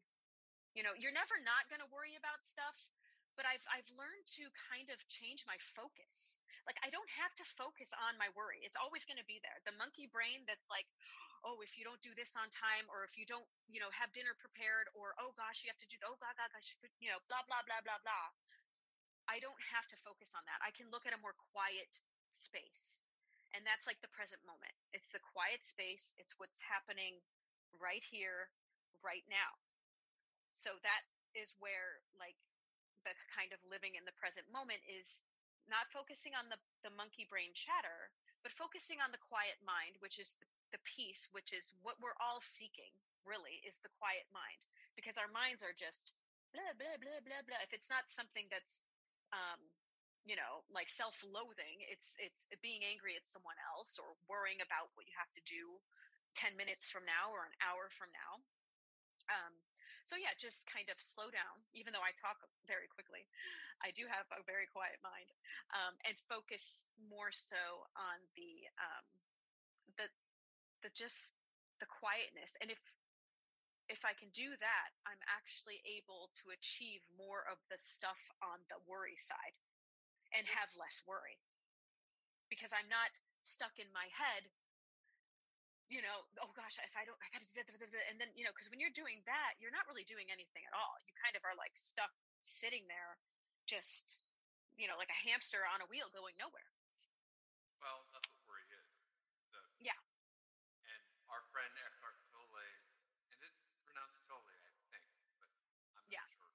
You 0.72 0.82
know, 0.82 0.96
you're 0.96 1.14
never 1.14 1.36
not 1.44 1.68
going 1.68 1.84
to 1.84 1.90
worry 1.92 2.16
about 2.16 2.48
stuff, 2.48 2.92
but 3.36 3.48
I've 3.48 3.64
I've 3.72 3.88
learned 3.96 4.24
to 4.40 4.52
kind 4.52 4.88
of 4.92 5.04
change 5.08 5.44
my 5.48 5.56
focus. 5.60 6.40
Like 6.68 6.80
I 6.84 6.88
don't 6.92 7.08
have 7.20 7.32
to 7.36 7.44
focus 7.44 7.92
on 7.96 8.20
my 8.20 8.28
worry. 8.32 8.64
It's 8.64 8.80
always 8.80 9.04
going 9.04 9.20
to 9.20 9.28
be 9.28 9.40
there. 9.40 9.60
The 9.64 9.76
monkey 9.76 10.08
brain 10.08 10.44
that's 10.44 10.68
like, 10.68 10.88
"Oh, 11.44 11.60
if 11.64 11.76
you 11.76 11.84
don't 11.84 12.00
do 12.00 12.12
this 12.16 12.36
on 12.36 12.48
time 12.52 12.88
or 12.92 13.04
if 13.04 13.16
you 13.16 13.24
don't, 13.28 13.48
you 13.68 13.80
know, 13.80 13.92
have 13.92 14.12
dinner 14.16 14.36
prepared 14.36 14.92
or 14.96 15.16
oh 15.20 15.36
gosh, 15.36 15.64
you 15.64 15.72
have 15.72 15.80
to 15.80 15.88
do 15.88 16.00
oh 16.04 16.16
god 16.20 16.36
god 16.36 16.52
gosh, 16.52 16.76
you 17.00 17.08
know, 17.08 17.20
blah 17.28 17.44
blah 17.44 17.64
blah 17.64 17.84
blah 17.84 18.00
blah." 18.00 18.32
I 19.28 19.38
don't 19.38 19.70
have 19.72 19.86
to 19.88 19.96
focus 19.96 20.34
on 20.34 20.44
that. 20.50 20.60
I 20.60 20.74
can 20.74 20.90
look 20.90 21.06
at 21.06 21.14
a 21.14 21.22
more 21.22 21.36
quiet 21.36 22.02
space. 22.28 23.06
And 23.52 23.68
that's 23.68 23.84
like 23.84 24.00
the 24.00 24.10
present 24.10 24.42
moment. 24.48 24.72
It's 24.92 25.12
the 25.12 25.20
quiet 25.20 25.62
space. 25.62 26.16
It's 26.16 26.40
what's 26.40 26.72
happening 26.72 27.20
right 27.76 28.02
here, 28.02 28.50
right 29.04 29.24
now. 29.28 29.60
So 30.52 30.76
that 30.84 31.08
is 31.32 31.56
where 31.60 32.04
like 32.16 32.36
the 33.04 33.16
kind 33.32 33.50
of 33.50 33.64
living 33.66 33.98
in 33.98 34.06
the 34.06 34.14
present 34.14 34.46
moment 34.52 34.84
is 34.86 35.26
not 35.66 35.90
focusing 35.90 36.36
on 36.36 36.50
the, 36.52 36.60
the 36.84 36.92
monkey 36.92 37.26
brain 37.26 37.54
chatter, 37.54 38.12
but 38.42 38.54
focusing 38.54 38.98
on 39.02 39.10
the 39.10 39.22
quiet 39.22 39.62
mind, 39.62 39.98
which 40.02 40.18
is 40.18 40.38
the, 40.38 40.46
the 40.74 40.82
peace, 40.82 41.30
which 41.30 41.54
is 41.54 41.74
what 41.82 41.98
we're 42.02 42.18
all 42.18 42.42
seeking, 42.42 42.94
really, 43.26 43.62
is 43.62 43.80
the 43.80 43.92
quiet 43.98 44.26
mind, 44.34 44.66
because 44.94 45.18
our 45.18 45.30
minds 45.30 45.62
are 45.62 45.74
just 45.74 46.14
blah 46.52 46.74
blah 46.76 46.98
blah 47.00 47.22
blah 47.22 47.42
blah. 47.46 47.62
If 47.64 47.72
it's 47.72 47.90
not 47.90 48.10
something 48.10 48.50
that's 48.50 48.84
um, 49.32 49.72
you 50.26 50.38
know 50.38 50.62
like 50.70 50.86
self-loathing 50.86 51.82
it's 51.90 52.14
it's 52.22 52.46
being 52.62 52.86
angry 52.86 53.18
at 53.18 53.26
someone 53.26 53.58
else 53.58 53.98
or 53.98 54.14
worrying 54.30 54.62
about 54.62 54.94
what 54.94 55.06
you 55.06 55.14
have 55.18 55.30
to 55.34 55.42
do 55.42 55.82
10 56.34 56.54
minutes 56.54 56.94
from 56.94 57.02
now 57.02 57.34
or 57.34 57.42
an 57.42 57.56
hour 57.58 57.90
from 57.90 58.06
now 58.14 58.38
um, 59.30 59.54
so 60.04 60.16
yeah 60.18 60.34
just 60.38 60.70
kind 60.70 60.86
of 60.90 60.98
slow 60.98 61.30
down 61.30 61.62
even 61.74 61.92
though 61.92 62.04
i 62.04 62.12
talk 62.18 62.38
very 62.66 62.86
quickly 62.90 63.26
i 63.82 63.90
do 63.94 64.04
have 64.06 64.26
a 64.34 64.42
very 64.44 64.66
quiet 64.70 64.98
mind 65.02 65.30
um, 65.74 65.94
and 66.06 66.18
focus 66.18 66.88
more 67.10 67.30
so 67.30 67.86
on 67.94 68.18
the 68.36 68.66
um, 68.78 69.04
the 69.96 70.06
the 70.82 70.90
just 70.94 71.36
the 71.80 71.88
quietness 71.88 72.58
and 72.62 72.70
if 72.70 72.82
if 73.90 74.06
i 74.06 74.14
can 74.14 74.30
do 74.34 74.54
that 74.58 74.94
i'm 75.06 75.20
actually 75.26 75.82
able 75.86 76.30
to 76.34 76.50
achieve 76.54 77.02
more 77.18 77.42
of 77.50 77.58
the 77.70 77.78
stuff 77.78 78.30
on 78.42 78.62
the 78.70 78.78
worry 78.86 79.18
side 79.18 79.54
and 80.32 80.48
have 80.48 80.72
less 80.80 81.04
worry 81.04 81.36
because 82.52 82.76
I'm 82.76 82.88
not 82.92 83.16
stuck 83.40 83.80
in 83.80 83.88
my 83.96 84.12
head. 84.12 84.52
You 85.90 86.00
know, 86.00 86.24
oh 86.40 86.50
gosh, 86.56 86.78
if 86.80 86.94
I 86.96 87.04
don't, 87.04 87.18
I 87.20 87.28
gotta, 87.34 87.44
and 88.08 88.16
then 88.16 88.30
you 88.32 88.46
know, 88.46 88.54
because 88.54 88.70
when 88.72 88.80
you're 88.80 88.94
doing 88.94 89.20
that, 89.28 89.58
you're 89.60 89.74
not 89.74 89.84
really 89.90 90.06
doing 90.08 90.30
anything 90.32 90.64
at 90.64 90.72
all. 90.72 90.96
You 91.04 91.12
kind 91.20 91.36
of 91.36 91.44
are 91.44 91.52
like 91.58 91.74
stuck 91.76 92.14
sitting 92.40 92.88
there, 92.88 93.20
just 93.68 94.30
you 94.78 94.88
know, 94.88 94.96
like 94.96 95.12
a 95.12 95.20
hamster 95.28 95.60
on 95.68 95.84
a 95.84 95.88
wheel 95.92 96.08
going 96.16 96.32
nowhere. 96.40 96.72
Well, 97.82 98.08
that's 98.14 98.30
what 98.30 98.40
worry 98.48 98.64
is. 98.72 98.88
The, 99.52 99.60
yeah. 99.84 100.00
And 100.88 101.02
our 101.28 101.42
friend 101.52 101.72
Eckhart 101.76 102.16
Tolle, 102.32 102.64
and 103.34 103.38
it's 103.42 103.58
pronounced 103.84 104.24
Tolle, 104.24 104.48
I 104.48 104.72
think, 104.88 105.04
but 105.36 105.50
I'm 105.98 106.08
yeah. 106.08 106.24
not 106.24 106.30
sure. 106.32 106.52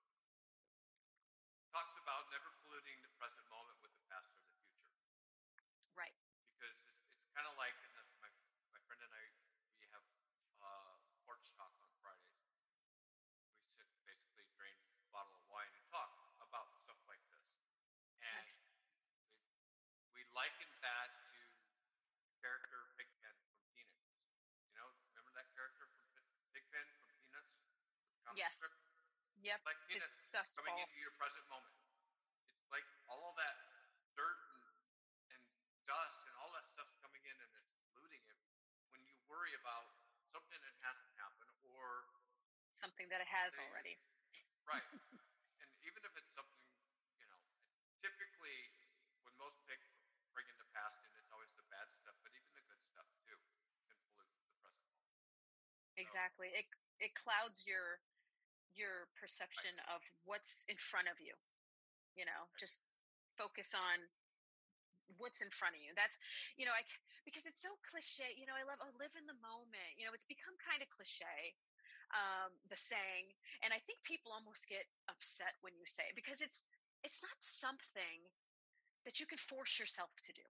Talks 1.70 2.00
about 2.02 2.26
never 2.34 2.50
polluting 2.66 2.98
the 3.06 3.12
present 3.22 3.46
moment 3.54 3.78
with 3.86 3.94
the 3.94 4.02
past 4.10 4.34
or 4.34 4.42
the 4.50 4.56
future. 4.66 4.90
Right. 5.94 6.16
Because 6.58 6.74
it's, 6.90 7.06
it's 7.14 7.28
kind 7.38 7.46
of 7.46 7.54
like 7.62 7.76
my, 8.18 8.32
my 8.74 8.82
friend 8.90 8.98
and 9.04 9.14
I, 9.14 9.26
we 9.78 9.86
have 9.94 10.02
uh, 10.58 10.96
porch 11.28 11.46
talk 11.54 11.70
on 11.86 11.92
Fridays. 12.02 12.50
We 13.62 13.70
sit 13.70 13.86
basically, 14.10 14.48
drain 14.58 14.74
a 14.74 15.12
bottle 15.14 15.38
of 15.38 15.46
wine 15.54 15.70
and 15.76 15.86
talk 15.92 16.10
about 16.42 16.66
stuff 16.82 16.98
like 17.06 17.22
this. 17.30 17.62
And 18.26 18.42
nice. 18.42 18.66
we, 20.16 20.18
we 20.18 20.22
liken 20.34 20.72
that 20.82 21.10
to 21.30 21.40
character 22.42 22.90
Big 22.98 23.12
Ben 23.22 23.38
from 23.54 23.62
Peanuts. 23.78 24.34
You 24.66 24.82
know, 24.82 24.90
remember 25.14 25.30
that 25.38 25.46
character 25.54 25.86
from 25.94 26.10
Pig-Pen 26.58 26.88
from 26.98 27.12
Peanuts? 27.22 27.70
Yes. 28.34 28.66
Strip? 28.66 28.82
Yep. 29.46 29.62
Like 29.64 29.80
Dust 30.48 30.64
coming 30.64 30.80
into 30.80 30.96
your 31.04 31.12
present 31.20 31.44
moment. 31.52 31.76
It's 31.76 32.72
like 32.72 32.88
all 33.12 33.20
of 33.20 33.36
that 33.36 33.58
dirt 34.16 34.40
and, 34.48 35.36
and 35.36 35.44
dust 35.84 36.24
and 36.24 36.40
all 36.40 36.52
that 36.56 36.64
stuff 36.64 36.88
coming 37.04 37.20
in 37.20 37.36
and 37.36 37.52
it's 37.60 37.76
polluting 37.84 38.24
it. 38.24 38.40
When 38.96 39.04
you 39.04 39.12
worry 39.28 39.52
about 39.60 39.92
something 40.32 40.56
that 40.56 40.72
hasn't 40.88 41.12
happened 41.20 41.52
or 41.68 41.84
something 42.72 43.12
that 43.12 43.20
it 43.20 43.28
has 43.28 43.60
they, 43.60 43.68
already. 43.68 44.00
Right. 44.64 44.88
and 45.68 45.70
even 45.84 46.00
if 46.08 46.16
it's 46.16 46.32
something, 46.40 46.64
you 47.20 47.28
know, 47.28 47.44
typically 48.00 48.72
when 49.28 49.36
most 49.36 49.60
pigs 49.68 50.00
bring 50.32 50.48
in 50.48 50.56
the 50.64 50.70
past 50.72 51.04
and 51.04 51.12
it's 51.20 51.32
always 51.36 51.60
the 51.60 51.68
bad 51.68 51.92
stuff, 51.92 52.16
but 52.24 52.32
even 52.32 52.56
the 52.56 52.64
good 52.72 52.80
stuff 52.80 53.04
too 53.28 53.36
can 53.92 54.00
pollute 54.16 54.32
the 54.48 54.56
present 54.64 54.88
moment. 54.96 55.12
Exactly. 56.00 56.56
So, 56.56 56.60
it 56.64 56.68
it 57.04 57.12
clouds 57.20 57.68
your 57.68 58.00
your 58.78 59.10
perception 59.18 59.82
of 59.90 60.06
what's 60.24 60.66
in 60.70 60.78
front 60.78 61.10
of 61.10 61.20
you 61.20 61.34
you 62.16 62.26
know 62.26 62.50
just 62.58 62.86
focus 63.34 63.74
on 63.78 64.10
what's 65.16 65.40
in 65.40 65.50
front 65.50 65.72
of 65.72 65.82
you. 65.82 65.96
That's 65.96 66.20
you 66.60 66.68
know 66.68 66.76
i 66.76 66.84
because 67.24 67.48
it's 67.48 67.62
so 67.64 67.80
cliche 67.86 68.36
you 68.36 68.46
know 68.46 68.58
i 68.58 68.66
love 68.68 68.82
oh 68.84 68.92
live 69.00 69.16
in 69.18 69.26
the 69.26 69.38
moment 69.40 69.96
you 69.96 70.04
know 70.04 70.14
it's 70.14 70.28
become 70.28 70.56
kind 70.60 70.84
of 70.84 70.92
cliche 70.92 71.56
um 72.16 72.56
the 72.72 72.80
saying 72.80 73.36
and 73.64 73.76
i 73.76 73.80
think 73.84 74.00
people 74.04 74.32
almost 74.32 74.72
get 74.72 74.88
upset 75.12 75.60
when 75.60 75.76
you 75.76 75.84
say 75.84 76.08
it 76.08 76.16
because 76.16 76.40
it's 76.40 76.68
it's 77.04 77.24
not 77.24 77.40
something 77.40 78.32
that 79.08 79.20
you 79.24 79.28
can 79.30 79.40
force 79.40 79.80
yourself 79.80 80.12
to 80.20 80.34
do. 80.36 80.44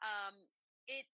Um 0.00 0.48
it 0.88 1.04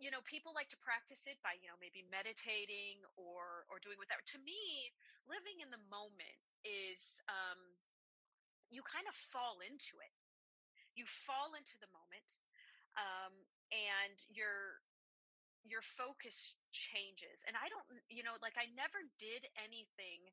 you 0.00 0.08
know 0.08 0.24
people 0.24 0.56
like 0.56 0.72
to 0.72 0.80
practice 0.80 1.28
it 1.28 1.36
by 1.44 1.60
you 1.60 1.68
know 1.68 1.76
maybe 1.76 2.06
meditating 2.08 3.04
or 3.20 3.68
or 3.68 3.76
doing 3.84 4.00
whatever 4.00 4.24
to 4.24 4.38
me 4.40 4.94
living 5.30 5.62
in 5.62 5.70
the 5.70 5.80
moment 5.86 6.38
is 6.66 7.22
um 7.30 7.78
you 8.68 8.82
kind 8.82 9.06
of 9.06 9.14
fall 9.14 9.62
into 9.62 9.96
it 10.02 10.14
you 10.98 11.06
fall 11.06 11.54
into 11.54 11.78
the 11.78 11.90
moment 11.94 12.42
um 12.98 13.32
and 13.70 14.26
your 14.28 14.82
your 15.62 15.80
focus 15.80 16.58
changes 16.74 17.46
and 17.46 17.54
i 17.56 17.70
don't 17.70 17.86
you 18.10 18.26
know 18.26 18.34
like 18.42 18.58
i 18.58 18.66
never 18.74 19.00
did 19.16 19.46
anything 19.56 20.28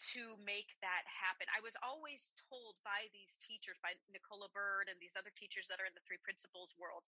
to 0.00 0.32
make 0.40 0.80
that 0.80 1.04
happen. 1.04 1.44
I 1.52 1.60
was 1.60 1.76
always 1.84 2.32
told 2.32 2.80
by 2.80 3.04
these 3.12 3.36
teachers, 3.44 3.76
by 3.84 3.92
Nicola 4.08 4.48
Bird 4.48 4.88
and 4.88 4.96
these 4.96 5.12
other 5.12 5.28
teachers 5.36 5.68
that 5.68 5.76
are 5.76 5.84
in 5.84 5.92
the 5.92 6.00
three 6.08 6.16
principles 6.24 6.72
world, 6.80 7.04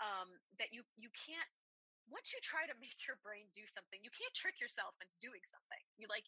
um, 0.00 0.40
that 0.56 0.72
you 0.72 0.80
you 0.96 1.12
can't 1.12 1.52
once 2.10 2.34
you 2.34 2.42
try 2.42 2.66
to 2.66 2.76
make 2.82 3.06
your 3.06 3.16
brain 3.22 3.48
do 3.54 3.64
something, 3.64 4.02
you 4.02 4.10
can't 4.10 4.34
trick 4.34 4.58
yourself 4.58 4.98
into 4.98 5.16
doing 5.22 5.42
something. 5.46 5.80
You 5.96 6.10
like 6.10 6.26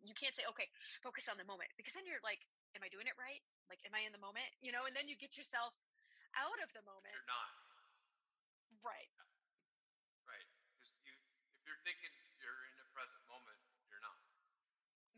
you 0.00 0.16
can't 0.16 0.32
say, 0.32 0.48
okay, 0.48 0.68
focus 1.04 1.28
on 1.28 1.36
the 1.36 1.44
moment 1.44 1.68
because 1.76 1.92
then 1.92 2.08
you're 2.08 2.24
like, 2.24 2.48
am 2.72 2.80
I 2.80 2.88
doing 2.88 3.04
it 3.04 3.16
right? 3.20 3.44
Like, 3.68 3.84
am 3.84 3.92
I 3.92 4.02
in 4.08 4.16
the 4.16 4.22
moment? 4.22 4.48
You 4.64 4.72
know, 4.72 4.88
and 4.88 4.96
then 4.96 5.06
you 5.06 5.14
get 5.14 5.36
yourself 5.36 5.76
out 6.34 6.58
of 6.64 6.72
the 6.72 6.82
moment. 6.88 7.12
You're 7.12 7.28
not. 7.28 7.48
Right. 8.80 9.12
Right. 10.24 10.48
You, 10.80 11.12
if 11.12 11.60
you're 11.68 11.82
thinking 11.84 12.12
you're 12.40 12.60
in 12.72 12.76
the 12.80 12.88
present 12.96 13.22
moment, 13.28 13.60
you're 13.92 14.02
not. 14.02 14.18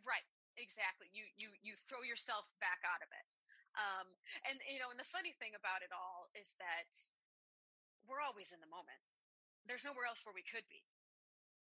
Right. 0.03 0.27
Exactly. 0.59 1.09
You 1.15 1.31
you 1.41 1.55
you 1.63 1.73
throw 1.79 2.05
yourself 2.05 2.53
back 2.61 2.83
out 2.85 3.01
of 3.01 3.09
it. 3.09 3.31
Um, 3.73 4.21
and 4.45 4.61
you 4.69 4.83
know, 4.83 4.93
and 4.93 5.01
the 5.01 5.09
funny 5.09 5.33
thing 5.33 5.57
about 5.57 5.81
it 5.81 5.95
all 5.95 6.29
is 6.37 6.61
that 6.61 6.93
we're 8.05 8.21
always 8.21 8.53
in 8.53 8.61
the 8.61 8.69
moment. 8.69 9.01
There's 9.67 9.87
nowhere 9.87 10.09
else 10.09 10.27
where 10.27 10.37
we 10.37 10.45
could 10.45 10.67
be. 10.69 10.85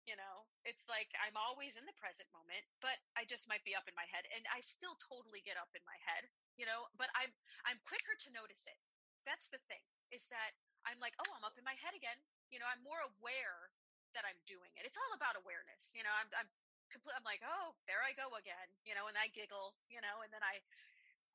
You 0.09 0.17
know, 0.17 0.49
it's 0.65 0.89
like 0.89 1.13
I'm 1.21 1.37
always 1.37 1.77
in 1.77 1.85
the 1.85 1.95
present 1.95 2.27
moment, 2.33 2.65
but 2.81 2.97
I 3.13 3.23
just 3.29 3.45
might 3.45 3.61
be 3.61 3.77
up 3.77 3.85
in 3.85 3.93
my 3.93 4.09
head, 4.09 4.25
and 4.33 4.43
I 4.49 4.59
still 4.59 4.97
totally 4.97 5.45
get 5.45 5.61
up 5.61 5.71
in 5.77 5.85
my 5.85 5.99
head. 6.01 6.33
You 6.57 6.65
know, 6.65 6.89
but 6.97 7.13
I'm 7.13 7.31
I'm 7.69 7.79
quicker 7.85 8.17
to 8.17 8.33
notice 8.33 8.65
it. 8.65 8.81
That's 9.23 9.53
the 9.53 9.61
thing 9.69 9.85
is 10.09 10.27
that 10.33 10.57
I'm 10.89 10.97
like, 10.97 11.13
oh, 11.21 11.31
I'm 11.37 11.45
up 11.45 11.55
in 11.55 11.63
my 11.63 11.77
head 11.77 11.93
again. 11.93 12.17
You 12.49 12.57
know, 12.57 12.67
I'm 12.67 12.81
more 12.81 12.99
aware 12.99 13.69
that 14.17 14.25
I'm 14.25 14.41
doing 14.43 14.73
it. 14.75 14.83
It's 14.83 14.97
all 14.97 15.13
about 15.13 15.37
awareness. 15.37 15.93
You 15.93 16.01
know, 16.01 16.11
I'm 16.17 16.27
I'm 16.33 16.49
complete, 16.91 17.15
I'm 17.15 17.25
like, 17.25 17.41
oh, 17.41 17.79
there 17.87 18.03
I 18.03 18.11
go 18.19 18.27
again, 18.35 18.67
you 18.83 18.91
know, 18.93 19.07
and 19.07 19.15
I 19.15 19.31
giggle, 19.31 19.79
you 19.87 20.03
know, 20.03 20.21
and 20.21 20.29
then 20.29 20.43
I 20.43 20.59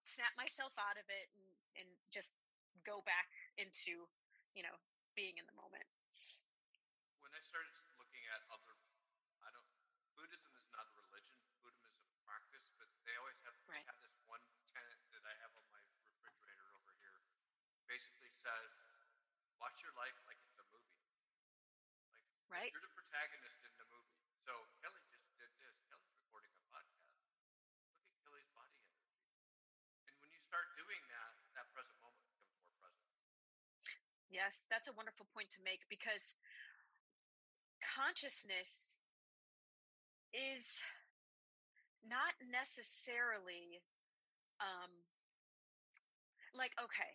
snap 0.05 0.31
myself 0.37 0.77
out 0.77 1.01
of 1.01 1.09
it 1.09 1.27
and, 1.33 1.49
and 1.83 1.89
just 2.13 2.39
go 2.85 3.01
back 3.03 3.33
into, 3.57 4.07
you 4.53 4.63
know, 4.63 4.77
being 5.17 5.41
in 5.41 5.49
the 5.49 5.57
moment. 5.57 5.89
When 7.27 7.35
I 7.35 7.43
started 7.43 7.75
looking 7.99 8.23
at 8.31 8.39
other, 8.55 8.79
I 9.43 9.51
don't, 9.51 9.67
Buddhism 10.15 10.55
is 10.55 10.71
not 10.71 10.87
a 10.87 10.95
religion, 11.11 11.35
Buddhism 11.59 11.91
is 11.91 11.99
a 12.07 12.23
practice, 12.23 12.71
but 12.79 12.87
they 13.03 13.19
always 13.19 13.43
have, 13.43 13.59
right. 13.67 13.83
have 13.83 13.99
this 13.99 14.23
one 14.31 14.47
tenet 14.71 15.03
that 15.11 15.27
I 15.27 15.35
have 15.43 15.51
on 15.59 15.67
my 15.75 15.83
refrigerator 16.07 16.71
over 16.79 16.95
here. 17.03 17.19
Basically 17.91 18.31
says, 18.31 18.95
watch 19.59 19.75
your 19.83 19.91
life 19.99 20.15
like 20.31 20.39
it's 20.39 20.63
a 20.63 20.67
movie. 20.71 21.03
Like, 22.15 22.63
right. 22.63 22.71
you're 22.71 22.87
the 22.87 22.95
protagonist 22.95 23.67
in 23.67 23.75
the 23.75 23.91
movie. 23.91 24.23
So 24.39 24.55
Kelly 24.87 25.03
just 25.11 25.35
did 25.35 25.51
this. 25.59 25.83
Kelly's 25.91 26.15
recording 26.31 26.55
a 26.55 26.63
podcast. 26.71 27.11
Look 27.91 28.07
at 28.07 28.15
Kelly's 28.23 28.51
body 28.55 28.79
energy. 28.87 29.19
And 30.07 30.15
when 30.15 30.31
you 30.31 30.39
start 30.39 30.71
doing 30.79 31.03
that, 31.11 31.33
that 31.59 31.67
present 31.75 31.99
moment 31.99 32.23
becomes 32.23 32.55
more 32.63 32.71
present. 32.79 33.03
Yes, 34.31 34.71
that's 34.71 34.87
a 34.87 34.95
wonderful 34.95 35.27
point 35.35 35.51
to 35.59 35.61
make 35.67 35.91
because 35.91 36.39
consciousness 37.97 39.03
is 40.35 40.87
not 42.07 42.35
necessarily 42.53 43.81
um 44.61 44.91
like 46.55 46.73
okay 46.83 47.13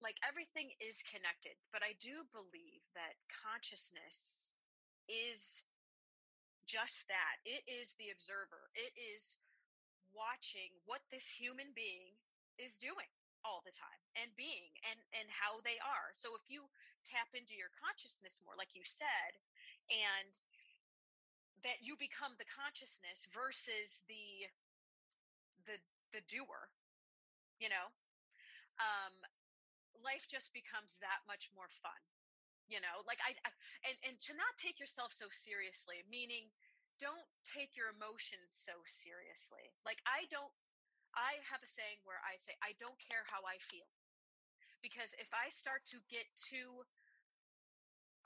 like 0.00 0.16
everything 0.28 0.70
is 0.80 1.02
connected 1.02 1.58
but 1.72 1.82
i 1.82 1.92
do 1.98 2.22
believe 2.32 2.82
that 2.94 3.18
consciousness 3.28 4.56
is 5.08 5.66
just 6.66 7.08
that. 7.08 7.38
It 7.46 7.62
is 7.70 7.94
the 7.94 8.10
observer. 8.10 8.68
It 8.74 8.92
is 8.98 9.40
watching 10.12 10.74
what 10.84 11.06
this 11.10 11.38
human 11.38 11.70
being 11.74 12.18
is 12.58 12.76
doing 12.76 13.08
all 13.44 13.62
the 13.62 13.70
time 13.70 14.02
and 14.18 14.34
being 14.34 14.74
and 14.90 14.98
and 15.14 15.28
how 15.30 15.62
they 15.62 15.78
are 15.78 16.10
so 16.16 16.34
if 16.34 16.42
you 16.50 16.66
tap 17.06 17.30
into 17.30 17.54
your 17.54 17.70
consciousness 17.78 18.42
more 18.42 18.58
like 18.58 18.74
you 18.74 18.82
said 18.82 19.38
and 19.90 20.40
that 21.62 21.82
you 21.82 21.94
become 21.98 22.34
the 22.38 22.46
consciousness 22.46 23.28
versus 23.32 24.04
the 24.08 24.46
the 25.66 25.78
the 26.12 26.22
doer 26.26 26.70
you 27.58 27.68
know? 27.68 27.90
Um 28.78 29.14
life 30.04 30.28
just 30.28 30.52
becomes 30.52 30.98
that 31.00 31.26
much 31.26 31.50
more 31.56 31.68
fun 31.70 31.98
you 32.68 32.82
know? 32.82 32.98
Like 33.06 33.18
I, 33.22 33.32
I 33.46 33.50
and 33.86 33.96
and 34.06 34.16
to 34.26 34.32
not 34.34 34.54
take 34.58 34.78
yourself 34.78 35.12
so 35.12 35.26
seriously 35.30 36.02
meaning 36.10 36.50
don't 36.98 37.28
take 37.44 37.76
your 37.76 37.92
emotions 37.92 38.56
so 38.56 38.72
seriously. 38.84 39.72
Like 39.84 40.00
i 40.06 40.24
don't 40.30 40.52
i 41.14 41.40
have 41.48 41.62
a 41.62 41.68
saying 41.68 42.00
where 42.04 42.20
i 42.24 42.36
say 42.36 42.52
i 42.62 42.72
don't 42.78 42.98
care 43.00 43.24
how 43.32 43.44
i 43.46 43.56
feel. 43.60 43.88
Because 44.82 45.16
if 45.18 45.28
i 45.34 45.48
start 45.48 45.84
to 45.92 45.98
get 46.10 46.26
too 46.36 46.84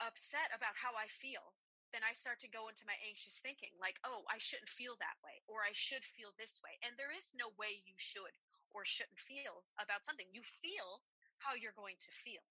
upset 0.01 0.49
about 0.49 0.81
how 0.81 0.91
i 0.97 1.05
feel 1.07 1.53
then 1.93 2.01
i 2.01 2.11
start 2.11 2.39
to 2.41 2.49
go 2.49 2.67
into 2.67 2.87
my 2.89 2.97
anxious 3.05 3.39
thinking 3.39 3.71
like 3.77 4.01
oh 4.03 4.25
i 4.27 4.41
shouldn't 4.41 4.71
feel 4.71 4.97
that 4.97 5.19
way 5.21 5.45
or 5.45 5.61
i 5.61 5.73
should 5.73 6.03
feel 6.03 6.33
this 6.35 6.59
way 6.65 6.81
and 6.81 6.97
there 6.97 7.13
is 7.13 7.37
no 7.37 7.53
way 7.55 7.85
you 7.85 7.95
should 7.95 8.35
or 8.73 8.87
shouldn't 8.87 9.19
feel 9.19 9.67
about 9.75 10.07
something. 10.07 10.27
You 10.31 10.43
feel 10.43 11.03
how 11.43 11.57
you're 11.57 11.75
going 11.75 11.99
to 11.99 12.11
feel 12.13 12.45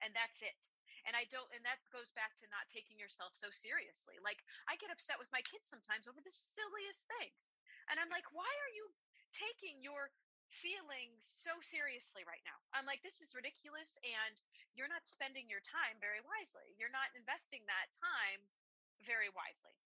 and 0.00 0.16
that's 0.16 0.40
it 0.40 0.72
and 1.04 1.12
i 1.12 1.28
don't 1.28 1.52
and 1.52 1.60
that 1.60 1.76
goes 1.92 2.08
back 2.16 2.32
to 2.40 2.48
not 2.48 2.64
taking 2.66 2.96
yourself 2.96 3.36
so 3.36 3.52
seriously 3.52 4.16
like 4.24 4.40
i 4.64 4.80
get 4.80 4.88
upset 4.88 5.20
with 5.20 5.28
my 5.28 5.44
kids 5.44 5.68
sometimes 5.68 6.08
over 6.08 6.24
the 6.24 6.32
silliest 6.32 7.12
things 7.20 7.52
and 7.92 8.00
i'm 8.00 8.08
like 8.08 8.26
why 8.32 8.48
are 8.48 8.72
you 8.72 8.96
taking 9.28 9.84
your 9.84 10.08
feelings 10.52 11.24
so 11.24 11.56
seriously 11.64 12.20
right 12.28 12.44
now 12.44 12.60
i'm 12.76 12.84
like 12.84 13.00
this 13.00 13.24
is 13.24 13.32
ridiculous 13.32 13.96
and 14.04 14.44
you're 14.76 14.90
not 14.90 15.08
spending 15.08 15.48
your 15.48 15.64
time 15.64 15.96
very 15.96 16.20
wisely 16.20 16.76
you're 16.76 16.92
not 16.92 17.08
investing 17.16 17.64
that 17.64 17.88
time 17.96 18.52
very 19.00 19.32
wisely 19.32 19.80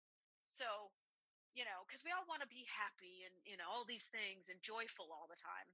so 0.51 0.91
you 1.55 1.63
know 1.63 1.87
because 1.87 2.03
we 2.03 2.11
all 2.11 2.27
want 2.27 2.43
to 2.43 2.51
be 2.51 2.67
happy 2.67 3.23
and 3.23 3.35
you 3.47 3.55
know 3.55 3.71
all 3.71 3.87
these 3.87 4.11
things 4.11 4.51
and 4.51 4.59
joyful 4.59 5.09
all 5.15 5.31
the 5.31 5.39
time 5.39 5.71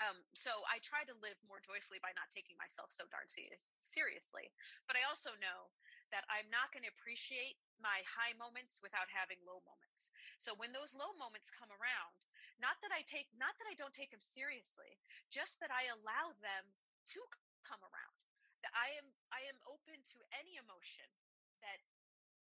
um, 0.00 0.24
so 0.32 0.50
I 0.66 0.82
try 0.82 1.06
to 1.06 1.14
live 1.22 1.38
more 1.46 1.62
joyfully 1.62 2.02
by 2.02 2.10
not 2.16 2.32
taking 2.32 2.58
myself 2.58 2.90
so 2.90 3.06
darn 3.12 3.28
seriously. 3.28 4.50
But 4.88 4.98
I 4.98 5.06
also 5.06 5.36
know 5.38 5.70
that 6.10 6.26
I'm 6.26 6.50
not 6.50 6.74
going 6.74 6.82
to 6.82 6.90
appreciate 6.90 7.60
my 7.78 8.02
high 8.06 8.34
moments 8.34 8.82
without 8.82 9.10
having 9.10 9.42
low 9.42 9.62
moments. 9.62 10.10
So 10.38 10.54
when 10.54 10.74
those 10.74 10.94
low 10.94 11.14
moments 11.18 11.54
come 11.54 11.70
around, 11.70 12.26
not 12.62 12.78
that 12.80 12.94
I 12.94 13.02
take, 13.02 13.28
not 13.34 13.58
that 13.58 13.66
I 13.66 13.74
don't 13.74 13.92
take 13.92 14.14
them 14.14 14.22
seriously, 14.22 14.96
just 15.26 15.58
that 15.58 15.74
I 15.74 15.90
allow 15.90 16.32
them 16.38 16.72
to 17.12 17.20
come 17.66 17.82
around. 17.82 18.16
That 18.62 18.72
I 18.78 18.94
am, 19.02 19.10
I 19.34 19.42
am 19.50 19.58
open 19.66 20.06
to 20.06 20.18
any 20.30 20.54
emotion 20.54 21.10
that 21.58 21.82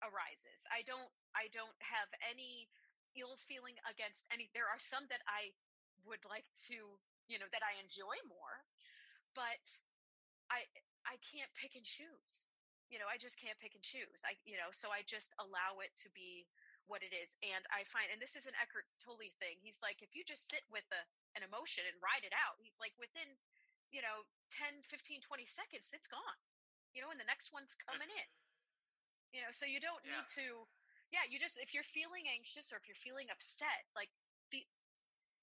arises. 0.04 0.68
I 0.68 0.84
don't, 0.84 1.08
I 1.32 1.48
don't 1.48 1.80
have 1.80 2.12
any 2.20 2.68
ill 3.16 3.40
feeling 3.40 3.80
against 3.88 4.28
any. 4.28 4.52
There 4.52 4.68
are 4.68 4.78
some 4.78 5.08
that 5.08 5.24
I 5.24 5.56
would 6.04 6.28
like 6.28 6.46
to 6.70 7.00
you 7.30 7.38
know 7.38 7.46
that 7.54 7.62
I 7.62 7.78
enjoy 7.78 8.18
more 8.26 8.66
but 9.38 9.62
I 10.50 10.66
I 11.06 11.14
can't 11.22 11.54
pick 11.54 11.78
and 11.78 11.86
choose 11.86 12.52
you 12.90 12.98
know 12.98 13.06
I 13.06 13.14
just 13.14 13.38
can't 13.38 13.56
pick 13.62 13.78
and 13.78 13.86
choose 13.86 14.26
I 14.26 14.34
you 14.42 14.58
know 14.58 14.74
so 14.74 14.90
I 14.90 15.06
just 15.06 15.38
allow 15.38 15.78
it 15.78 15.94
to 16.02 16.10
be 16.10 16.50
what 16.90 17.06
it 17.06 17.14
is 17.14 17.38
and 17.40 17.62
I 17.70 17.86
find 17.86 18.10
and 18.10 18.18
this 18.18 18.34
is 18.34 18.50
an 18.50 18.58
Eckhart 18.58 18.90
Tolle 18.98 19.30
thing 19.38 19.62
he's 19.62 19.80
like 19.80 20.02
if 20.02 20.10
you 20.10 20.26
just 20.26 20.50
sit 20.50 20.66
with 20.66 20.84
a, 20.90 21.02
an 21.38 21.46
emotion 21.46 21.86
and 21.86 21.94
ride 22.02 22.26
it 22.26 22.34
out 22.34 22.58
he's 22.58 22.82
like 22.82 22.92
within 22.98 23.38
you 23.94 24.02
know 24.02 24.26
10 24.50 24.82
15 24.82 25.22
20 25.22 25.46
seconds 25.46 25.94
it's 25.94 26.10
gone 26.10 26.40
you 26.90 27.00
know 27.00 27.10
and 27.14 27.22
the 27.22 27.30
next 27.30 27.54
one's 27.54 27.78
coming 27.78 28.10
in 28.10 28.28
you 29.30 29.40
know 29.40 29.54
so 29.54 29.64
you 29.64 29.78
don't 29.78 30.02
yeah. 30.02 30.18
need 30.18 30.26
to 30.26 30.66
yeah 31.14 31.24
you 31.30 31.38
just 31.38 31.62
if 31.62 31.70
you're 31.70 31.86
feeling 31.86 32.26
anxious 32.26 32.74
or 32.74 32.78
if 32.82 32.90
you're 32.90 32.98
feeling 32.98 33.30
upset 33.30 33.86
like 33.94 34.10
the 34.50 34.62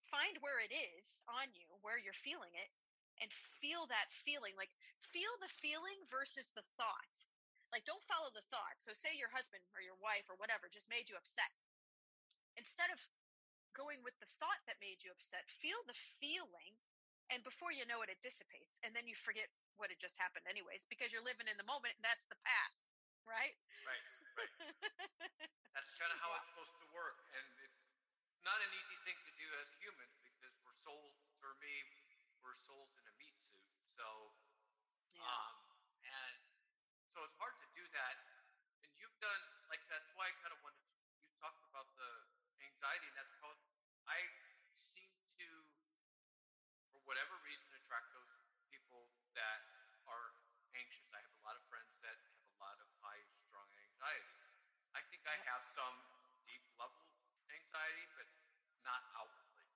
find 0.03 0.39
where 0.43 0.60
it 0.60 0.71
is 0.71 1.23
on 1.31 1.51
you 1.55 1.67
where 1.83 1.99
you're 1.99 2.15
feeling 2.15 2.51
it 2.55 2.71
and 3.19 3.31
feel 3.31 3.88
that 3.88 4.12
feeling 4.12 4.55
like 4.55 4.71
feel 4.99 5.31
the 5.39 5.51
feeling 5.51 6.03
versus 6.07 6.51
the 6.51 6.63
thought 6.63 7.27
like 7.73 7.86
don't 7.86 8.06
follow 8.08 8.32
the 8.32 8.45
thought 8.47 8.80
so 8.80 8.93
say 8.93 9.12
your 9.15 9.32
husband 9.34 9.63
or 9.75 9.82
your 9.84 9.97
wife 9.97 10.27
or 10.32 10.39
whatever 10.39 10.71
just 10.71 10.91
made 10.91 11.08
you 11.12 11.17
upset 11.19 11.51
instead 12.56 12.89
of 12.89 12.99
going 13.75 14.01
with 14.01 14.17
the 14.17 14.30
thought 14.30 14.63
that 14.65 14.82
made 14.82 15.03
you 15.06 15.13
upset 15.13 15.45
feel 15.47 15.77
the 15.86 15.97
feeling 15.97 16.77
and 17.30 17.45
before 17.45 17.69
you 17.69 17.86
know 17.86 18.01
it 18.01 18.10
it 18.10 18.23
dissipates 18.23 18.82
and 18.82 18.95
then 18.97 19.06
you 19.06 19.13
forget 19.13 19.51
what 19.77 19.93
had 19.93 20.01
just 20.01 20.17
happened 20.17 20.45
anyways 20.49 20.89
because 20.89 21.13
you're 21.13 21.25
living 21.25 21.45
in 21.45 21.60
the 21.60 21.67
moment 21.69 21.93
and 21.93 22.06
that's 22.06 22.25
the 22.25 22.39
past 22.41 22.89
right 23.27 23.53
right 23.86 24.06
right 24.39 24.53
that's 25.75 25.93
kind 26.01 26.10
of 26.10 26.17
how 26.17 26.32
it's 26.39 26.49
supposed 26.49 26.73
to 26.82 26.89
work 26.95 27.19
and 27.38 27.45
it's 27.67 27.93
not 28.41 28.58
an 28.63 28.71
easy 28.73 28.97
thing 29.03 29.19
to 29.21 29.32
do 29.38 29.47
as 29.60 29.75
humans 29.77 30.15
because 30.23 30.56
we're 30.63 30.73
souls 30.73 31.27
for 31.36 31.51
me, 31.60 31.75
we're 32.41 32.56
souls 32.56 32.95
in 32.95 33.06
a 33.06 33.15
meat 33.19 33.38
suit. 33.38 33.75
So, 33.84 34.08
yeah. 35.13 35.27
um, 35.27 35.56
and 36.08 36.37
so 37.08 37.24
it's 37.24 37.38
hard 37.39 37.56
to 37.63 37.67
do 37.76 37.84
that. 37.96 38.15
And 38.84 38.91
you've 39.00 39.17
done 39.20 39.43
like 39.72 39.84
that's 39.91 40.12
why 40.15 40.28
I 40.28 40.34
kind 40.43 40.54
of 40.56 40.62
wanted 40.63 40.86
to, 40.91 40.96
you 41.28 41.32
talked 41.39 41.63
about 41.67 41.88
the 42.00 42.12
anxiety, 42.63 43.08
and 43.12 43.17
that's 43.20 43.34
because 43.36 43.60
I 44.08 44.20
seem 44.72 45.12
to, 45.41 45.50
for 46.93 47.00
whatever 47.04 47.36
reason, 47.48 47.74
attract 47.76 48.12
those 48.15 48.32
people 48.72 49.04
that 49.36 49.60
are 50.08 50.28
anxious. 50.76 51.12
I 51.12 51.20
have 51.20 51.36
a 51.36 51.43
lot 51.43 51.56
of 51.60 51.63
friends 51.67 52.00
that 52.04 52.15
have 52.15 52.39
a 52.48 52.58
lot 52.63 52.78
of 52.80 52.89
high 53.04 53.24
strung 53.32 53.70
anxiety. 53.76 54.36
I 54.96 55.02
think 55.12 55.24
I 55.28 55.38
have 55.52 55.63
some 55.63 55.98
deep 56.48 56.63
level 56.80 57.04
anxiety, 57.52 58.06
but 58.15 58.28
not 58.88 59.02
outwardly. 59.20 59.67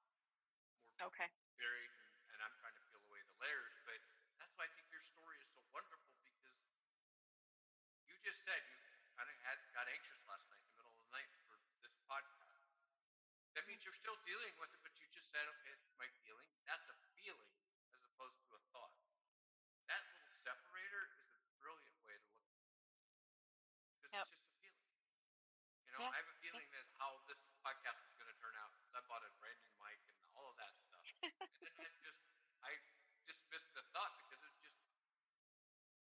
More 0.88 1.12
okay 1.12 1.30
buried 1.62 1.94
and, 1.94 2.16
and 2.34 2.40
I'm 2.42 2.56
trying 2.58 2.74
to 2.74 2.84
peel 2.90 3.06
away 3.06 3.22
the 3.22 3.38
layers. 3.38 3.74
But 3.86 4.02
that's 4.42 4.56
why 4.58 4.66
I 4.66 4.72
think 4.74 4.90
your 4.90 5.04
story 5.04 5.38
is 5.38 5.50
so 5.54 5.62
wonderful 5.70 5.91
just 8.22 8.46
said 8.46 8.62
you 8.62 8.78
kind 9.18 9.30
of 9.30 9.38
had 9.44 9.60
got 9.74 9.90
anxious 9.92 10.24
last 10.30 10.50
night 10.54 10.62
in 10.64 10.70
the 10.72 10.78
middle 10.78 10.94
of 10.94 11.02
the 11.02 11.12
night 11.12 11.32
for 11.50 11.58
this 11.82 11.98
podcast. 12.06 12.62
That 13.58 13.68
means 13.68 13.84
you're 13.84 13.98
still 13.98 14.16
dealing 14.24 14.56
with 14.62 14.72
it, 14.72 14.80
but 14.86 14.96
you 14.96 15.06
just 15.12 15.28
said, 15.28 15.44
okay, 15.44 15.76
it's 15.76 15.92
my 16.00 16.08
feeling. 16.24 16.50
That's 16.64 16.88
a 16.88 16.98
feeling 17.20 17.52
as 17.92 18.02
opposed 18.08 18.40
to 18.48 18.50
a 18.56 18.62
thought. 18.72 18.96
That 19.92 20.02
little 20.08 20.32
separator 20.32 21.04
is 21.20 21.28
a 21.36 21.42
brilliant 21.60 22.00
way 22.08 22.16
to 22.16 22.28
look 22.32 22.48
at 22.48 22.64
it. 22.64 22.78
Because 24.00 24.14
yep. 24.16 24.24
it's 24.24 24.32
just 24.32 24.48
a 24.48 24.56
feeling. 24.64 24.88
You 25.84 25.92
know, 26.00 26.08
yeah. 26.08 26.16
I 26.16 26.18
have 26.24 26.32
a 26.32 26.38
feeling 26.40 26.68
that 26.72 26.88
how 26.96 27.12
this 27.28 27.60
podcast 27.60 28.00
is 28.08 28.16
going 28.16 28.32
to 28.32 28.38
turn 28.40 28.56
out. 28.56 28.72
I 28.96 29.04
bought 29.04 29.28
a 29.28 29.32
brand 29.44 29.60
new 29.60 29.76
mic 29.84 30.00
and 30.08 30.20
all 30.32 30.48
of 30.48 30.58
that 30.64 30.72
and 31.22 31.74
then 31.78 31.94
just 32.02 32.34
I 32.66 32.74
dismissed 33.26 33.78
the 33.78 33.84
thought 33.94 34.14
because 34.18 34.42
it's 34.42 34.62
just 34.62 34.80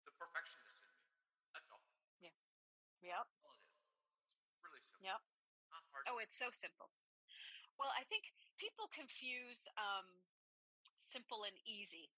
the 0.05 0.13
perfectionist 0.21 0.85
in 0.85 0.91
me. 0.93 1.05
That's 1.57 1.69
all. 1.73 1.85
Yeah. 2.21 2.37
Yep. 3.01 3.25
All 3.45 3.57
it 3.57 3.65
is. 3.65 3.81
It's 4.29 4.37
really 4.61 4.83
simple. 4.85 4.96
Yep. 5.07 5.23
Oh, 6.11 6.19
it's 6.19 6.39
so 6.39 6.49
simple. 6.53 6.91
Well, 7.79 7.91
I 7.99 8.05
think 8.05 8.33
people 8.59 8.89
confuse 8.93 9.69
um, 9.79 10.07
simple 10.99 11.45
and 11.45 11.57
easy. 11.67 12.11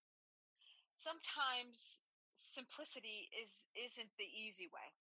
Sometimes 0.99 2.05
simplicity 2.35 3.31
is 3.33 3.71
isn't 3.75 4.11
the 4.19 4.27
easy 4.27 4.67
way. 4.69 4.93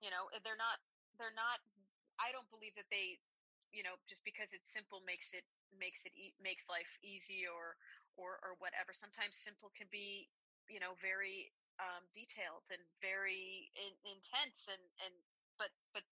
You 0.00 0.10
know, 0.10 0.28
they're 0.44 0.58
not. 0.58 0.80
They're 1.20 1.34
not. 1.36 1.60
I 2.20 2.32
don't 2.32 2.48
believe 2.48 2.74
that 2.76 2.88
they. 2.90 3.20
You 3.72 3.84
know, 3.86 3.94
just 4.08 4.24
because 4.26 4.50
it's 4.52 4.66
simple 4.72 4.98
makes 5.06 5.30
it 5.34 5.46
makes 5.78 6.04
it 6.06 6.12
e- 6.18 6.34
makes 6.42 6.66
life 6.68 6.98
easy 7.04 7.46
or 7.46 7.76
or 8.18 8.40
or 8.42 8.58
whatever 8.58 8.90
sometimes 8.92 9.38
simple 9.38 9.70
can 9.76 9.86
be 9.92 10.26
you 10.66 10.80
know 10.82 10.98
very 10.98 11.52
um, 11.78 12.02
detailed 12.12 12.66
and 12.74 12.82
very 12.98 13.70
in, 13.78 13.94
intense 14.10 14.66
and 14.66 14.82
and 15.06 15.14
but 15.54 15.70
but 15.94 16.02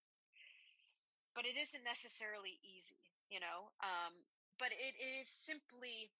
but 1.35 1.45
it 1.45 1.55
isn't 1.57 1.83
necessarily 1.83 2.59
easy 2.63 2.99
you 3.29 3.39
know 3.39 3.71
um, 3.81 4.25
but 4.57 4.69
it 4.71 4.95
is 4.97 5.27
simply 5.27 6.11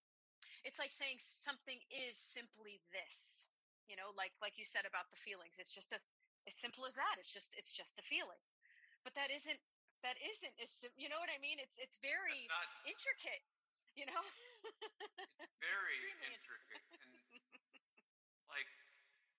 it's 0.64 0.80
like 0.80 0.91
saying 0.91 1.18
something 1.20 1.80
is 1.89 2.18
simply 2.18 2.82
this 2.91 3.51
you 3.88 3.95
know 3.95 4.12
like 4.16 4.34
like 4.41 4.55
you 4.57 4.66
said 4.66 4.86
about 4.86 5.10
the 5.10 5.20
feelings 5.20 5.57
it's 5.60 5.74
just 5.74 5.93
a 5.93 5.99
as 6.47 6.55
simple 6.55 6.86
as 6.86 6.95
that 6.95 7.20
it's 7.20 7.34
just 7.34 7.53
it's 7.57 7.76
just 7.76 7.99
a 7.99 8.03
feeling 8.03 8.41
but 9.03 9.14
that 9.14 9.30
isn't 9.30 9.60
that 10.03 10.16
isn't 10.24 10.55
as 10.60 10.88
you 10.95 11.12
know 11.12 11.20
what 11.20 11.32
I 11.32 11.39
mean? 11.43 11.60
It's 11.60 11.80
it's 11.80 11.99
very 11.99 12.47
not, 12.47 12.68
intricate, 12.88 13.43
you 13.95 14.07
know. 14.07 14.24
very 15.60 15.99
intricate, 16.32 16.88
and 16.88 17.12
like 18.47 18.70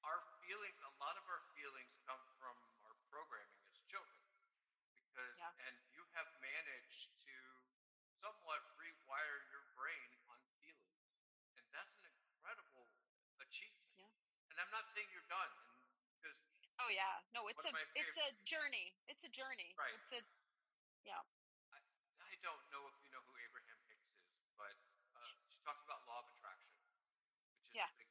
our 0.05 0.21
feelings. 0.45 0.77
A 0.85 0.93
lot 1.01 1.17
of 1.17 1.25
our 1.25 1.43
feelings 1.57 1.97
come 2.05 2.21
from 2.37 2.57
our 2.85 2.97
programming 3.09 3.65
as 3.73 3.81
children, 3.89 4.21
because 5.21 5.37
yeah. 5.37 5.67
and 5.69 5.77
you 5.93 6.01
have 6.17 6.33
managed 6.41 7.13
to 7.29 7.37
somewhat 8.17 8.61
rewire 8.81 9.39
your 9.53 9.65
brain 9.77 10.09
on 10.33 10.41
feeling, 10.65 10.97
and 11.61 11.65
that's 11.77 12.01
an 12.01 12.09
incredible 12.09 12.89
achievement. 13.37 14.01
Yeah. 14.01 14.49
And 14.49 14.57
I'm 14.65 14.73
not 14.73 14.89
saying 14.89 15.13
you're 15.13 15.29
done, 15.29 15.53
because 16.17 16.49
oh 16.81 16.89
yeah, 16.89 17.21
no, 17.37 17.45
it's 17.53 17.69
a 17.69 17.73
it's 17.93 18.17
a 18.17 18.29
journey. 18.49 18.97
It's 19.13 19.29
a 19.29 19.33
journey. 19.33 19.77
Right. 19.77 19.93
It's 20.01 20.17
a 20.17 20.25
yeah. 21.05 21.21
I, 21.21 21.79
I 21.85 22.35
don't 22.41 22.65
know 22.73 22.85
if 22.89 22.97
you 23.05 23.13
know 23.13 23.21
who 23.21 23.35
Abraham 23.45 23.81
Hicks 23.93 24.17
is, 24.17 24.41
but 24.57 24.73
uh, 25.21 25.37
she 25.45 25.61
talks 25.61 25.85
about 25.85 26.01
law 26.09 26.25
of 26.25 26.33
attraction, 26.33 26.81
which 27.61 27.69
is 27.69 27.77
yeah. 27.77 27.93
the 27.93 28.09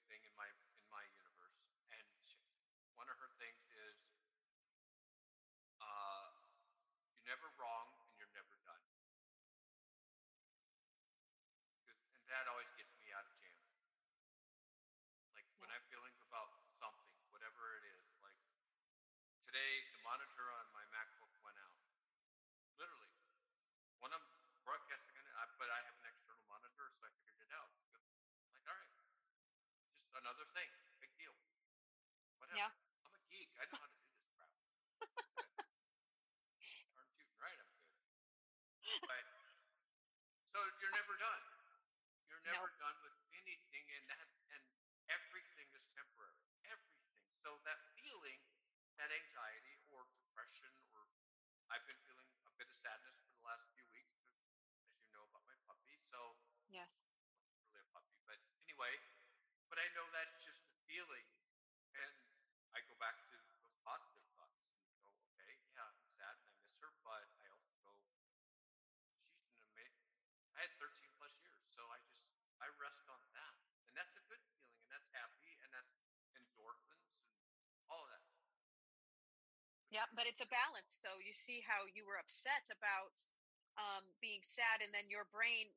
it's 80.39 80.47
a 80.47 80.55
balance. 80.55 80.95
So 80.95 81.19
you 81.19 81.35
see 81.35 81.67
how 81.67 81.91
you 81.91 82.07
were 82.07 82.15
upset 82.15 82.71
about 82.71 83.27
um, 83.75 84.15
being 84.23 84.39
sad, 84.39 84.79
and 84.79 84.95
then 84.95 85.11
your 85.11 85.27
brain 85.27 85.75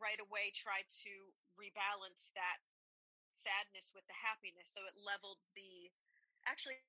right 0.00 0.16
away 0.16 0.48
tried 0.48 0.88
to 1.04 1.12
rebalance 1.60 2.32
that 2.32 2.64
sadness 3.28 3.92
with 3.92 4.08
the 4.08 4.24
happiness. 4.24 4.72
So 4.72 4.80
it 4.88 4.96
leveled 4.96 5.44
the 5.52 5.92
actually 6.48 6.80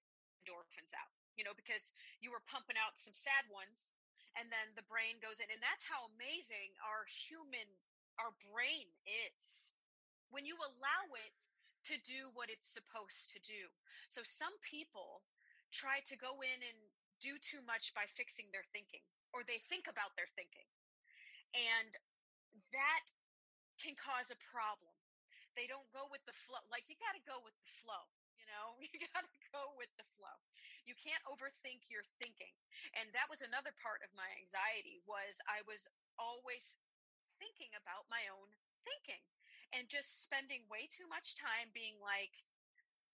endorphins 0.47 0.95
out, 0.95 1.11
you 1.35 1.43
know, 1.43 1.51
because 1.51 1.91
you 2.23 2.31
were 2.31 2.39
pumping 2.47 2.79
out 2.79 2.95
some 2.95 3.11
sad 3.11 3.51
ones, 3.51 3.99
and 4.39 4.47
then 4.47 4.79
the 4.79 4.87
brain 4.87 5.19
goes 5.19 5.43
in. 5.43 5.51
And 5.51 5.59
that's 5.59 5.91
how 5.91 6.07
amazing 6.07 6.79
our 6.79 7.03
human, 7.03 7.83
our 8.15 8.31
brain 8.47 8.95
is 9.03 9.75
when 10.31 10.47
you 10.47 10.55
allow 10.55 11.11
it 11.19 11.51
to 11.91 11.99
do 11.99 12.31
what 12.31 12.47
it's 12.47 12.71
supposed 12.71 13.35
to 13.35 13.43
do. 13.43 13.75
So 14.07 14.23
some 14.23 14.55
people 14.63 15.27
try 15.67 15.99
to 15.99 16.15
go 16.15 16.39
in 16.39 16.63
and 16.63 16.92
do 17.23 17.39
too 17.39 17.63
much 17.63 17.95
by 17.95 18.03
fixing 18.11 18.51
their 18.51 18.67
thinking 18.67 19.07
or 19.31 19.47
they 19.47 19.57
think 19.63 19.87
about 19.87 20.13
their 20.19 20.27
thinking. 20.27 20.67
And 21.55 21.95
that 22.75 23.05
can 23.79 23.95
cause 23.95 24.29
a 24.29 24.37
problem. 24.37 24.91
They 25.55 25.65
don't 25.65 25.87
go 25.95 26.11
with 26.11 26.27
the 26.27 26.35
flow 26.35 26.59
like 26.67 26.91
you 26.91 26.99
got 26.99 27.15
to 27.15 27.23
go 27.23 27.39
with 27.39 27.55
the 27.63 27.71
flow 27.71 28.11
you 28.43 28.51
know? 28.51 28.75
You 28.83 28.99
got 29.15 29.23
to 29.23 29.39
go 29.55 29.71
with 29.79 29.89
the 29.95 30.03
flow. 30.19 30.37
You 30.83 30.99
can't 30.99 31.23
overthink 31.23 31.87
your 31.87 32.03
thinking. 32.03 32.51
And 32.99 33.07
that 33.15 33.31
was 33.31 33.39
another 33.39 33.71
part 33.79 34.03
of 34.03 34.11
my 34.11 34.27
anxiety 34.35 34.99
was 35.07 35.39
i 35.47 35.63
was 35.63 35.87
always 36.19 36.83
thinking 37.25 37.71
about 37.73 38.11
my 38.11 38.27
own 38.27 38.51
thinking 38.83 39.23
and 39.71 39.89
just 39.89 40.27
spending 40.27 40.67
way 40.67 40.85
too 40.85 41.07
much 41.07 41.39
time 41.39 41.71
being 41.73 41.97
like 42.03 42.45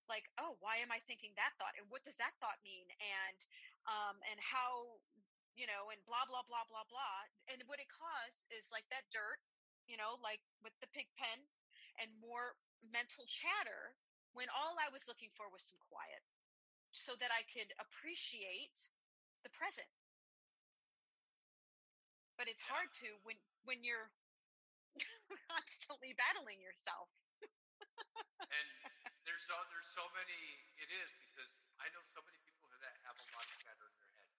like 0.10 0.28
oh 0.42 0.58
why 0.60 0.82
am 0.82 0.90
i 0.90 0.98
thinking 0.98 1.32
that 1.38 1.54
thought? 1.62 1.78
And 1.78 1.88
what 1.88 2.02
does 2.04 2.18
that 2.18 2.36
thought 2.42 2.60
mean? 2.66 2.90
And 2.98 3.40
um 3.88 4.20
and 4.28 4.40
how 4.42 5.00
you 5.56 5.68
know 5.68 5.92
and 5.92 6.00
blah 6.08 6.24
blah 6.28 6.44
blah 6.48 6.66
blah 6.68 6.86
blah 6.88 7.20
and 7.52 7.64
what 7.68 7.80
it 7.80 7.92
caused 7.92 8.52
is 8.52 8.72
like 8.74 8.88
that 8.92 9.08
dirt 9.12 9.40
you 9.88 9.96
know 10.00 10.20
like 10.20 10.44
with 10.64 10.76
the 10.84 10.92
pig 10.92 11.08
pen 11.20 11.48
and 12.00 12.12
more 12.20 12.56
mental 12.82 13.28
chatter 13.28 13.96
when 14.32 14.48
all 14.52 14.80
i 14.80 14.88
was 14.92 15.08
looking 15.08 15.32
for 15.32 15.52
was 15.52 15.64
some 15.66 15.82
quiet 15.92 16.24
so 16.92 17.14
that 17.20 17.32
i 17.34 17.44
could 17.48 17.72
appreciate 17.80 18.92
the 19.44 19.52
present. 19.52 19.88
But 22.36 22.48
it's 22.48 22.68
hard 22.68 22.92
to 23.04 23.20
when 23.24 23.36
when 23.68 23.84
you're 23.84 24.16
constantly 25.52 26.16
battling 26.16 26.64
yourself. 26.64 27.12
And 28.50 28.68
there's 29.28 29.44
so 29.44 29.56
there's 29.76 29.92
so 29.92 30.04
many 30.16 30.72
it 30.80 30.90
is 30.90 31.10
because 31.20 31.72
I 31.84 31.92
know 31.92 32.04
so 32.04 32.24
many 32.24 32.40
people 32.48 32.72
that 32.72 32.96
have 33.06 33.16
a 33.20 33.26
lot 33.36 33.44
of 33.44 33.58
chatter 33.60 33.86
in 33.92 33.96
their 34.00 34.12
head 34.16 34.32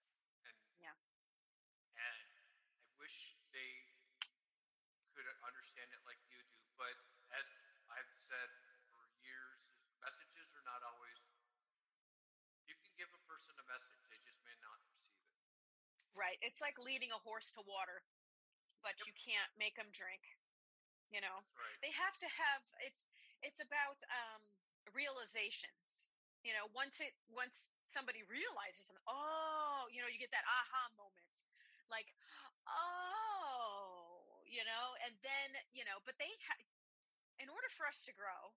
and 0.49 0.55
Yeah. 0.81 0.97
and 1.97 2.21
I 2.81 2.89
wish 2.97 3.37
they 3.53 3.71
could 5.13 5.29
understand 5.45 5.93
it 5.93 6.01
like 6.09 6.19
you 6.33 6.41
do 6.49 6.59
but 6.75 6.95
as 7.37 7.47
I've 7.93 8.10
said 8.21 8.49
for 8.85 9.01
years 9.25 9.81
messages 9.97 10.53
are 10.53 10.65
not 10.69 10.81
always 10.93 11.33
you 12.69 12.77
can 12.77 12.93
give 12.95 13.09
a 13.09 13.21
person 13.25 13.57
a 13.57 13.65
message 13.65 14.05
they 14.13 14.21
just 14.21 14.45
may 14.45 14.53
not 14.61 14.77
receive 14.85 15.17
it 15.25 15.31
Right. 16.11 16.35
It's 16.43 16.59
like 16.59 16.75
leading 16.75 17.07
a 17.15 17.23
horse 17.23 17.55
to 17.55 17.63
water, 17.63 18.03
but 18.83 18.99
Yep. 18.99 19.07
you 19.07 19.13
can't 19.15 19.51
make 19.55 19.79
them 19.79 19.87
drink. 19.95 20.35
You 21.07 21.19
know, 21.23 21.43
right 21.55 21.79
they 21.83 21.91
have 21.95 22.15
to 22.19 22.27
have 22.27 22.63
it's 22.83 23.07
it's 23.43 23.63
about 23.63 23.99
um 24.11 24.43
realizations. 24.91 26.11
You 26.43 26.51
know, 26.55 26.67
once 26.75 26.99
it 26.99 27.15
once 27.31 27.71
somebody 27.87 28.23
realizes, 28.27 28.91
something, 28.91 29.07
oh, 29.07 29.87
you 29.91 30.01
know, 30.03 30.09
you 30.11 30.19
get 30.19 30.31
that 30.35 30.47
aha 30.47 30.91
moment, 30.99 31.35
like, 31.91 32.11
oh, 32.67 34.41
you 34.47 34.63
know, 34.67 34.85
and 35.05 35.13
then 35.23 35.47
you 35.71 35.83
know, 35.87 35.99
but 36.03 36.15
they, 36.19 36.31
ha- 36.47 36.63
in 37.39 37.47
order 37.47 37.69
for 37.71 37.87
us 37.87 38.03
to 38.07 38.17
grow, 38.17 38.55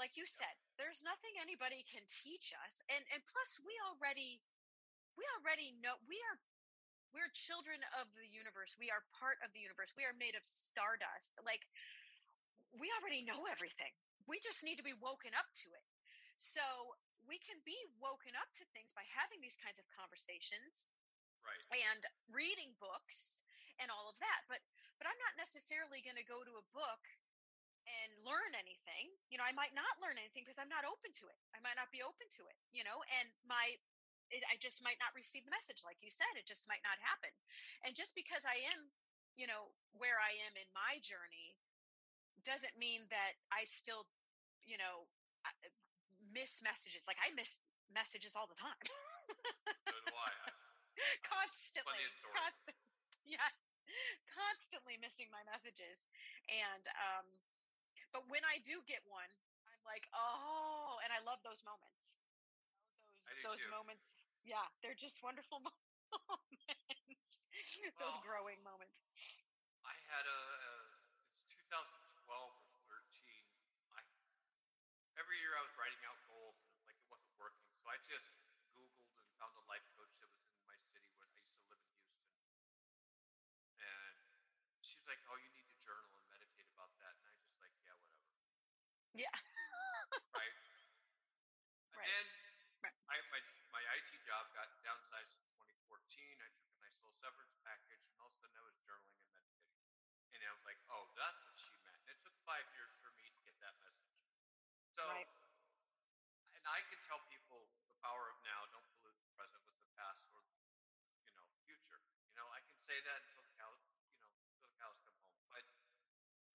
like 0.00 0.16
you 0.16 0.24
said, 0.24 0.56
there's 0.80 1.04
nothing 1.04 1.36
anybody 1.36 1.84
can 1.84 2.06
teach 2.08 2.56
us, 2.64 2.84
and 2.88 3.04
and 3.12 3.20
plus 3.26 3.60
we 3.66 3.76
already 3.84 4.40
we 5.18 5.24
already 5.36 5.76
know 5.84 6.00
we 6.08 6.16
are 6.32 6.40
we're 7.12 7.28
children 7.34 7.82
of 7.98 8.06
the 8.14 8.30
universe 8.30 8.78
we 8.78 8.86
are 8.86 9.02
part 9.10 9.34
of 9.42 9.50
the 9.50 9.58
universe 9.58 9.92
we 9.98 10.06
are 10.06 10.14
made 10.14 10.38
of 10.38 10.46
stardust 10.46 11.34
like 11.42 11.66
we 12.70 12.86
already 13.02 13.26
know 13.26 13.50
everything 13.50 13.90
we 14.30 14.38
just 14.38 14.62
need 14.62 14.78
to 14.78 14.86
be 14.86 14.94
woken 15.02 15.34
up 15.34 15.50
to 15.66 15.74
it. 15.74 15.86
So 16.38 16.62
we 17.26 17.42
can 17.42 17.58
be 17.66 17.76
woken 17.98 18.38
up 18.38 18.54
to 18.62 18.64
things 18.70 18.94
by 18.94 19.02
having 19.10 19.42
these 19.42 19.58
kinds 19.58 19.82
of 19.82 19.90
conversations 19.90 20.86
right. 21.42 21.66
and 21.90 22.02
reading 22.30 22.78
books 22.78 23.42
and 23.82 23.90
all 23.90 24.08
of 24.10 24.18
that 24.18 24.44
but 24.44 24.60
but 24.98 25.06
i'm 25.06 25.20
not 25.24 25.38
necessarily 25.40 26.02
going 26.04 26.18
to 26.18 26.26
go 26.26 26.42
to 26.42 26.58
a 26.58 26.70
book 26.74 27.02
and 27.88 28.10
learn 28.22 28.52
anything 28.56 29.12
you 29.32 29.36
know 29.40 29.46
i 29.46 29.54
might 29.56 29.72
not 29.72 29.98
learn 29.98 30.20
anything 30.20 30.44
because 30.44 30.60
i'm 30.60 30.70
not 30.70 30.84
open 30.86 31.10
to 31.10 31.26
it. 31.28 31.38
I 31.56 31.58
might 31.64 31.76
not 31.80 31.88
be 31.92 32.04
open 32.04 32.28
to 32.40 32.42
it 32.46 32.58
you 32.70 32.84
know 32.84 33.00
and 33.20 33.32
my 33.44 33.80
it, 34.30 34.44
i 34.52 34.56
just 34.60 34.84
might 34.84 35.00
not 35.00 35.16
receive 35.16 35.42
the 35.48 35.54
message 35.54 35.82
like 35.82 35.98
you 36.04 36.12
said 36.12 36.30
it 36.36 36.46
just 36.46 36.68
might 36.70 36.84
not 36.84 37.00
happen. 37.02 37.32
And 37.82 37.96
just 37.96 38.14
because 38.14 38.44
i 38.44 38.60
am 38.76 38.92
you 39.34 39.48
know 39.48 39.74
where 39.96 40.20
i 40.20 40.36
am 40.46 40.54
in 40.54 40.68
my 40.76 41.00
journey 41.00 41.56
doesn't 42.44 42.76
mean 42.78 43.08
that 43.10 43.40
i 43.52 43.64
still 43.64 44.08
you 44.64 44.76
know 44.76 45.08
miss 46.30 46.62
messages 46.62 47.08
like 47.08 47.18
i 47.24 47.32
miss 47.34 47.64
messages 47.90 48.38
all 48.38 48.46
the 48.46 48.54
time. 48.54 48.86
So 48.86 49.98
do 50.06 50.14
I. 50.14 50.30
Constantly 51.26 51.98
Funniest 51.98 52.22
story. 52.22 52.38
constant, 52.38 52.78
yes 53.26 53.80
constantly 54.30 54.94
missing 55.00 55.28
my 55.34 55.42
messages. 55.48 56.10
And 56.46 56.84
um 56.94 57.26
but 58.12 58.26
when 58.30 58.42
i 58.46 58.58
do 58.62 58.82
get 58.86 59.02
one 59.08 59.30
i'm 59.70 59.82
like 59.86 60.06
oh 60.14 60.98
and 61.02 61.10
i 61.14 61.20
love 61.22 61.40
those 61.46 61.62
moments 61.66 62.18
those 63.22 63.38
those 63.44 63.62
too. 63.66 63.72
moments 63.74 64.22
yeah 64.44 64.66
they're 64.82 64.98
just 64.98 65.22
wonderful 65.22 65.60
moments 66.30 67.46
those 67.96 68.18
Well, 68.20 68.26
growing 68.26 68.60
moments 68.66 69.02
I 69.86 69.94
had 70.12 70.26
a, 70.28 70.40
a 70.60 70.72
it's 71.32 71.56
2012 71.72 72.28
or 72.28 72.78
13. 72.84 73.32
I 73.96 74.02
every 75.16 75.36
year 75.40 75.54
I 75.56 75.62
was 75.64 75.74
writing 75.80 76.02
out 76.04 76.20
goals 76.28 76.60
and 76.60 76.68
like 76.84 76.98
it 77.00 77.08
wasn't 77.08 77.32
working, 77.40 77.70
so 77.80 77.88
I 77.90 77.98
can 106.86 107.02
tell 107.02 107.18
people 107.26 107.66
the 107.90 107.98
power 107.98 108.24
of 108.30 108.38
now. 108.46 108.60
Don't 108.70 108.86
pollute 108.94 109.18
the 109.18 109.30
present 109.34 109.60
with 109.66 109.74
the 109.74 109.90
past 109.98 110.30
or 110.32 110.42
you 111.26 111.32
know 111.34 111.46
future. 111.66 111.98
You 112.30 112.38
know, 112.38 112.46
I 112.54 112.62
can 112.62 112.78
say 112.78 112.94
that 112.94 113.18
until 113.26 113.42
the 113.42 113.52
cows, 113.58 113.82
you 114.14 114.22
know, 114.22 114.30
until 114.30 114.62
the 114.70 114.74
cows 114.78 114.98
come 115.02 115.18
home. 115.18 115.42
But 115.50 115.64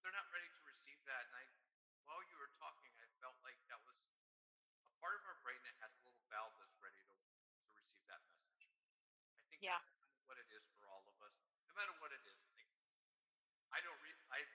they're 0.01 0.16
not 0.16 0.28
ready 0.32 0.47
to 0.56 0.62
receive 0.64 0.97
that. 1.12 1.24
And 1.30 1.36
I, 1.36 1.43
while 2.08 2.24
you 2.32 2.38
were 2.39 2.47
talking, 2.56 2.95
I 2.95 3.08
felt 3.20 3.36
like 3.43 3.60
that 3.68 3.82
was 3.84 4.08
a 4.88 4.91
part 5.03 5.16
of 5.20 5.24
our 5.36 5.39
brain 5.43 5.60
that 5.68 5.76
has 5.84 5.93
a 5.99 6.01
little 6.08 6.24
valve 6.32 6.56
that's 6.64 6.80
ready 6.80 7.01
to 7.03 7.16
to 7.20 7.70
receive 7.76 8.08
that 8.08 8.24
message. 8.32 8.72
I 9.36 9.43
think 9.51 9.62
Yeah. 9.68 9.78
that's 9.84 9.99
kind 9.99 10.16
of 10.16 10.24
what 10.32 10.39
it 10.39 10.49
is 10.56 10.72
for 10.80 10.88
all 10.89 11.03
of 11.12 11.18
us, 11.28 11.43
no 11.68 11.74
matter 11.76 11.93
what 11.99 12.16
it 12.16 12.24
is. 12.32 12.47
Like, 12.56 12.72
I 13.76 13.84
don't 13.84 13.99
read. 13.99 14.16
I've 14.32 14.53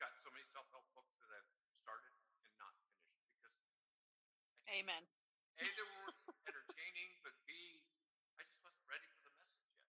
got 0.00 0.16
so 0.16 0.32
many 0.32 0.42
self 0.42 0.72
help 0.72 0.88
books 0.96 1.12
that 1.20 1.28
I've 1.36 1.52
started 1.76 2.16
and 2.48 2.52
not 2.56 2.72
finished 2.80 3.12
because. 3.36 3.56
I 3.68 4.72
just- 4.72 4.88
Amen. 4.88 5.04
A, 5.60 5.64
they 5.68 5.84
were 5.84 6.10
entertaining, 6.48 7.10
but 7.22 7.34
B, 7.46 7.52
I 8.34 8.42
just 8.42 8.64
wasn't 8.64 8.82
ready 8.88 9.04
for 9.14 9.20
the 9.28 9.34
message 9.36 9.68
yet. 9.68 9.84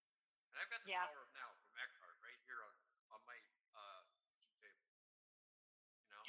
And 0.52 0.56
I've 0.60 0.70
got 0.70 0.82
the 0.84 0.92
Yeah. 0.92 1.08
power 1.08 1.24
of 1.24 1.32
now 1.34 1.50
from 1.56 1.72
Eckhart 1.80 2.18
right 2.20 2.40
here 2.46 2.62
on, 2.68 2.76
on 3.16 3.22
my 3.26 3.40
uh, 3.74 4.02
kitchen 4.38 4.54
table. 4.60 4.86
You 6.04 6.10
know, 6.14 6.24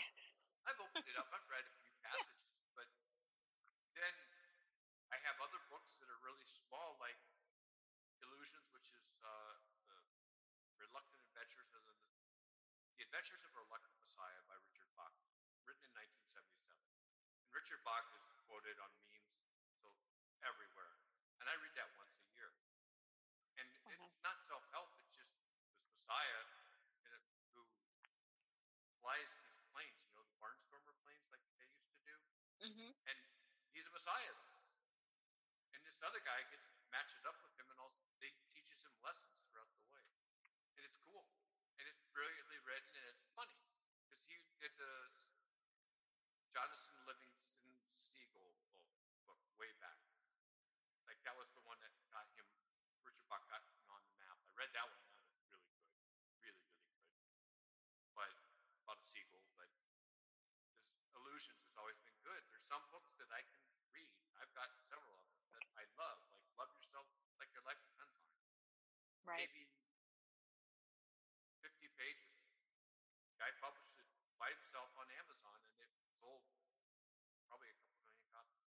I've 0.64 0.80
opened 0.80 1.08
it 1.08 1.16
up, 1.18 1.28
I've 1.34 1.48
read 1.50 1.66
a 1.66 1.74
few 1.82 1.92
passages, 2.00 2.56
but 2.78 2.88
then 3.98 4.14
I 5.12 5.16
have 5.28 5.36
other 5.44 5.60
books 5.68 5.98
that 6.00 6.08
are 6.08 6.22
really 6.24 6.46
small, 6.46 6.96
like 7.02 7.18
Illusions, 8.24 8.70
which 8.72 8.88
is 8.96 9.20
uh, 9.20 9.60
the 9.92 9.98
Reluctant 10.88 11.20
Adventures 11.28 11.68
of 11.76 11.82
the, 11.84 11.96
the 12.96 13.02
Adventures 13.04 13.44
of 13.44 13.60
a 13.60 13.60
Reluctant 13.68 13.92
Messiah 14.00 14.40
by 14.48 14.56
Richard 14.64 14.88
Bach, 14.96 15.12
written 15.68 15.84
in 15.84 15.92
1977. 15.92 16.80
And 17.94 18.10
is 18.18 18.34
quoted 18.50 18.74
on 18.82 18.90
memes 19.06 19.46
so 19.78 19.86
everywhere, 20.42 20.98
and 21.38 21.46
I 21.46 21.54
read 21.62 21.78
that 21.78 21.94
once 21.94 22.18
a 22.18 22.26
year. 22.34 22.50
And 23.54 23.70
Mhm. 23.70 24.02
it's 24.02 24.18
not 24.18 24.42
self 24.42 24.66
help; 24.74 24.90
it's 25.06 25.14
just 25.22 25.46
this 25.78 25.86
Messiah 25.86 26.42
who 27.54 27.62
flies 28.98 29.30
these 29.46 29.62
planes, 29.70 30.10
you 30.10 30.14
know, 30.18 30.26
the 30.26 30.34
barnstormer 30.42 30.98
planes 31.06 31.30
like 31.30 31.38
they 31.54 31.70
used 31.70 31.94
to 31.94 32.00
do, 32.02 32.16
hmm 32.66 32.90
and 33.06 33.18
he's 33.70 33.86
a 33.86 33.92
Messiah. 33.94 34.34
And 35.70 35.86
this 35.86 36.02
other 36.02 36.18
guy 36.18 36.42
gets 36.50 36.74
matches 36.90 37.22
up 37.30 37.38
with 37.46 37.54
him, 37.54 37.70
and 37.70 37.78
also 37.78 38.02
they 38.18 38.34
teaches 38.50 38.82
him 38.90 38.98
lessons 39.06 39.46
throughout 39.46 39.70
the 39.70 39.86
way, 39.86 40.02
and 40.74 40.82
it's 40.82 40.98
cool, 40.98 41.30
and 41.78 41.86
it's 41.86 42.02
brilliantly 42.10 42.58
written, 42.58 42.90
and 42.98 43.06
it's 43.14 43.30
funny 43.38 43.62
because 44.02 44.26
he 44.26 44.34
did 44.58 44.74
the 44.82 44.92
Jonathan 46.50 46.94
Livingston 47.06 47.63
Seagull 47.94 48.50
book 48.74 48.82
oh, 49.22 49.38
book 49.38 49.38
way 49.54 49.70
back. 49.78 49.94
Like 51.06 51.22
that 51.22 51.38
was 51.38 51.54
the 51.54 51.62
one 51.62 51.78
that 51.78 51.94
got 52.10 52.26
him. 52.34 52.42
Richard 53.06 53.30
Bach 53.30 53.46
got 53.46 53.62
him 53.62 53.78
on 53.86 54.02
the 54.02 54.18
map. 54.18 54.34
I 54.34 54.50
read 54.58 54.74
that 54.74 54.82
one. 54.90 54.98
That 55.54 55.62
was 55.62 55.70
really 55.78 55.86
good, 55.94 56.02
really 56.42 56.58
really 56.66 56.74
good. 56.74 56.90
But 58.18 58.34
about 58.82 58.98
a 58.98 59.06
seagull, 59.06 59.46
but 59.54 59.70
this 60.74 61.06
illusions 61.14 61.70
has 61.70 61.78
always 61.78 61.94
been 62.02 62.18
good. 62.26 62.42
There's 62.50 62.66
some 62.66 62.82
books 62.90 63.14
that 63.22 63.30
I 63.30 63.46
can 63.46 63.62
read. 63.94 64.10
I've 64.42 64.50
got 64.58 64.74
several 64.82 65.14
of 65.14 65.22
them 65.30 65.46
that 65.54 65.62
I 65.78 65.86
love, 65.94 66.18
like 66.34 66.42
Love 66.58 66.74
Yourself 66.74 67.06
Like 67.38 67.54
Your 67.54 67.62
Life 67.62 67.78
Depends 67.78 68.18
on 68.18 68.26
It. 68.26 68.42
Right. 69.22 69.38
Maybe 69.38 69.70
50 71.62 71.94
pages. 71.94 72.26
Guy 73.38 73.54
published 73.62 74.02
it 74.02 74.10
by 74.42 74.50
himself 74.50 74.90
on 74.98 75.06
Amazon 75.14 75.62
and 75.62 75.78
it 75.78 75.94
sold 76.18 76.42
probably 77.54 77.70
a 77.70 77.78
couple 77.78 78.02
million 78.02 78.26
copies. 78.34 78.66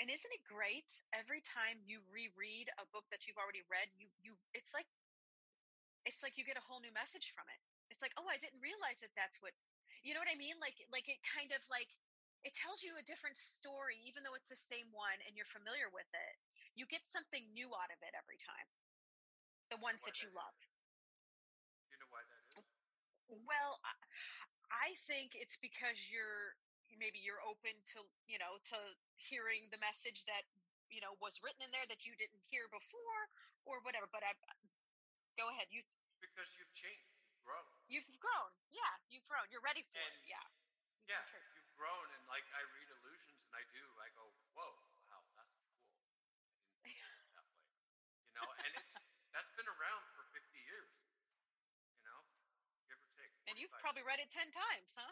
And 0.00 0.10
isn't 0.10 0.32
it 0.34 0.42
great 0.44 0.90
every 1.12 1.40
time 1.40 1.84
you 1.86 2.00
reread 2.10 2.68
a 2.80 2.86
book 2.90 3.04
that 3.10 3.26
you've 3.26 3.38
already 3.40 3.62
read, 3.70 3.88
you 3.98 4.08
you 4.22 4.34
it's 4.54 4.74
like 4.74 4.88
it's 6.04 6.22
like 6.22 6.36
you 6.38 6.44
get 6.44 6.58
a 6.58 6.66
whole 6.66 6.80
new 6.82 6.92
message 6.92 7.30
from 7.30 7.46
it. 7.50 7.60
It's 7.90 8.02
like, 8.02 8.14
"Oh, 8.18 8.26
I 8.28 8.38
didn't 8.40 8.60
realize 8.62 9.00
that 9.02 9.14
that's 9.16 9.40
what 9.42 9.52
You 10.02 10.14
know 10.14 10.20
what 10.20 10.32
I 10.32 10.38
mean? 10.38 10.58
Like 10.58 10.78
like 10.90 11.06
it 11.08 11.22
kind 11.22 11.52
of 11.54 11.62
like 11.70 11.90
it 12.42 12.54
tells 12.54 12.82
you 12.82 12.94
a 12.98 13.06
different 13.06 13.36
story 13.38 13.98
even 14.02 14.24
though 14.26 14.34
it's 14.34 14.50
the 14.50 14.58
same 14.58 14.90
one 14.90 15.22
and 15.26 15.36
you're 15.38 15.46
familiar 15.48 15.86
with 15.92 16.10
it. 16.14 16.34
You 16.74 16.86
get 16.90 17.06
something 17.06 17.52
new 17.54 17.70
out 17.76 17.92
of 17.94 18.00
it 18.02 18.14
every 18.18 18.38
time. 18.40 18.66
The 19.70 19.76
ones 19.78 20.04
that 20.04 20.22
you 20.22 20.30
that 20.30 20.34
is? 20.34 20.34
love. 20.36 20.56
You 21.90 21.98
know 22.00 22.08
why 22.10 22.22
that 22.26 22.44
is? 22.58 22.66
Well, 23.28 23.80
I 24.70 24.92
think 24.96 25.34
it's 25.34 25.58
because 25.58 26.10
you're 26.12 26.56
maybe 27.02 27.18
you're 27.18 27.42
open 27.42 27.74
to 27.98 28.06
you 28.30 28.38
know 28.38 28.54
to 28.70 28.78
hearing 29.18 29.66
the 29.74 29.82
message 29.82 30.22
that 30.30 30.46
you 30.86 31.02
know 31.02 31.18
was 31.18 31.42
written 31.42 31.66
in 31.66 31.74
there 31.74 31.86
that 31.90 32.06
you 32.06 32.14
didn't 32.14 32.46
hear 32.46 32.70
before 32.70 33.26
or 33.66 33.82
whatever. 33.82 34.06
But 34.06 34.22
I 34.22 34.38
go 35.34 35.50
ahead. 35.50 35.66
You 35.74 35.82
Because 36.22 36.54
you've 36.62 36.70
changed, 36.70 37.10
you've 37.26 37.42
grown. 37.42 37.66
you've 37.90 38.06
grown. 38.22 38.50
Yeah, 38.70 38.94
you've 39.10 39.26
grown. 39.26 39.50
You're 39.50 39.64
ready 39.66 39.82
for 39.82 39.98
And- 39.98 40.06
it. 40.22 40.30
Yeah. 40.38 40.46
Yeah, 41.10 41.18
true. 41.26 41.42
you've 41.42 41.74
grown, 41.74 42.06
and 42.14 42.22
like 42.30 42.46
I 42.54 42.62
read 42.62 42.86
illusions, 42.86 43.50
and 43.50 43.54
I 43.58 43.66
do. 43.74 43.82
I 43.98 44.06
go, 44.14 44.22
whoa, 44.54 44.70
wow, 45.10 45.18
that's 45.34 45.58
cool. 45.58 45.74
I 46.86 46.94
didn't 46.94 47.10
think 47.18 47.26
that 47.34 47.42
way, 47.42 47.58
you 48.30 48.32
know. 48.38 48.46
And 48.62 48.72
it's 48.78 48.94
that's 49.34 49.50
been 49.58 49.66
around 49.66 50.02
for 50.14 50.22
fifty 50.30 50.62
years, 50.62 51.02
you 51.98 52.06
know, 52.06 52.22
give 52.86 53.02
or 53.02 53.10
take. 53.18 53.34
And 53.50 53.58
you've 53.58 53.74
45. 53.74 53.82
probably 53.82 54.04
read 54.06 54.22
it 54.22 54.30
ten 54.30 54.46
times, 54.54 54.94
huh? 54.94 55.10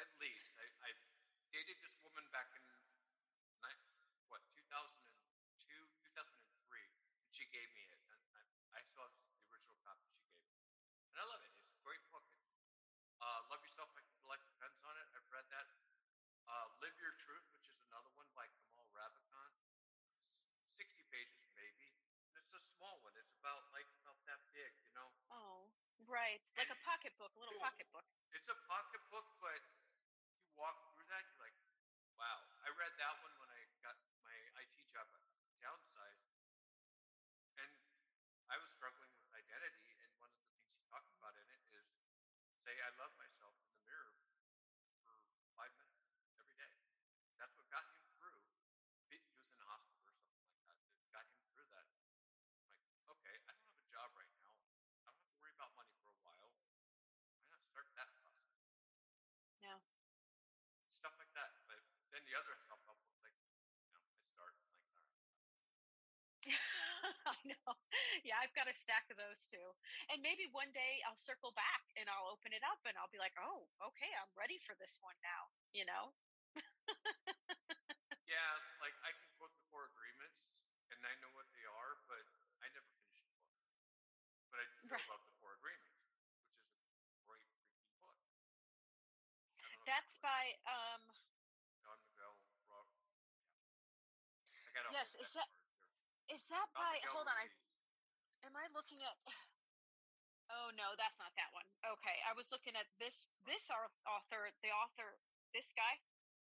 at 0.00 0.08
least. 0.16 0.64
I, 0.64 0.66
I 0.88 0.90
dated 1.58 1.82
this 1.82 1.98
woman 2.06 2.22
back 2.30 2.46
in 2.54 2.62
what 4.30 4.38
2002, 4.46 4.78
2003, 5.58 6.14
and 6.14 7.32
she 7.34 7.50
gave 7.50 7.66
me 7.74 7.82
it. 7.82 7.98
And 7.98 8.14
I, 8.14 8.46
I 8.70 8.78
have 8.78 9.10
the 9.10 9.34
original 9.50 9.74
copy 9.82 10.06
she 10.06 10.22
gave 10.22 10.38
me, 10.38 10.54
and 11.10 11.18
I 11.18 11.26
love 11.26 11.42
it. 11.42 11.50
It's 11.58 11.74
a 11.74 11.82
great 11.82 11.98
book. 12.14 12.22
Uh, 13.18 13.50
Love 13.50 13.58
Yourself 13.58 13.90
Like 13.98 14.06
Your 14.06 14.22
Life 14.30 14.46
Depends 14.46 14.86
on 14.86 14.94
It. 15.02 15.06
I've 15.18 15.26
read 15.34 15.50
that. 15.50 15.66
Uh, 16.46 16.66
Live 16.78 16.94
Your 17.02 17.10
Truth, 17.18 17.50
which 17.58 17.66
is 17.74 17.82
another 17.90 18.14
one 18.14 18.30
by 18.38 18.46
Kamal 18.54 18.86
Ravikant. 18.94 19.58
60 20.22 21.10
pages, 21.10 21.42
maybe. 21.58 21.90
And 22.30 22.38
it's 22.38 22.54
a 22.54 22.62
small 22.62 23.02
one. 23.02 23.18
It's 23.18 23.34
about 23.34 23.66
like 23.74 23.90
about 24.06 24.22
that 24.30 24.46
big, 24.54 24.72
you 24.86 24.94
know. 24.94 25.10
Oh, 25.34 25.74
right. 26.06 26.38
Like 26.54 26.70
a 26.70 26.78
pocketbook, 26.86 27.34
a 27.34 27.38
little 27.42 27.58
pocketbook. 27.58 28.06
It's 28.30 28.46
a 28.46 28.54
pocketbook, 28.54 29.26
but 29.42 29.60
you 30.38 30.54
walk 30.54 30.76
through 30.94 31.08
that, 31.10 31.22
you're 31.28 31.42
like, 31.42 31.56
wow. 32.18 32.38
I 32.64 32.68
read 32.74 32.87
that 32.98 33.14
one 33.22 33.34
when 33.38 33.50
I 33.54 33.60
got 33.82 33.96
my 34.26 34.36
IT 34.62 34.74
job 34.90 35.06
at 35.14 35.22
Downsize, 35.62 36.22
and 37.58 37.72
I 38.50 38.56
was 38.58 38.70
struggling 38.74 39.12
with 39.18 39.30
identity. 39.38 39.94
And 40.02 40.10
one 40.18 40.30
of 40.34 40.40
the 40.42 40.50
things 40.58 40.78
he 40.82 40.84
talked 40.90 41.10
about 41.18 41.34
in 41.38 41.46
it 41.46 41.62
is 41.78 41.98
say, 42.58 42.74
I 42.74 42.90
love 42.98 43.14
myself 43.18 43.54
in 43.62 43.70
the 43.70 43.80
mirror 43.86 44.12
for 45.06 45.14
five 45.58 45.72
minutes 45.78 46.10
every 46.42 46.56
day. 46.58 46.74
That's 47.38 47.54
what 47.54 47.66
got 47.70 47.86
him 47.86 48.02
through. 48.18 48.40
He 49.10 49.16
he 49.22 49.34
was 49.38 49.50
in 49.54 49.58
a 49.62 49.68
hospital 49.70 50.02
or 50.06 50.14
something 50.14 50.42
like 50.42 50.58
that. 50.66 50.78
It 50.98 51.10
got 51.14 51.24
him 51.26 51.38
through 51.54 51.70
that. 51.70 51.86
I'm 51.86 52.66
like, 52.66 52.82
okay, 53.14 53.36
I 53.46 53.52
don't 53.54 53.68
have 53.70 53.78
a 53.78 53.88
job 53.90 54.08
right 54.18 54.32
now. 54.42 54.52
I 54.54 55.00
don't 55.06 55.18
have 55.18 55.30
to 55.30 55.36
worry 55.38 55.54
about 55.54 55.70
money 55.78 55.94
for 56.02 56.10
a 56.10 56.18
while. 56.26 56.38
Why 56.42 57.46
not 57.52 57.62
start 57.62 57.86
that 57.94 58.10
process? 58.18 58.58
Yeah. 59.62 59.78
Stuff 60.90 61.14
like 61.20 61.32
that. 61.38 61.50
But 61.68 61.80
then 62.12 62.22
the 62.26 62.34
other 62.38 62.54
self 62.66 62.80
help 62.86 62.98
book, 63.02 63.16
like, 63.22 63.36
you 63.86 63.92
know, 63.94 64.02
I 64.02 64.22
start 64.26 64.54
I'm 64.58 64.92
like, 64.96 65.08
all 65.08 65.08
right. 65.08 65.38
I 67.26 67.36
know. 67.48 67.57
Yeah, 68.26 68.36
I've 68.42 68.52
got 68.52 68.68
a 68.68 68.74
stack 68.76 69.08
of 69.08 69.16
those 69.16 69.48
too. 69.48 69.72
And 70.12 70.20
maybe 70.20 70.44
one 70.52 70.68
day 70.74 71.00
I'll 71.08 71.16
circle 71.18 71.52
back 71.56 71.84
and 71.96 72.04
I'll 72.10 72.28
open 72.32 72.52
it 72.52 72.60
up 72.66 72.82
and 72.84 72.92
I'll 72.98 73.10
be 73.12 73.20
like, 73.20 73.32
oh, 73.40 73.68
okay, 73.80 74.10
I'm 74.20 74.28
ready 74.36 74.58
for 74.60 74.74
this 74.76 75.00
one 75.00 75.16
now. 75.24 75.48
You 75.72 75.86
know? 75.88 76.12
Yeah, 78.28 78.52
like 78.84 78.92
I 79.08 79.10
can 79.16 79.28
quote 79.40 79.54
the 79.56 79.64
four 79.72 79.88
agreements 79.88 80.68
and 80.92 81.00
I 81.00 81.14
know 81.24 81.32
what 81.32 81.48
they 81.56 81.64
are, 81.64 81.92
but 82.10 82.24
I 82.60 82.68
never 82.76 82.90
finished 83.00 83.24
the 83.24 83.32
book. 83.40 83.56
But 84.52 84.58
I 84.60 84.66
still 84.68 84.92
Right. 85.00 85.08
love 85.08 85.22
the 85.24 85.34
four 85.40 85.52
agreements, 85.56 86.12
which 86.44 86.56
is 86.60 86.68
a 86.68 86.76
great 87.24 87.44
freaking 87.56 87.96
book. 88.04 88.18
I 89.64 89.64
don't 89.64 89.72
know 89.72 89.80
if 89.80 89.88
That's 89.88 90.20
by 90.20 90.42
um. 90.68 91.02
John 91.80 91.98
Miguel 92.04 92.36
Ro- 92.68 92.92
yeah. 94.52 94.60
I 94.60 94.70
got 94.76 94.92
Yes, 94.92 95.16
is 95.16 95.32
that- 95.40 95.48
is 96.28 96.48
that 96.52 96.68
by 96.76 96.94
hold 97.12 97.26
on, 97.28 97.36
I 97.36 97.46
am 98.46 98.54
I 98.56 98.66
looking 98.72 99.00
at 99.04 99.16
Oh 100.48 100.72
no, 100.72 100.96
that's 100.96 101.20
not 101.20 101.36
that 101.36 101.52
one. 101.52 101.68
Okay. 101.84 102.16
I 102.24 102.32
was 102.32 102.48
looking 102.48 102.72
at 102.72 102.88
this 102.96 103.28
this 103.44 103.68
author, 104.08 104.48
the 104.64 104.72
author, 104.72 105.20
this 105.52 105.76
guy. 105.76 106.00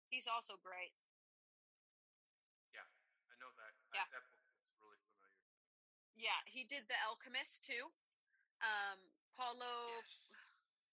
He's 0.06 0.30
also 0.30 0.54
great. 0.62 0.94
Yeah, 2.70 2.86
I 3.26 3.34
know 3.42 3.50
that. 3.58 3.74
Yeah. 3.90 4.06
I, 4.06 4.14
that 4.14 4.22
book 4.22 4.62
is 4.62 4.74
really 4.78 5.02
familiar. 5.02 5.42
Yeah, 6.14 6.40
he 6.46 6.62
did 6.62 6.86
The 6.86 6.98
Alchemist 7.10 7.66
too. 7.66 7.90
Um 8.62 9.10
Paulo 9.34 9.74
Yes. 9.90 10.38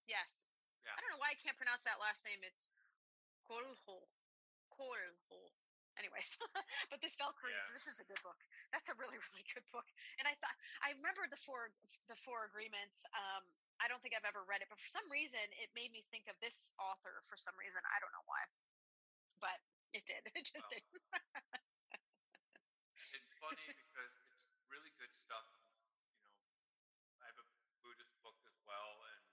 yes. 0.09 0.31
Yeah. 0.81 0.97
I 0.97 1.01
don't 1.01 1.13
know 1.13 1.21
why 1.21 1.33
I 1.33 1.37
can't 1.37 1.57
pronounce 1.57 1.85
that 1.85 2.01
last 2.01 2.25
name. 2.25 2.41
It's 2.41 2.73
Coelho. 3.45 4.09
Coelho. 4.73 5.44
Anyways. 5.99 6.39
but 6.91 6.99
this 7.01 7.15
Valkyries, 7.19 7.55
Yeah. 7.69 7.75
this 7.75 7.87
is 7.87 7.99
a 7.99 8.05
good 8.07 8.19
book. 8.23 8.39
That's 8.71 8.91
a 8.91 8.95
really 8.99 9.17
really 9.31 9.45
good 9.51 9.65
book. 9.71 9.87
And 10.19 10.25
I 10.27 10.35
thought 10.39 10.55
I 10.83 10.93
remember 10.95 11.25
the 11.27 11.39
four 11.39 11.71
the 12.07 12.17
four 12.17 12.45
agreements. 12.47 13.07
Um, 13.15 13.43
I 13.81 13.91
don't 13.91 13.99
think 13.99 14.15
I've 14.15 14.27
ever 14.27 14.43
read 14.47 14.63
it, 14.63 14.71
but 14.71 14.79
for 14.79 14.87
some 14.87 15.03
reason 15.11 15.43
it 15.59 15.67
made 15.75 15.91
me 15.91 16.03
think 16.07 16.27
of 16.31 16.39
this 16.39 16.71
author. 16.79 17.19
For 17.27 17.35
some 17.35 17.55
reason, 17.59 17.83
I 17.91 17.99
don't 17.99 18.11
know 18.15 18.23
why, 18.27 18.43
but 19.43 19.59
it 19.91 20.03
did. 20.07 20.23
It 20.35 20.47
just 20.47 20.71
Well, 20.71 20.79
did. 20.79 20.83
It's 22.95 23.35
funny 23.43 23.67
because 23.75 24.11
it's 24.31 24.55
really 24.71 24.91
good 24.99 25.11
stuff. 25.11 25.43
You 25.51 26.23
know, 26.23 26.31
I 27.19 27.27
have 27.27 27.39
a 27.43 27.47
Buddhist 27.83 28.15
book 28.23 28.39
as 28.47 28.55
well, 28.63 28.93
and 29.11 29.23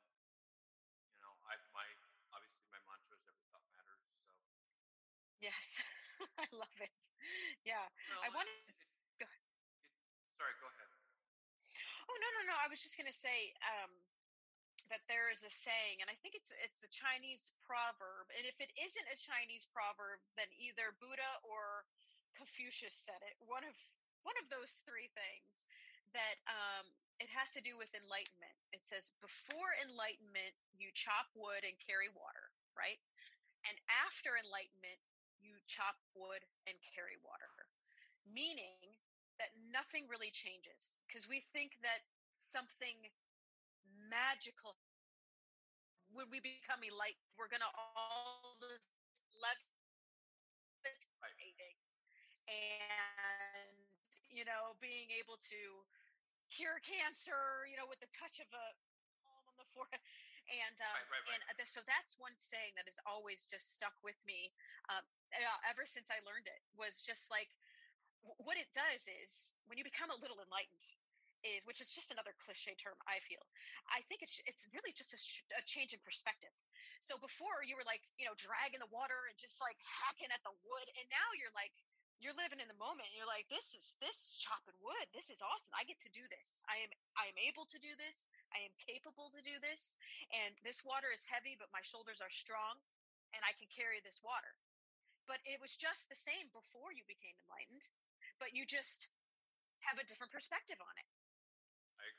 you 1.15 1.21
know, 1.23 1.35
I 1.47 1.55
my 1.71 1.87
obviously 2.35 2.67
my 2.75 2.83
mantra 2.83 3.15
is 3.15 3.25
every 3.31 3.47
thought 3.55 3.63
matters. 3.71 4.27
So 4.27 4.31
Yes, 5.39 5.87
I 6.43 6.47
love 6.53 6.77
it. 6.81 7.03
Yeah. 7.65 7.83
Well, 7.83 8.23
I 8.25 8.31
wanted. 8.33 8.57
go 9.21 9.27
it- 9.29 9.47
sorry, 10.37 10.55
go 10.61 10.67
ahead. 10.69 10.91
Oh 12.09 12.17
no 12.21 12.29
no 12.37 12.43
no! 12.53 12.57
I 12.61 12.69
was 12.69 12.85
just 12.85 13.01
gonna 13.01 13.15
say 13.15 13.57
um, 13.65 14.05
that 14.93 15.07
there 15.09 15.33
is 15.33 15.41
a 15.45 15.53
saying, 15.53 16.05
and 16.05 16.13
I 16.13 16.17
think 16.21 16.37
it's 16.37 16.53
it's 16.61 16.85
a 16.85 16.93
Chinese 16.93 17.57
proverb. 17.65 18.29
And 18.37 18.45
if 18.45 18.61
it 18.61 18.73
isn't 18.77 19.09
a 19.09 19.17
Chinese 19.17 19.65
proverb, 19.73 20.21
then 20.37 20.53
either 20.61 20.93
Buddha 21.01 21.41
or 21.47 21.89
Confucius 22.37 22.93
said 22.93 23.25
it. 23.25 23.41
One 23.41 23.65
of 23.65 23.77
one 24.27 24.37
of 24.43 24.53
those 24.53 24.85
three 24.85 25.09
things. 25.13 25.67
That 26.13 26.45
um, 26.45 26.93
it 27.17 27.33
has 27.33 27.57
to 27.57 27.65
do 27.65 27.79
with 27.81 27.97
enlightenment. 27.97 28.53
It 28.69 28.85
says 28.85 29.17
before 29.17 29.73
enlightenment, 29.81 30.53
you 30.77 30.93
chop 30.93 31.33
wood 31.33 31.65
and 31.65 31.79
carry 31.81 32.13
water, 32.13 32.53
right? 32.77 33.01
And 33.65 33.79
after 34.05 34.37
enlightenment, 34.37 35.01
chop 35.67 35.99
wood 36.15 36.43
and 36.67 36.77
carry 36.83 37.19
water. 37.23 37.71
Meaning 38.27 38.99
that 39.43 39.51
nothing 39.75 40.07
really 40.07 40.31
changes 40.31 41.03
because 41.07 41.27
we 41.27 41.43
think 41.43 41.83
that 41.83 42.07
something 42.33 43.11
magical 44.09 44.77
when 46.13 46.29
we 46.29 46.41
become 46.41 46.85
enlightened 46.85 47.25
we're 47.41 47.49
going 47.49 47.65
to 47.65 47.75
all 47.75 48.53
levitating 49.41 49.65
and 52.47 53.75
you 54.29 54.45
know 54.45 54.77
being 54.79 55.09
able 55.19 55.37
to 55.41 55.57
cure 56.53 56.79
cancer 56.85 57.65
you 57.67 57.77
know 57.77 57.89
with 57.89 58.01
the 58.01 58.09
touch 58.13 58.39
of 58.39 58.47
a 58.53 58.67
and 60.61 60.77
um, 60.83 60.99
Right, 61.09 61.23
right, 61.29 61.39
right. 61.39 61.59
and 61.59 61.69
so 61.69 61.81
that's 61.87 62.19
one 62.19 62.35
saying 62.37 62.75
that 62.77 62.87
has 62.91 62.99
always 63.07 63.47
just 63.47 63.73
stuck 63.75 63.95
with 64.03 64.19
me 64.27 64.51
um, 64.91 65.05
uh, 65.33 65.59
ever 65.69 65.87
since 65.87 66.11
i 66.13 66.19
learned 66.27 66.47
it 66.51 66.63
was 66.75 67.01
just 67.03 67.31
like 67.31 67.53
what 68.39 68.59
it 68.59 68.71
does 68.75 69.11
is 69.23 69.55
when 69.67 69.79
you 69.79 69.85
become 69.87 70.11
a 70.11 70.19
little 70.19 70.39
enlightened 70.43 70.95
is 71.43 71.67
which 71.67 71.83
is 71.83 71.91
just 71.91 72.15
another 72.15 72.35
cliche 72.39 72.75
term 72.79 72.95
i 73.11 73.19
feel 73.19 73.43
i 73.91 73.99
think 74.07 74.23
it's 74.23 74.39
it's 74.47 74.71
really 74.71 74.95
just 74.95 75.11
a, 75.11 75.19
sh- 75.19 75.47
a 75.59 75.63
change 75.67 75.91
in 75.91 75.99
perspective 75.99 76.55
so 77.03 77.19
before 77.19 77.67
you 77.67 77.75
were 77.75 77.87
like 77.87 78.03
you 78.15 78.23
know 78.23 78.35
dragging 78.39 78.79
the 78.79 78.91
water 78.95 79.27
and 79.27 79.35
just 79.35 79.59
like 79.59 79.75
hacking 80.07 80.31
at 80.31 80.39
the 80.47 80.55
wood 80.63 80.87
and 80.95 81.07
now 81.11 81.29
you're 81.35 81.51
like 81.59 81.75
you're 82.23 82.39
living 82.39 82.63
in 82.63 82.71
the 82.71 82.79
moment 82.79 83.11
you're 83.13 83.29
like 83.29 83.51
this 83.51 83.75
is 83.75 83.99
this 83.99 84.15
is 84.23 84.39
chopping 84.39 84.79
wood. 84.79 85.11
This 85.11 85.29
is 85.29 85.43
awesome. 85.43 85.75
I 85.75 85.83
get 85.85 85.99
to 86.07 86.13
do 86.15 86.23
this. 86.31 86.63
I 86.71 86.79
am 86.87 86.91
i 87.19 87.27
am 87.29 87.39
able 87.43 87.67
to 87.67 87.83
do 87.83 87.93
this. 87.99 88.31
I 88.55 88.63
am 88.63 88.79
capable 88.79 89.35
to 89.35 89.43
do 89.43 89.59
this. 89.59 89.99
And 90.31 90.55
this 90.63 90.87
water 90.87 91.11
is 91.11 91.29
heavy 91.35 91.59
but 91.59 91.75
my 91.75 91.83
shoulders 91.83 92.23
are 92.23 92.33
strong 92.33 92.79
and 93.35 93.43
i 93.43 93.53
can 93.53 93.67
carry 93.69 93.99
this 94.01 94.23
water. 94.23 94.55
But 95.27 95.43
it 95.43 95.59
was 95.59 95.75
just 95.75 96.07
the 96.07 96.19
same 96.19 96.55
before 96.55 96.95
you 96.95 97.03
became 97.05 97.37
enlightened 97.43 97.91
but 98.39 98.55
you 98.55 98.67
just 98.67 99.11
have 99.87 99.99
a 99.99 100.07
different 100.07 100.31
perspective 100.31 100.79
on 100.79 100.95
it. 100.95 101.11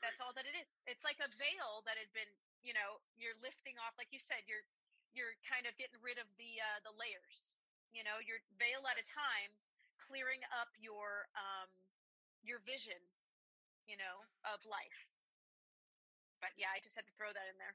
That's 0.00 0.20
all 0.20 0.32
that 0.36 0.48
it 0.48 0.56
is. 0.56 0.80
It's 0.88 1.04
like 1.04 1.20
a 1.20 1.32
veil 1.32 1.84
that 1.88 1.96
had 1.96 2.12
been 2.12 2.28
you 2.64 2.72
know 2.72 3.04
you're 3.20 3.36
lifting 3.44 3.76
off 3.84 3.92
like 4.00 4.08
you 4.08 4.18
said 4.18 4.40
you're 4.48 4.64
you're 5.12 5.36
kind 5.44 5.68
of 5.68 5.76
getting 5.76 6.00
rid 6.00 6.16
of 6.16 6.26
the 6.40 6.58
uh 6.58 6.80
the 6.80 6.96
layers 6.96 7.60
you 7.92 8.00
know 8.02 8.18
your 8.24 8.40
veil 8.56 8.82
at 8.88 8.96
a 8.96 9.04
time 9.04 9.52
clearing 9.98 10.42
up 10.54 10.70
your 10.78 11.28
um 11.38 11.70
your 12.42 12.58
vision 12.64 12.98
you 13.88 13.96
know 13.96 14.16
of 14.48 14.60
life 14.68 15.08
but 16.40 16.52
yeah 16.58 16.68
i 16.74 16.78
just 16.82 16.96
had 16.98 17.06
to 17.06 17.14
throw 17.16 17.30
that 17.32 17.46
in 17.48 17.56
there 17.58 17.74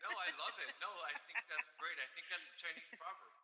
No, 0.00 0.10
I 0.16 0.30
love 0.38 0.56
it. 0.64 0.70
No, 0.80 0.88
I 0.88 1.12
think 1.28 1.40
that's 1.50 1.70
great. 1.76 1.98
I 1.98 2.08
think 2.14 2.24
that's 2.30 2.54
a 2.54 2.56
Chinese 2.56 2.94
proverb. 2.94 3.42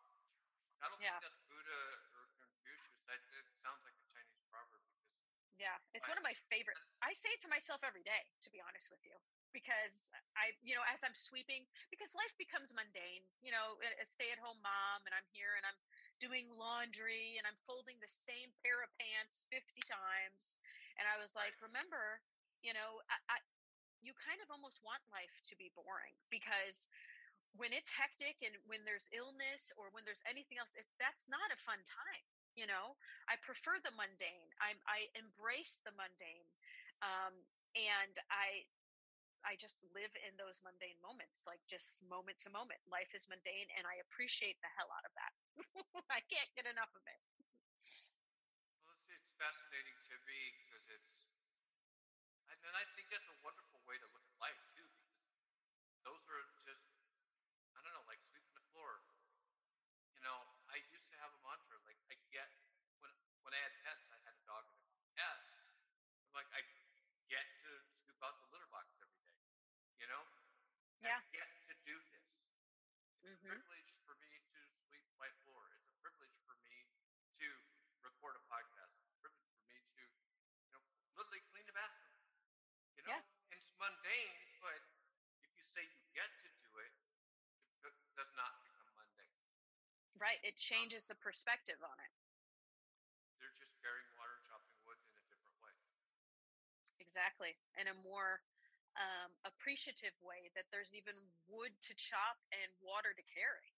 I 0.79 0.85
don't 0.89 1.01
Yeah. 1.03 1.19
think 1.19 1.27
that's 1.27 1.37
Buddha 1.51 1.81
or 2.17 2.23
Confucius. 2.39 3.03
That 3.05 3.19
it 3.19 3.45
sounds 3.59 3.83
like 3.83 3.93
a 3.99 4.07
Chinese 4.09 4.41
proverb 4.47 4.81
because 4.89 5.21
Yeah, 5.59 5.75
it's 5.93 6.07
one 6.07 6.17
of 6.17 6.23
my 6.25 6.33
favorite. 6.49 6.79
I 7.03 7.11
say 7.13 7.29
it 7.35 7.43
to 7.45 7.51
myself 7.51 7.83
every 7.83 8.01
day, 8.07 8.31
to 8.41 8.49
be 8.49 8.63
honest 8.63 8.89
with 8.95 9.03
you, 9.03 9.19
because 9.51 10.15
I, 10.39 10.55
you 10.63 10.73
know, 10.73 10.85
as 10.87 11.03
I'm 11.03 11.13
sweeping, 11.13 11.67
because 11.91 12.15
life 12.15 12.33
becomes 12.39 12.71
mundane. 12.73 13.27
You 13.43 13.51
know, 13.51 13.77
a, 13.83 13.89
a 14.01 14.05
stay-at-home 14.07 14.63
mom, 14.63 15.03
and 15.03 15.13
I'm 15.13 15.27
here, 15.35 15.51
and 15.59 15.67
I'm 15.67 15.77
doing 16.19 16.49
laundry, 16.53 17.37
and 17.37 17.45
I'm 17.45 17.57
folding 17.57 17.97
the 18.01 18.09
same 18.09 18.53
pair 18.65 18.81
of 18.81 18.93
pants 18.97 19.47
fifty 19.49 19.81
times, 19.81 20.59
and 20.97 21.05
I 21.05 21.19
was 21.21 21.37
like, 21.37 21.55
remember, 21.61 22.21
you 22.61 22.73
know, 22.73 23.01
I, 23.09 23.17
I 23.29 23.37
you 24.01 24.13
kind 24.17 24.39
of 24.41 24.49
almost 24.53 24.85
want 24.85 25.01
life 25.09 25.41
to 25.49 25.57
be 25.57 25.73
boring 25.73 26.15
because 26.29 26.87
when 27.57 27.73
it's 27.73 27.97
hectic 27.97 28.37
and 28.45 28.53
when 28.69 28.85
there's 28.85 29.09
illness 29.09 29.73
or 29.73 29.89
when 29.89 30.05
there's 30.05 30.23
anything 30.29 30.61
else, 30.61 30.77
it's 30.77 30.93
that's 31.01 31.25
not 31.25 31.49
a 31.49 31.57
fun 31.57 31.81
time. 31.81 32.25
You 32.53 32.65
know, 32.65 32.97
I 33.29 33.37
prefer 33.41 33.77
the 33.81 33.93
mundane. 33.93 34.53
I 34.61 34.77
I 34.85 35.09
embrace 35.17 35.81
the 35.81 35.93
mundane, 35.93 36.49
um, 37.01 37.45
and 37.77 38.13
I 38.29 38.65
I 39.45 39.55
just 39.57 39.85
live 39.93 40.13
in 40.17 40.35
those 40.37 40.65
mundane 40.65 40.97
moments, 40.99 41.45
like 41.45 41.61
just 41.69 42.01
moment 42.05 42.41
to 42.45 42.53
moment. 42.53 42.81
Life 42.89 43.13
is 43.13 43.29
mundane, 43.29 43.69
and 43.77 43.85
I 43.85 44.01
appreciate 44.01 44.57
the 44.61 44.73
hell 44.77 44.89
out 44.89 45.05
of 45.05 45.13
that. 45.17 45.33
I 46.17 46.19
can't 46.29 46.51
get 46.55 46.65
enough 46.69 46.91
of 46.93 47.03
it. 47.05 47.19
well, 48.81 48.91
it's, 48.93 49.07
it's 49.13 49.33
fascinating 49.37 49.97
to 49.97 50.15
me 50.25 50.39
because 50.65 50.85
it's 50.93 51.29
and, 52.47 52.73
I 52.75 52.83
think 52.95 53.07
that's 53.11 53.27
a 53.27 53.37
wonderful 53.43 53.79
way 53.87 53.97
to 53.99 54.07
look 54.15 54.23
at 54.23 54.37
life 54.39 54.61
too 54.71 54.87
because 54.87 55.29
those 56.07 56.23
are 56.31 56.43
just 56.63 56.97
I 57.75 57.83
don't 57.83 57.93
know 57.95 58.05
like 58.09 58.21
sweeping 58.23 58.55
the 58.55 58.65
floor. 58.73 58.91
You 60.15 60.21
know, 60.25 60.39
I 60.73 60.77
used 60.91 61.11
to 61.13 61.17
have 61.21 61.33
a 61.37 61.41
mantra 61.45 61.77
like 61.85 61.99
I 62.11 62.15
get 62.33 62.49
when 63.03 63.11
when 63.45 63.53
I 63.55 63.61
had 63.61 63.75
pets, 63.85 64.09
I 64.11 64.19
had 64.23 64.35
a 64.35 64.43
dog 64.47 64.65
and 64.67 64.79
a 64.79 65.11
cat. 65.15 65.39
I'm 66.27 66.33
like 66.35 66.49
I 66.55 66.61
get 67.29 67.45
to 67.67 67.71
scoop 67.91 68.19
out 68.23 68.35
the 68.41 68.47
litter 68.51 68.69
box 68.71 68.87
every 69.03 69.19
day. 69.27 69.37
You 70.01 70.07
know, 70.11 70.23
Yeah. 71.03 71.19
I 71.21 71.27
get 71.31 71.49
to 71.71 71.73
do 71.85 71.95
this. 72.15 72.49
It's 73.23 73.33
Mhm. 73.33 73.37
a 73.37 73.47
privilege 73.53 73.91
for 74.07 74.15
me 74.23 74.31
to 74.55 74.59
sweep 74.67 75.07
my 75.19 75.29
floor. 75.43 75.63
It's 75.77 75.87
a 75.91 75.95
privilege 76.01 76.37
for 76.47 76.55
me 76.65 76.87
to 77.39 77.47
record 78.01 78.35
a 78.39 78.43
podcast. 78.49 78.97
It's 79.03 79.11
a 79.13 79.19
privilege 79.21 79.51
for 79.53 79.65
me 79.69 79.77
to, 79.83 80.01
you 80.01 80.71
know, 80.73 80.83
literally 81.15 81.43
clean 81.51 81.65
the 81.67 81.73
bathroom. 81.77 82.17
You 82.97 83.03
know, 83.03 83.11
Yeah. 83.13 83.23
it's 83.51 83.71
mundane, 83.77 84.57
but 84.61 84.81
if 85.43 85.51
you 85.57 85.63
say 85.63 85.83
you 85.85 86.03
get 86.13 86.31
to 86.39 86.49
do 86.55 86.69
it, 86.79 86.93
it 87.69 87.81
do- 87.83 88.01
does 88.15 88.31
not 88.33 88.63
become 88.63 88.89
mundane. 88.95 89.37
Right? 90.27 90.43
It 90.43 90.59
changes 90.59 91.07
the 91.07 91.15
perspective 91.15 91.79
on 91.79 91.95
it. 92.03 92.11
They're 93.39 93.55
just 93.55 93.79
carrying 93.79 94.11
water, 94.19 94.35
chopping 94.43 94.75
wood 94.83 94.99
in 94.99 95.15
a 95.15 95.23
different 95.31 95.55
way. 95.63 95.71
exactly 96.99 97.55
in 97.79 97.87
a 97.87 97.95
more 98.03 98.43
um, 98.99 99.31
appreciative 99.47 100.11
way 100.19 100.51
that 100.59 100.67
there's 100.75 100.91
even 100.91 101.15
wood 101.47 101.71
to 101.79 101.95
chop 101.95 102.35
and 102.51 102.67
water 102.83 103.15
to 103.15 103.23
carry 103.23 103.71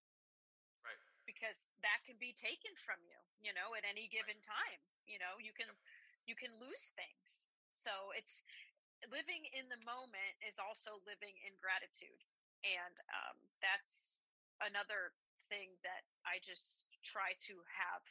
Right. 0.82 0.98
because 1.28 1.76
that 1.84 2.02
can 2.08 2.16
be 2.18 2.32
taken 2.34 2.72
from 2.80 2.98
you 3.06 3.20
you 3.44 3.52
know 3.52 3.76
at 3.78 3.84
any 3.84 4.08
given 4.08 4.40
time 4.42 4.80
you 5.06 5.20
know 5.20 5.36
you 5.38 5.52
can 5.52 5.68
you 6.24 6.34
can 6.40 6.56
lose 6.56 6.96
things 6.96 7.52
so 7.76 7.92
it's 8.16 8.48
living 9.12 9.44
in 9.60 9.68
the 9.68 9.78
moment 9.84 10.40
is 10.42 10.56
also 10.58 11.04
living 11.04 11.36
in 11.44 11.54
gratitude 11.60 12.24
and 12.64 12.96
um, 13.12 13.38
that's 13.60 14.24
another 14.64 15.12
thing 15.48 15.76
that 15.82 16.04
i 16.28 16.38
just 16.44 16.92
try 17.04 17.32
to 17.40 17.56
have 17.72 18.04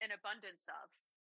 an 0.00 0.10
abundance 0.14 0.68
of 0.70 0.88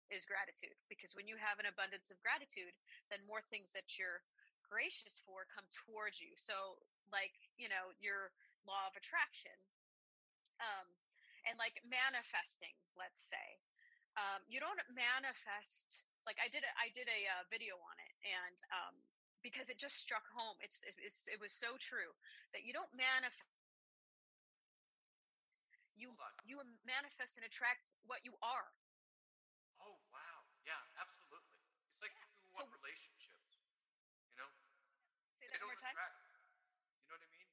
is 0.09 0.25
gratitude 0.25 0.77
because 0.89 1.13
when 1.13 1.29
you 1.29 1.37
have 1.37 1.61
an 1.61 1.69
abundance 1.69 2.13
of 2.13 2.21
gratitude 2.21 2.73
then 3.09 3.21
more 3.25 3.41
things 3.45 3.73
that 3.73 3.97
you're 3.97 4.25
gracious 4.69 5.25
for 5.25 5.49
come 5.49 5.65
towards 5.73 6.21
you. 6.21 6.37
So 6.37 6.77
like 7.09 7.33
you 7.57 7.73
know 7.73 7.97
your 7.97 8.37
law 8.69 8.85
of 8.85 8.93
attraction 8.93 9.57
um 10.61 10.93
and 11.49 11.57
like 11.57 11.81
manifesting 11.89 12.77
let's 12.93 13.25
say 13.25 13.57
um 14.21 14.45
you 14.45 14.61
don't 14.61 14.77
manifest 14.93 16.05
like 16.29 16.37
i 16.37 16.53
did 16.53 16.61
a, 16.61 16.73
i 16.77 16.93
did 16.93 17.09
a 17.09 17.21
uh, 17.33 17.49
video 17.49 17.81
on 17.81 17.97
it 17.97 18.13
and 18.29 18.61
um 18.69 18.93
because 19.41 19.73
it 19.73 19.81
just 19.81 19.97
struck 19.97 20.29
home 20.37 20.61
it's 20.61 20.85
it, 20.85 20.93
it's 21.01 21.33
it 21.33 21.41
was 21.41 21.57
so 21.57 21.81
true 21.81 22.13
that 22.53 22.69
you 22.69 22.77
don't 22.77 22.93
manifest 22.93 23.49
You 25.99 26.15
uh, 26.15 26.31
you 26.47 26.63
manifest 26.87 27.43
and 27.43 27.45
attract 27.45 27.91
what 28.07 28.23
you 28.23 28.39
are. 28.39 28.71
Oh 29.83 29.99
wow. 30.15 30.39
Yeah, 30.63 30.79
absolutely. 31.03 31.59
It's 31.91 31.99
like 32.07 32.15
you 32.15 32.47
want 32.55 32.71
so, 32.71 32.79
relationships. 32.79 33.43
You 34.31 34.37
know? 34.39 34.51
Say 35.35 35.51
that 35.51 35.59
one 35.59 35.75
more 35.75 35.83
time. 35.83 35.99
Attract, 35.99 36.23
you 37.03 37.07
know 37.11 37.19
what 37.19 37.27
I 37.27 37.31
mean? 37.35 37.51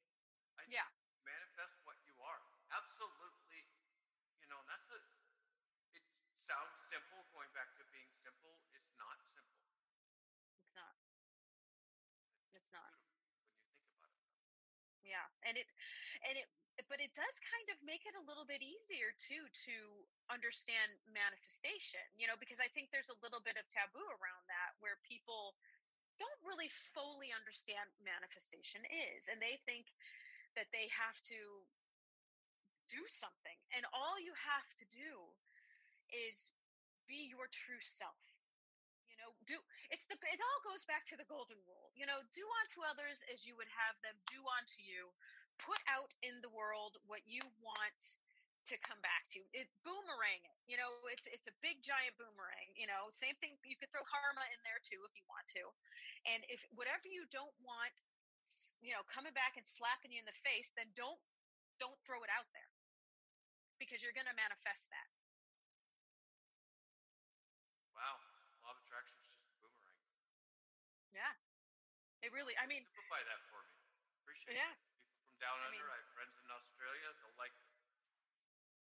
I 0.62 0.64
yeah. 0.70 0.88
Manifest 1.26 1.74
what 1.90 1.98
you 2.06 2.14
are. 2.22 2.42
Absolutely. 2.70 3.66
You 4.38 4.48
know, 4.54 4.62
that's 4.70 4.94
a 4.94 5.00
it 5.98 6.06
sounds 6.38 6.78
simple 6.78 7.26
going 7.34 7.50
back 7.58 7.74
to 7.82 7.84
being 7.90 8.14
simple. 8.14 8.54
It's 8.78 8.94
not 9.02 9.18
simple. 9.26 9.66
It's 10.70 10.78
not. 10.78 10.94
It's 12.54 12.70
not. 12.70 12.94
When 13.58 13.66
you 13.66 13.74
think 13.74 13.90
about 13.98 14.14
it. 14.14 14.30
Yeah. 15.02 15.26
And 15.50 15.58
it 15.58 15.74
and 16.30 16.38
it 16.38 16.50
but 16.88 17.02
it 17.02 17.14
does 17.18 17.42
kind 17.42 17.68
of 17.74 17.82
make 17.82 18.06
it 18.06 18.14
a 18.18 18.28
little 18.30 18.46
bit 18.46 18.62
easier 18.62 19.14
too 19.18 19.50
to 19.54 20.06
understand 20.30 20.98
manifestation 21.10 22.04
you 22.18 22.26
know 22.26 22.38
because 22.38 22.62
i 22.62 22.70
think 22.74 22.90
there's 22.90 23.14
a 23.14 23.22
little 23.22 23.42
bit 23.42 23.58
of 23.58 23.66
taboo 23.70 24.06
around 24.18 24.46
that 24.50 24.78
where 24.82 24.98
people 25.06 25.58
don't 26.16 26.42
really 26.48 26.72
fully 26.72 27.34
understand 27.36 27.92
manifestation 28.02 28.82
is 28.90 29.28
and 29.28 29.42
they 29.42 29.60
think 29.68 29.92
that 30.56 30.72
they 30.72 30.88
have 30.88 31.20
to 31.20 31.68
do 32.88 33.02
something 33.10 33.58
and 33.74 33.84
all 33.92 34.16
you 34.22 34.32
have 34.38 34.70
to 34.78 34.86
do 34.88 35.36
is 36.14 36.54
be 37.10 37.28
your 37.30 37.50
true 37.50 37.82
self 37.82 38.34
you 39.10 39.18
know 39.18 39.34
do 39.46 39.58
it's 39.90 40.06
the 40.06 40.16
it 40.16 40.42
all 40.42 40.62
goes 40.66 40.86
back 40.86 41.06
to 41.06 41.18
the 41.18 41.28
golden 41.28 41.58
rule 41.66 41.90
you 41.98 42.06
know 42.06 42.22
do 42.34 42.46
unto 42.62 42.86
others 42.86 43.26
as 43.30 43.46
you 43.46 43.58
would 43.58 43.70
have 43.74 43.98
them 44.06 44.16
do 44.30 44.42
unto 44.58 44.82
you 44.82 45.14
put 45.62 45.80
out 45.88 46.14
in 46.20 46.44
the 46.44 46.52
world 46.52 47.00
what 47.08 47.24
you 47.26 47.42
want 47.64 48.20
to 48.66 48.76
come 48.82 48.98
back 49.06 49.30
to 49.30 49.46
it 49.54 49.70
boomerang 49.86 50.42
it 50.42 50.58
you 50.66 50.74
know 50.74 50.90
it's 51.14 51.30
it's 51.30 51.46
a 51.46 51.56
big 51.62 51.86
giant 51.86 52.18
boomerang 52.18 52.74
you 52.74 52.90
know 52.90 53.06
same 53.14 53.38
thing 53.38 53.54
you 53.62 53.78
could 53.78 53.94
throw 53.94 54.02
karma 54.10 54.42
in 54.58 54.60
there 54.66 54.82
too 54.82 54.98
if 55.06 55.14
you 55.14 55.22
want 55.30 55.46
to 55.46 55.62
and 56.26 56.42
if 56.50 56.66
whatever 56.74 57.06
you 57.06 57.30
don't 57.30 57.54
want 57.62 57.94
you 58.82 58.90
know 58.90 59.06
coming 59.06 59.34
back 59.38 59.54
and 59.54 59.70
slapping 59.70 60.10
you 60.10 60.18
in 60.18 60.26
the 60.26 60.34
face 60.34 60.74
then 60.74 60.90
don't 60.98 61.22
don't 61.78 62.02
throw 62.10 62.26
it 62.26 62.32
out 62.34 62.50
there 62.58 62.72
because 63.76 64.00
you're 64.00 64.16
going 64.16 64.30
to 64.30 64.38
manifest 64.40 64.88
that. 64.88 65.08
Wow 67.94 68.16
law 68.66 68.74
of 68.74 68.82
attraction 68.82 69.22
is 69.22 69.30
just 69.30 69.46
a 69.46 69.54
boomerang. 69.62 70.00
Yeah 71.14 71.34
it 72.26 72.34
really 72.34 72.58
i 72.58 72.66
mean 72.66 72.82
simplify 72.82 73.22
that 73.30 73.40
for 73.46 73.62
me. 73.62 73.78
Appreciate 74.26 74.58
yeah. 74.58 74.74
it 74.74 74.95
from 75.36 75.44
down 75.44 75.60
I 75.60 75.68
under. 75.68 75.84
Mean, 75.84 75.92
I 75.92 76.00
have 76.00 76.12
friends 76.16 76.40
in 76.40 76.48
Australia. 76.48 77.08
They'll 77.20 77.36
like 77.36 77.56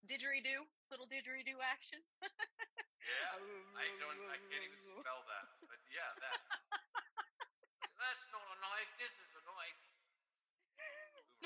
didgeridoo, 0.03 0.67
little 0.91 1.07
didgeridoo 1.07 1.55
action. 1.71 2.03
yeah, 2.19 3.39
I 3.79 3.87
don't. 4.03 4.19
I 4.27 4.39
can't 4.51 4.67
even 4.67 4.81
spell 4.83 5.23
that, 5.31 5.47
but 5.71 5.79
yeah, 5.87 6.11
that. 6.19 6.39
That's 8.03 8.27
not 8.35 8.43
a 8.43 8.57
knife. 8.59 8.91
This 8.99 9.15
is 9.23 9.31
a 9.39 9.43
knife. 9.47 9.81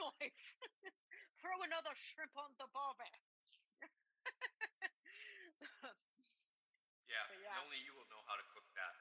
knife. 0.02 0.58
Throw 1.42 1.54
another 1.62 1.94
shrimp 1.94 2.34
on 2.34 2.50
the 2.58 2.66
barbie. 2.74 3.22
yeah, 7.06 7.26
yeah, 7.38 7.62
only 7.62 7.78
you 7.86 7.94
will 7.94 8.10
know 8.10 8.24
how 8.26 8.42
to 8.42 8.46
cook 8.50 8.66
that. 8.74 8.96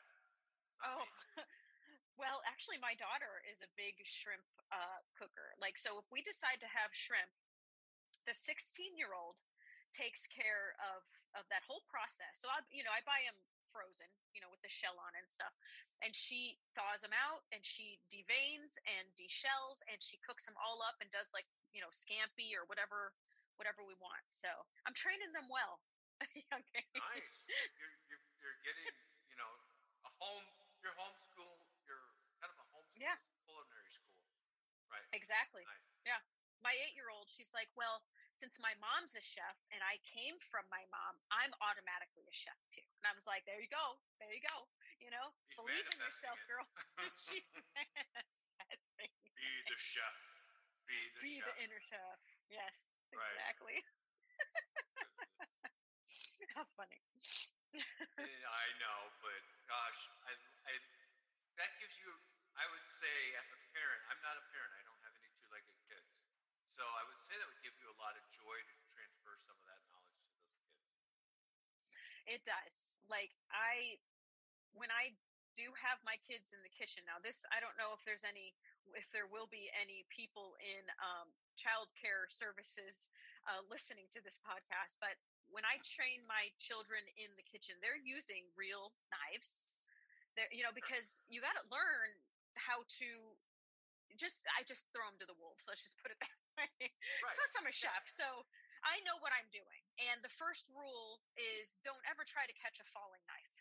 oh. 0.92 1.08
Well, 2.16 2.40
actually, 2.48 2.80
my 2.80 2.96
daughter 2.96 3.44
is 3.44 3.60
a 3.60 3.70
big 3.76 4.00
shrimp 4.08 4.44
uh, 4.72 5.04
cooker. 5.12 5.52
Like, 5.60 5.76
so 5.76 6.00
if 6.00 6.08
we 6.08 6.24
decide 6.24 6.58
to 6.64 6.70
have 6.72 6.96
shrimp, 6.96 7.28
the 8.24 8.32
16 8.34 8.96
year 8.96 9.12
old 9.12 9.44
takes 9.92 10.26
care 10.26 10.74
of 10.82 11.04
of 11.36 11.44
that 11.52 11.64
whole 11.68 11.84
process. 11.86 12.40
So 12.40 12.48
I, 12.48 12.64
you 12.72 12.80
know, 12.80 12.92
I 12.92 13.04
buy 13.04 13.20
them 13.28 13.36
frozen, 13.68 14.08
you 14.32 14.40
know, 14.40 14.48
with 14.48 14.64
the 14.64 14.72
shell 14.72 14.96
on 14.96 15.12
and 15.16 15.28
stuff, 15.28 15.52
and 16.00 16.16
she 16.16 16.56
thaws 16.72 17.04
them 17.04 17.12
out 17.12 17.44
and 17.52 17.60
she 17.60 18.00
deveins 18.08 18.80
and 18.88 19.12
deshells 19.12 19.84
and 19.92 20.00
she 20.00 20.16
cooks 20.24 20.48
them 20.48 20.56
all 20.56 20.80
up 20.80 20.96
and 21.04 21.12
does 21.12 21.36
like 21.36 21.46
you 21.76 21.84
know 21.84 21.92
scampi 21.92 22.56
or 22.56 22.64
whatever 22.66 23.12
whatever 23.60 23.84
we 23.84 23.96
want. 24.00 24.24
So 24.32 24.48
I'm 24.88 24.96
training 24.96 25.32
them 25.36 25.48
well. 25.52 25.80
okay. 26.60 26.84
Nice. 26.96 27.52
You're, 27.76 27.92
you're, 28.08 28.24
you're 28.40 28.60
getting 28.64 28.96
you 29.28 29.36
know 29.36 29.52
a 30.04 30.10
home. 30.16 30.48
Your 30.80 30.94
homeschool. 30.96 31.75
You're 32.96 33.12
kind 33.12 33.20
of 33.20 33.28
a 33.28 33.36
homeschool 33.36 33.36
yeah. 33.36 33.44
culinary 33.46 33.90
school. 33.92 34.16
Right. 34.88 35.04
Exactly. 35.12 35.60
Nice. 35.64 35.84
Yeah. 36.08 36.20
My 36.64 36.72
eight 36.82 36.96
year 36.96 37.12
old, 37.12 37.28
she's 37.28 37.52
like, 37.52 37.68
well, 37.76 38.00
since 38.40 38.56
my 38.58 38.72
mom's 38.80 39.14
a 39.14 39.20
chef 39.22 39.60
and 39.70 39.84
I 39.84 40.00
came 40.02 40.40
from 40.40 40.64
my 40.72 40.82
mom, 40.88 41.20
I'm 41.30 41.52
automatically 41.60 42.24
a 42.26 42.32
chef 42.34 42.56
too. 42.72 42.82
And 43.00 43.06
I 43.06 43.12
was 43.14 43.28
like, 43.28 43.44
there 43.44 43.60
you 43.60 43.68
go. 43.70 44.00
There 44.18 44.32
you 44.32 44.40
go. 44.42 44.66
You 44.96 45.12
know, 45.12 45.28
He's 45.46 45.60
believe 45.60 45.84
in 45.84 46.00
yourself, 46.00 46.40
it. 46.40 46.48
girl. 46.48 46.64
she's 47.20 47.60
manifesting. 47.76 49.12
Be 49.36 49.44
the 49.68 49.76
chef. 49.76 50.16
Be 50.88 50.96
the 51.12 51.20
chef. 51.20 51.20
Be 51.20 51.28
chef. 51.36 51.44
the 51.44 51.52
inner 51.68 51.82
chef. 51.84 52.16
Yes, 52.48 53.04
right. 53.12 53.20
exactly. 53.36 53.76
How 56.56 56.64
funny. 56.72 56.96
Eh, 57.76 57.84
I 58.24 58.66
know, 58.80 59.12
but 59.20 59.36
gosh, 59.68 60.00
I, 60.24 60.32
I, 60.32 60.72
that 61.60 61.68
gives 61.76 62.00
you 62.00 62.08
I 62.56 62.64
would 62.72 62.86
say, 62.88 63.16
as 63.36 63.52
a 63.52 63.60
parent, 63.76 64.02
I'm 64.08 64.20
not 64.24 64.36
a 64.40 64.44
parent. 64.48 64.72
I 64.76 64.82
don't 64.88 65.02
have 65.04 65.16
any 65.20 65.30
two-legged 65.36 65.80
kids, 65.84 66.24
so 66.64 66.80
I 66.80 67.02
would 67.08 67.20
say 67.20 67.36
that 67.36 67.48
would 67.48 67.64
give 67.64 67.76
you 67.76 67.88
a 67.92 67.98
lot 68.00 68.16
of 68.16 68.24
joy 68.32 68.56
to 68.56 68.74
transfer 68.88 69.34
some 69.36 69.56
of 69.60 69.66
that 69.68 69.80
knowledge 69.88 70.20
to 70.24 70.32
those 70.32 70.56
kids. 70.56 70.80
It 72.32 72.42
does. 72.48 73.04
Like 73.12 73.36
I, 73.52 74.00
when 74.72 74.88
I 74.88 75.12
do 75.52 75.68
have 75.84 76.00
my 76.04 76.16
kids 76.24 76.56
in 76.56 76.64
the 76.64 76.72
kitchen 76.72 77.04
now, 77.04 77.20
this 77.20 77.44
I 77.52 77.60
don't 77.60 77.76
know 77.76 77.92
if 77.92 78.04
there's 78.08 78.24
any, 78.24 78.56
if 78.96 79.12
there 79.12 79.28
will 79.28 79.48
be 79.48 79.68
any 79.76 80.08
people 80.08 80.56
in 80.60 80.84
um, 81.00 81.28
services 82.28 83.10
uh, 83.48 83.62
listening 83.70 84.04
to 84.12 84.20
this 84.20 84.40
podcast, 84.44 84.98
but 85.00 85.16
when 85.48 85.64
I 85.64 85.78
train 85.86 86.26
my 86.26 86.50
children 86.58 87.00
in 87.16 87.30
the 87.38 87.46
kitchen, 87.46 87.78
they're 87.80 88.00
using 88.02 88.50
real 88.58 88.92
knives. 89.08 89.70
They're, 90.34 90.50
you 90.52 90.66
know, 90.66 90.74
because 90.74 91.22
you 91.30 91.40
got 91.40 91.56
to 91.56 91.64
learn 91.70 92.18
how 92.56 92.82
to 93.00 93.08
just 94.16 94.48
I 94.56 94.64
just 94.64 94.88
throw 94.90 95.04
them 95.06 95.20
to 95.20 95.28
the 95.28 95.36
wolves. 95.36 95.68
Let's 95.68 95.84
just 95.84 96.00
put 96.00 96.10
it 96.10 96.20
that 96.24 96.40
way. 96.56 96.88
Right. 96.88 97.36
Plus, 97.36 97.52
I'm 97.60 97.68
a 97.68 97.74
chef, 97.74 98.04
so 98.08 98.26
I 98.82 98.96
know 99.04 99.20
what 99.20 99.36
I'm 99.36 99.48
doing. 99.52 99.82
And 100.12 100.24
the 100.24 100.32
first 100.32 100.72
rule 100.72 101.20
is 101.36 101.80
don't 101.84 102.02
ever 102.08 102.24
try 102.24 102.48
to 102.48 102.56
catch 102.56 102.80
a 102.80 102.86
falling 102.88 103.22
knife. 103.28 103.56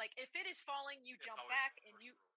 Like 0.00 0.16
if 0.16 0.32
it 0.32 0.48
is 0.48 0.64
falling, 0.64 1.04
you 1.04 1.20
jump 1.20 1.40
back 1.48 1.80
and 1.84 1.94
you. 2.00 2.16
Rule. 2.16 2.28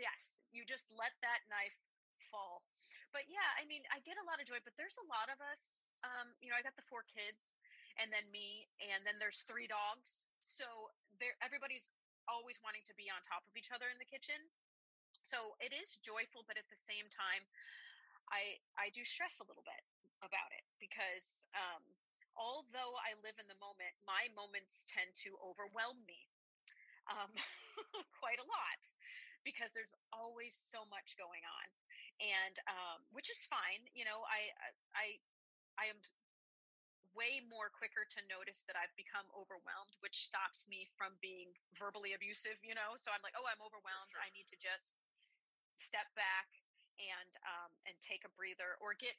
Yes, 0.00 0.40
you 0.54 0.64
just 0.64 0.94
let 0.96 1.12
that 1.20 1.44
knife 1.50 1.76
fall. 2.22 2.62
But 3.10 3.26
yeah, 3.26 3.58
I 3.58 3.66
mean, 3.66 3.82
I 3.90 3.98
get 4.06 4.20
a 4.20 4.28
lot 4.28 4.38
of 4.38 4.46
joy. 4.46 4.62
But 4.62 4.78
there's 4.78 4.96
a 5.00 5.08
lot 5.10 5.28
of 5.28 5.42
us. 5.44 5.82
Um, 6.06 6.32
you 6.40 6.48
know, 6.48 6.56
I 6.56 6.64
got 6.64 6.78
the 6.78 6.86
four 6.86 7.02
kids, 7.04 7.58
and 7.98 8.08
then 8.14 8.30
me, 8.30 8.70
and 8.80 9.02
then 9.02 9.18
there's 9.18 9.44
three 9.44 9.66
dogs. 9.66 10.30
So 10.38 10.94
there, 11.18 11.34
everybody's 11.42 11.90
always 12.30 12.62
wanting 12.62 12.86
to 12.86 12.94
be 12.94 13.10
on 13.10 13.18
top 13.26 13.42
of 13.50 13.58
each 13.58 13.74
other 13.74 13.90
in 13.90 13.98
the 13.98 14.06
kitchen 14.06 14.38
so 15.22 15.58
it 15.60 15.74
is 15.74 16.00
joyful 16.00 16.46
but 16.46 16.58
at 16.58 16.68
the 16.70 16.78
same 16.78 17.06
time 17.10 17.44
i 18.30 18.58
i 18.78 18.88
do 18.94 19.02
stress 19.02 19.40
a 19.42 19.46
little 19.48 19.64
bit 19.66 19.82
about 20.20 20.52
it 20.52 20.64
because 20.78 21.48
um, 21.56 21.82
although 22.36 22.94
i 23.02 23.16
live 23.24 23.36
in 23.40 23.48
the 23.48 23.58
moment 23.58 23.92
my 24.04 24.28
moments 24.32 24.86
tend 24.88 25.10
to 25.12 25.34
overwhelm 25.40 26.00
me 26.06 26.30
um, 27.10 27.32
quite 28.22 28.38
a 28.38 28.46
lot 28.46 28.82
because 29.42 29.74
there's 29.74 29.96
always 30.12 30.54
so 30.54 30.84
much 30.92 31.16
going 31.16 31.42
on. 31.42 31.66
And 32.20 32.56
um, 32.68 33.00
which 33.16 33.32
is 33.32 33.48
fine 33.48 33.88
you 33.96 34.04
know 34.04 34.20
i 34.28 34.52
i 34.92 35.16
i 35.80 35.88
am 35.88 35.96
way 37.20 37.44
more 37.52 37.68
quicker 37.68 38.08
to 38.08 38.20
notice 38.32 38.64
that 38.64 38.80
I've 38.80 38.96
become 38.96 39.28
overwhelmed, 39.36 39.92
which 40.00 40.16
stops 40.16 40.64
me 40.72 40.88
from 40.96 41.20
being 41.20 41.52
verbally 41.76 42.16
abusive, 42.16 42.56
you 42.64 42.72
know? 42.72 42.96
So 42.96 43.12
I'm 43.12 43.20
like, 43.20 43.36
oh, 43.36 43.44
I'm 43.44 43.60
overwhelmed. 43.60 44.08
Sure. 44.08 44.24
I 44.24 44.32
need 44.32 44.48
to 44.48 44.56
just 44.56 44.96
step 45.76 46.08
back 46.16 46.48
and 46.96 47.32
um, 47.44 47.72
and 47.84 47.96
take 48.00 48.24
a 48.24 48.32
breather 48.32 48.80
or 48.80 48.96
get 48.96 49.16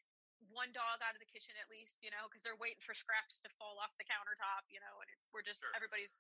one 0.50 0.74
dog 0.74 1.06
out 1.06 1.14
of 1.14 1.22
the 1.22 1.30
kitchen 1.30 1.54
at 1.62 1.70
least, 1.70 2.02
you 2.02 2.10
know, 2.10 2.26
because 2.26 2.42
they're 2.42 2.58
waiting 2.58 2.82
for 2.82 2.98
scraps 2.98 3.46
to 3.46 3.50
fall 3.54 3.78
off 3.78 3.94
the 4.02 4.08
countertop, 4.10 4.66
you 4.74 4.82
know, 4.82 4.98
and 5.06 5.10
we're 5.30 5.46
just 5.46 5.62
sure. 5.62 5.78
everybody's 5.78 6.18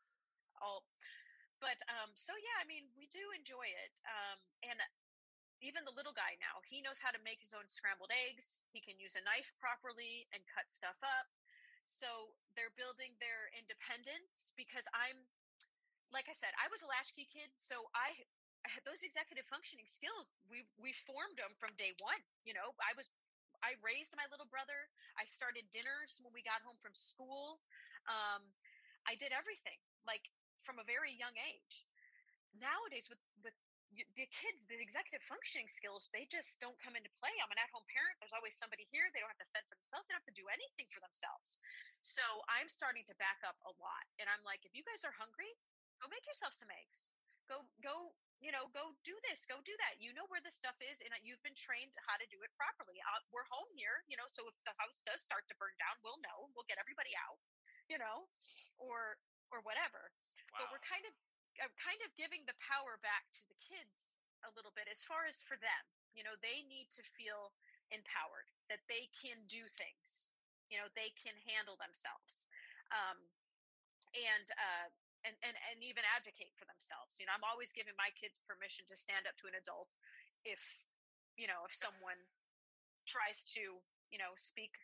all. 0.62 0.86
But 1.58 1.82
um, 1.90 2.14
so 2.14 2.34
yeah, 2.38 2.62
I 2.62 2.66
mean, 2.66 2.90
we 2.98 3.06
do 3.10 3.22
enjoy 3.34 3.66
it, 3.66 3.94
um, 4.06 4.38
and 4.66 4.82
even 5.62 5.86
the 5.86 5.94
little 5.94 6.14
guy 6.14 6.34
now, 6.42 6.66
he 6.66 6.82
knows 6.82 7.06
how 7.06 7.14
to 7.14 7.22
make 7.22 7.46
his 7.46 7.54
own 7.54 7.70
scrambled 7.70 8.10
eggs. 8.10 8.66
He 8.74 8.82
can 8.82 8.98
use 8.98 9.14
a 9.14 9.22
knife 9.22 9.54
properly 9.62 10.26
and 10.34 10.42
cut 10.50 10.74
stuff 10.74 10.98
up. 11.06 11.30
So 11.84 12.38
they're 12.56 12.74
building 12.74 13.18
their 13.18 13.52
independence 13.52 14.54
because 14.56 14.86
I'm, 14.94 15.28
like 16.14 16.28
I 16.28 16.36
said, 16.36 16.54
I 16.60 16.68
was 16.70 16.84
a 16.84 16.92
latchkey 16.92 17.28
kid, 17.28 17.56
so 17.56 17.90
I 17.96 18.28
had 18.70 18.86
those 18.86 19.02
executive 19.02 19.50
functioning 19.50 19.90
skills 19.90 20.38
we 20.46 20.62
we 20.78 20.94
formed 20.94 21.34
them 21.34 21.50
from 21.58 21.74
day 21.82 21.98
one 22.06 22.22
you 22.46 22.54
know 22.54 22.78
i 22.78 22.94
was 22.94 23.10
i 23.66 23.74
raised 23.82 24.14
my 24.14 24.30
little 24.30 24.46
brother 24.46 24.86
I 25.22 25.26
started 25.30 25.70
dinners 25.72 26.18
when 26.24 26.34
we 26.34 26.42
got 26.42 26.64
home 26.64 26.80
from 26.80 26.96
school. 26.96 27.60
Um, 28.08 28.56
I 29.06 29.14
did 29.14 29.30
everything 29.36 29.78
like 30.06 30.34
from 30.62 30.82
a 30.82 30.86
very 30.86 31.14
young 31.14 31.38
age. 31.38 31.86
Nowadays, 32.58 33.06
with 33.06 33.22
with 33.42 33.56
the 33.92 34.28
kids, 34.32 34.64
the 34.66 34.80
executive 34.80 35.24
functioning 35.24 35.68
skills, 35.68 36.08
they 36.16 36.24
just 36.32 36.64
don't 36.64 36.80
come 36.80 36.96
into 36.96 37.12
play. 37.20 37.32
I'm 37.44 37.52
an 37.52 37.60
at 37.60 37.72
home 37.76 37.86
parent. 37.92 38.16
There's 38.24 38.36
always 38.36 38.56
somebody 38.56 38.88
here. 38.88 39.12
They 39.12 39.20
don't 39.20 39.32
have 39.32 39.44
to 39.44 39.52
fend 39.52 39.68
for 39.68 39.76
themselves. 39.76 40.08
They 40.08 40.16
don't 40.16 40.24
have 40.24 40.32
to 40.32 40.40
do 40.40 40.48
anything 40.48 40.88
for 40.88 41.04
themselves. 41.04 41.60
So 42.00 42.24
I'm 42.48 42.72
starting 42.72 43.04
to 43.12 43.16
back 43.20 43.44
up 43.44 43.60
a 43.68 43.74
lot. 43.80 44.06
And 44.16 44.32
I'm 44.32 44.44
like, 44.48 44.64
if 44.64 44.72
you 44.72 44.88
guys 44.88 45.04
are 45.04 45.16
hungry, 45.20 45.52
go 46.00 46.08
make 46.08 46.24
yourself 46.24 46.56
some 46.56 46.72
eggs. 46.72 47.12
Go, 47.52 47.68
go, 47.84 48.16
you 48.40 48.50
know, 48.50 48.72
go 48.72 48.96
do 49.04 49.14
this, 49.28 49.44
go 49.46 49.60
do 49.62 49.76
that. 49.86 50.00
You 50.00 50.16
know 50.18 50.26
where 50.32 50.42
the 50.42 50.50
stuff 50.50 50.80
is, 50.80 51.04
and 51.04 51.12
you've 51.22 51.44
been 51.44 51.58
trained 51.58 51.94
how 52.08 52.16
to 52.16 52.26
do 52.32 52.40
it 52.42 52.50
properly. 52.56 52.98
Uh, 53.04 53.22
we're 53.30 53.46
home 53.52 53.70
here, 53.76 54.02
you 54.08 54.16
know, 54.16 54.26
so 54.32 54.48
if 54.48 54.56
the 54.64 54.74
house 54.80 55.04
does 55.04 55.20
start 55.22 55.46
to 55.52 55.56
burn 55.60 55.76
down, 55.78 56.00
we'll 56.02 56.18
know. 56.24 56.50
We'll 56.56 56.66
get 56.66 56.80
everybody 56.80 57.12
out, 57.20 57.38
you 57.92 58.00
know, 58.00 58.32
or 58.80 59.20
or 59.52 59.60
whatever. 59.68 60.10
Wow. 60.56 60.64
But 60.64 60.66
we're 60.74 60.86
kind 60.88 61.04
of 61.06 61.14
I'm 61.60 61.76
kind 61.76 62.00
of 62.08 62.16
giving 62.16 62.48
the 62.48 62.58
power 62.58 62.96
back 63.02 63.28
to 63.36 63.44
the 63.50 63.60
kids 63.60 64.22
a 64.48 64.54
little 64.56 64.72
bit 64.72 64.88
as 64.88 65.04
far 65.04 65.28
as 65.28 65.44
for 65.44 65.60
them. 65.60 65.84
You 66.16 66.24
know, 66.24 66.36
they 66.40 66.64
need 66.68 66.92
to 66.96 67.04
feel 67.04 67.56
empowered 67.92 68.52
that 68.72 68.84
they 68.88 69.12
can 69.12 69.44
do 69.48 69.68
things. 69.68 70.32
You 70.72 70.80
know, 70.80 70.88
they 70.96 71.12
can 71.16 71.36
handle 71.44 71.76
themselves. 71.76 72.48
Um, 72.92 73.32
and 74.16 74.48
uh, 74.56 74.88
and, 75.24 75.36
and 75.46 75.56
and 75.72 75.78
even 75.84 76.04
advocate 76.16 76.52
for 76.58 76.66
themselves. 76.66 77.22
You 77.22 77.30
know, 77.30 77.36
I'm 77.36 77.48
always 77.48 77.72
giving 77.72 77.96
my 77.96 78.10
kids 78.18 78.42
permission 78.44 78.88
to 78.90 78.96
stand 78.98 79.30
up 79.30 79.38
to 79.40 79.48
an 79.48 79.56
adult 79.56 79.94
if 80.44 80.88
you 81.38 81.46
know 81.48 81.64
if 81.68 81.74
someone 81.74 82.20
tries 83.06 83.46
to 83.56 83.82
you 84.10 84.20
know 84.20 84.34
speak 84.36 84.76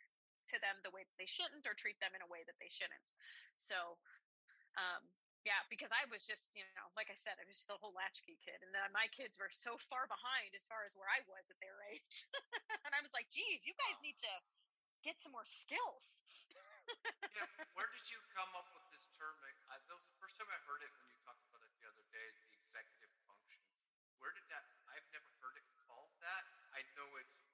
to 0.48 0.56
them 0.64 0.80
the 0.80 0.94
way 0.94 1.04
that 1.04 1.18
they 1.20 1.28
shouldn't 1.28 1.68
or 1.68 1.76
treat 1.76 2.00
them 2.00 2.16
in 2.16 2.24
a 2.24 2.30
way 2.30 2.40
that 2.48 2.56
they 2.56 2.72
shouldn't. 2.72 3.12
So 3.60 4.00
um, 4.80 5.04
yeah, 5.48 5.64
because 5.72 5.96
I 5.96 6.04
was 6.12 6.28
just, 6.28 6.52
you 6.52 6.68
know, 6.76 6.92
like 6.92 7.08
I 7.08 7.16
said, 7.16 7.40
I 7.40 7.48
was 7.48 7.64
just 7.64 7.72
the 7.72 7.80
whole 7.80 7.96
latchkey 7.96 8.36
kid. 8.36 8.60
And 8.60 8.68
then 8.68 8.84
my 8.92 9.08
kids 9.08 9.40
were 9.40 9.48
so 9.48 9.80
far 9.80 10.04
behind 10.04 10.52
as 10.52 10.68
far 10.68 10.84
as 10.84 10.92
where 10.92 11.08
I 11.08 11.24
was 11.24 11.48
at 11.48 11.56
their 11.56 11.80
age. 11.88 12.28
and 12.84 12.92
I 12.92 13.00
was 13.00 13.16
like, 13.16 13.32
geez, 13.32 13.64
you 13.64 13.72
guys 13.80 14.04
need 14.04 14.20
to 14.20 14.34
get 15.00 15.16
some 15.16 15.32
more 15.32 15.48
skills. 15.48 16.20
yeah, 16.52 17.48
where 17.72 17.88
did 17.96 18.06
you 18.12 18.20
come 18.36 18.52
up 18.60 18.68
with 18.76 18.92
this 18.92 19.08
term? 19.16 19.40
I, 19.40 19.80
that 19.88 19.96
was 19.96 20.12
the 20.12 20.20
first 20.20 20.36
time 20.36 20.52
I 20.52 20.60
heard 20.68 20.84
it 20.84 20.92
when 20.92 21.08
you 21.08 21.16
talked 21.24 21.40
about 21.48 21.64
it 21.64 21.72
the 21.80 21.88
other 21.96 22.06
day, 22.12 22.28
the 22.44 22.52
executive 22.52 23.14
function. 23.24 23.64
Where 24.20 24.36
did 24.36 24.44
that, 24.52 24.64
I've 24.92 25.08
never 25.16 25.32
heard 25.40 25.56
it 25.56 25.64
called 25.88 26.12
that. 26.28 26.44
I 26.76 26.84
know 26.92 27.08
it's 27.24 27.48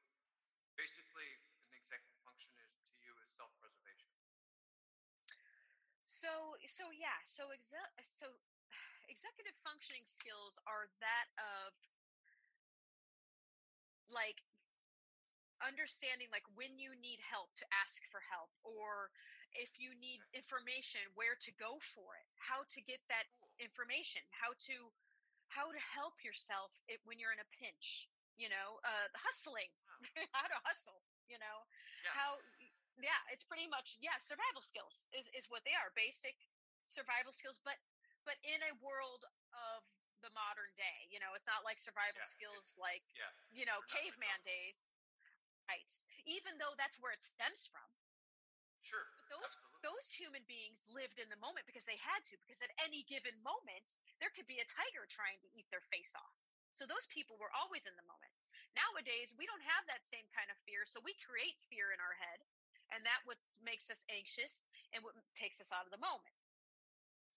basically 0.74 1.30
an 1.70 1.78
executive 1.78 2.18
function 2.26 2.58
is 2.66 2.74
to 2.90 2.98
you 3.06 3.14
is 3.22 3.30
self-preservation. 3.30 4.10
So 6.74 6.90
yeah, 6.90 7.22
so 7.22 7.54
exe- 7.54 7.94
so 8.02 8.26
executive 9.06 9.54
functioning 9.54 10.02
skills 10.10 10.58
are 10.66 10.90
that 10.98 11.30
of 11.38 11.70
like 14.10 14.42
understanding 15.62 16.26
like 16.34 16.42
when 16.58 16.74
you 16.82 16.90
need 16.98 17.22
help 17.22 17.54
to 17.54 17.64
ask 17.70 18.10
for 18.10 18.26
help 18.26 18.50
or 18.66 19.14
if 19.54 19.78
you 19.78 19.94
need 20.02 20.18
information 20.34 21.00
where 21.14 21.38
to 21.38 21.54
go 21.54 21.78
for 21.78 22.18
it 22.18 22.26
how 22.42 22.66
to 22.66 22.82
get 22.82 23.00
that 23.06 23.24
information 23.62 24.20
how 24.34 24.50
to 24.58 24.90
how 25.48 25.70
to 25.70 25.80
help 25.80 26.20
yourself 26.26 26.82
when 27.06 27.16
you're 27.16 27.32
in 27.32 27.40
a 27.40 27.50
pinch 27.54 28.10
you 28.36 28.50
know 28.50 28.76
uh 28.84 29.08
hustling 29.16 29.70
how 30.36 30.44
to 30.44 30.58
hustle 30.68 31.00
you 31.30 31.38
know 31.40 31.58
yeah. 32.02 32.12
how 32.18 32.30
yeah, 33.00 33.18
it's 33.32 33.44
pretty 33.44 33.66
much 33.66 33.98
yeah, 33.98 34.18
survival 34.22 34.62
skills 34.62 35.10
is 35.16 35.30
is 35.34 35.50
what 35.50 35.66
they 35.66 35.74
are, 35.74 35.90
basic 35.98 36.38
survival 36.86 37.32
skills, 37.32 37.60
but 37.60 37.80
but 38.24 38.40
in 38.44 38.60
a 38.64 38.80
world 38.80 39.28
of 39.52 39.84
the 40.24 40.32
modern 40.32 40.72
day, 40.80 41.04
you 41.12 41.20
know, 41.20 41.36
it's 41.36 41.48
not 41.48 41.60
like 41.60 41.76
survival 41.76 42.24
yeah, 42.24 42.32
skills 42.32 42.80
like 42.80 43.04
yeah, 43.12 43.32
you 43.52 43.64
know, 43.68 43.84
caveman 43.88 44.40
days. 44.44 44.88
Right. 45.68 45.88
Even 46.28 46.60
though 46.60 46.76
that's 46.76 47.00
where 47.00 47.12
it 47.12 47.24
stems 47.24 47.72
from. 47.72 47.88
Sure. 48.80 49.00
But 49.16 49.40
those 49.40 49.56
absolutely. 49.56 49.80
those 49.80 50.06
human 50.12 50.44
beings 50.44 50.92
lived 50.92 51.16
in 51.16 51.32
the 51.32 51.40
moment 51.40 51.64
because 51.64 51.88
they 51.88 51.96
had 51.96 52.20
to, 52.28 52.36
because 52.40 52.60
at 52.60 52.76
any 52.84 53.04
given 53.04 53.40
moment 53.40 53.96
there 54.20 54.32
could 54.32 54.48
be 54.48 54.60
a 54.60 54.68
tiger 54.68 55.08
trying 55.08 55.40
to 55.40 55.52
eat 55.56 55.68
their 55.72 55.84
face 55.84 56.12
off. 56.12 56.36
So 56.76 56.84
those 56.84 57.08
people 57.08 57.40
were 57.40 57.52
always 57.54 57.88
in 57.88 57.96
the 57.96 58.04
moment. 58.04 58.34
Nowadays, 58.74 59.38
we 59.38 59.46
don't 59.46 59.62
have 59.62 59.86
that 59.86 60.02
same 60.02 60.26
kind 60.34 60.50
of 60.50 60.58
fear, 60.66 60.82
so 60.82 60.98
we 61.00 61.14
create 61.14 61.62
fear 61.62 61.94
in 61.94 62.02
our 62.02 62.18
head 62.18 62.42
and 62.92 63.06
that 63.06 63.24
what 63.24 63.40
makes 63.64 63.88
us 63.88 64.04
anxious 64.12 64.66
and 64.92 65.00
what 65.00 65.16
takes 65.32 65.62
us 65.62 65.72
out 65.72 65.88
of 65.88 65.94
the 65.94 66.02
moment 66.02 66.34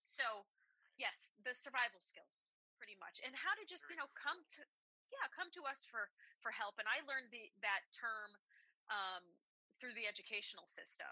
so 0.08 0.48
yes 0.96 1.36
the 1.44 1.52
survival 1.52 2.00
skills 2.00 2.48
pretty 2.80 2.96
much 2.96 3.20
and 3.28 3.36
how 3.44 3.52
to 3.60 3.68
just 3.68 3.92
you 3.92 4.00
know 4.00 4.08
come 4.16 4.40
to 4.48 4.64
yeah 5.12 5.28
come 5.36 5.52
to 5.52 5.60
us 5.68 5.84
for 5.84 6.08
for 6.40 6.56
help 6.56 6.80
and 6.80 6.88
i 6.88 7.04
learned 7.04 7.28
the 7.36 7.52
that 7.60 7.84
term 7.92 8.40
um, 8.88 9.36
through 9.76 9.92
the 9.92 10.08
educational 10.08 10.64
system 10.64 11.12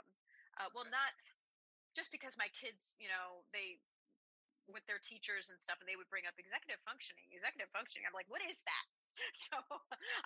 uh, 0.56 0.72
well 0.72 0.88
not 0.88 1.12
just 1.92 2.08
because 2.08 2.40
my 2.40 2.48
kids 2.56 2.96
you 3.04 3.12
know 3.12 3.44
they 3.52 3.84
with 4.66 4.88
their 4.90 4.98
teachers 5.04 5.52
and 5.52 5.60
stuff 5.62 5.78
and 5.78 5.86
they 5.86 6.00
would 6.00 6.10
bring 6.10 6.26
up 6.26 6.40
executive 6.40 6.80
functioning 6.82 7.28
executive 7.36 7.68
functioning 7.76 8.08
i'm 8.08 8.16
like 8.16 8.32
what 8.32 8.42
is 8.48 8.64
that 8.64 8.88
so 9.32 9.56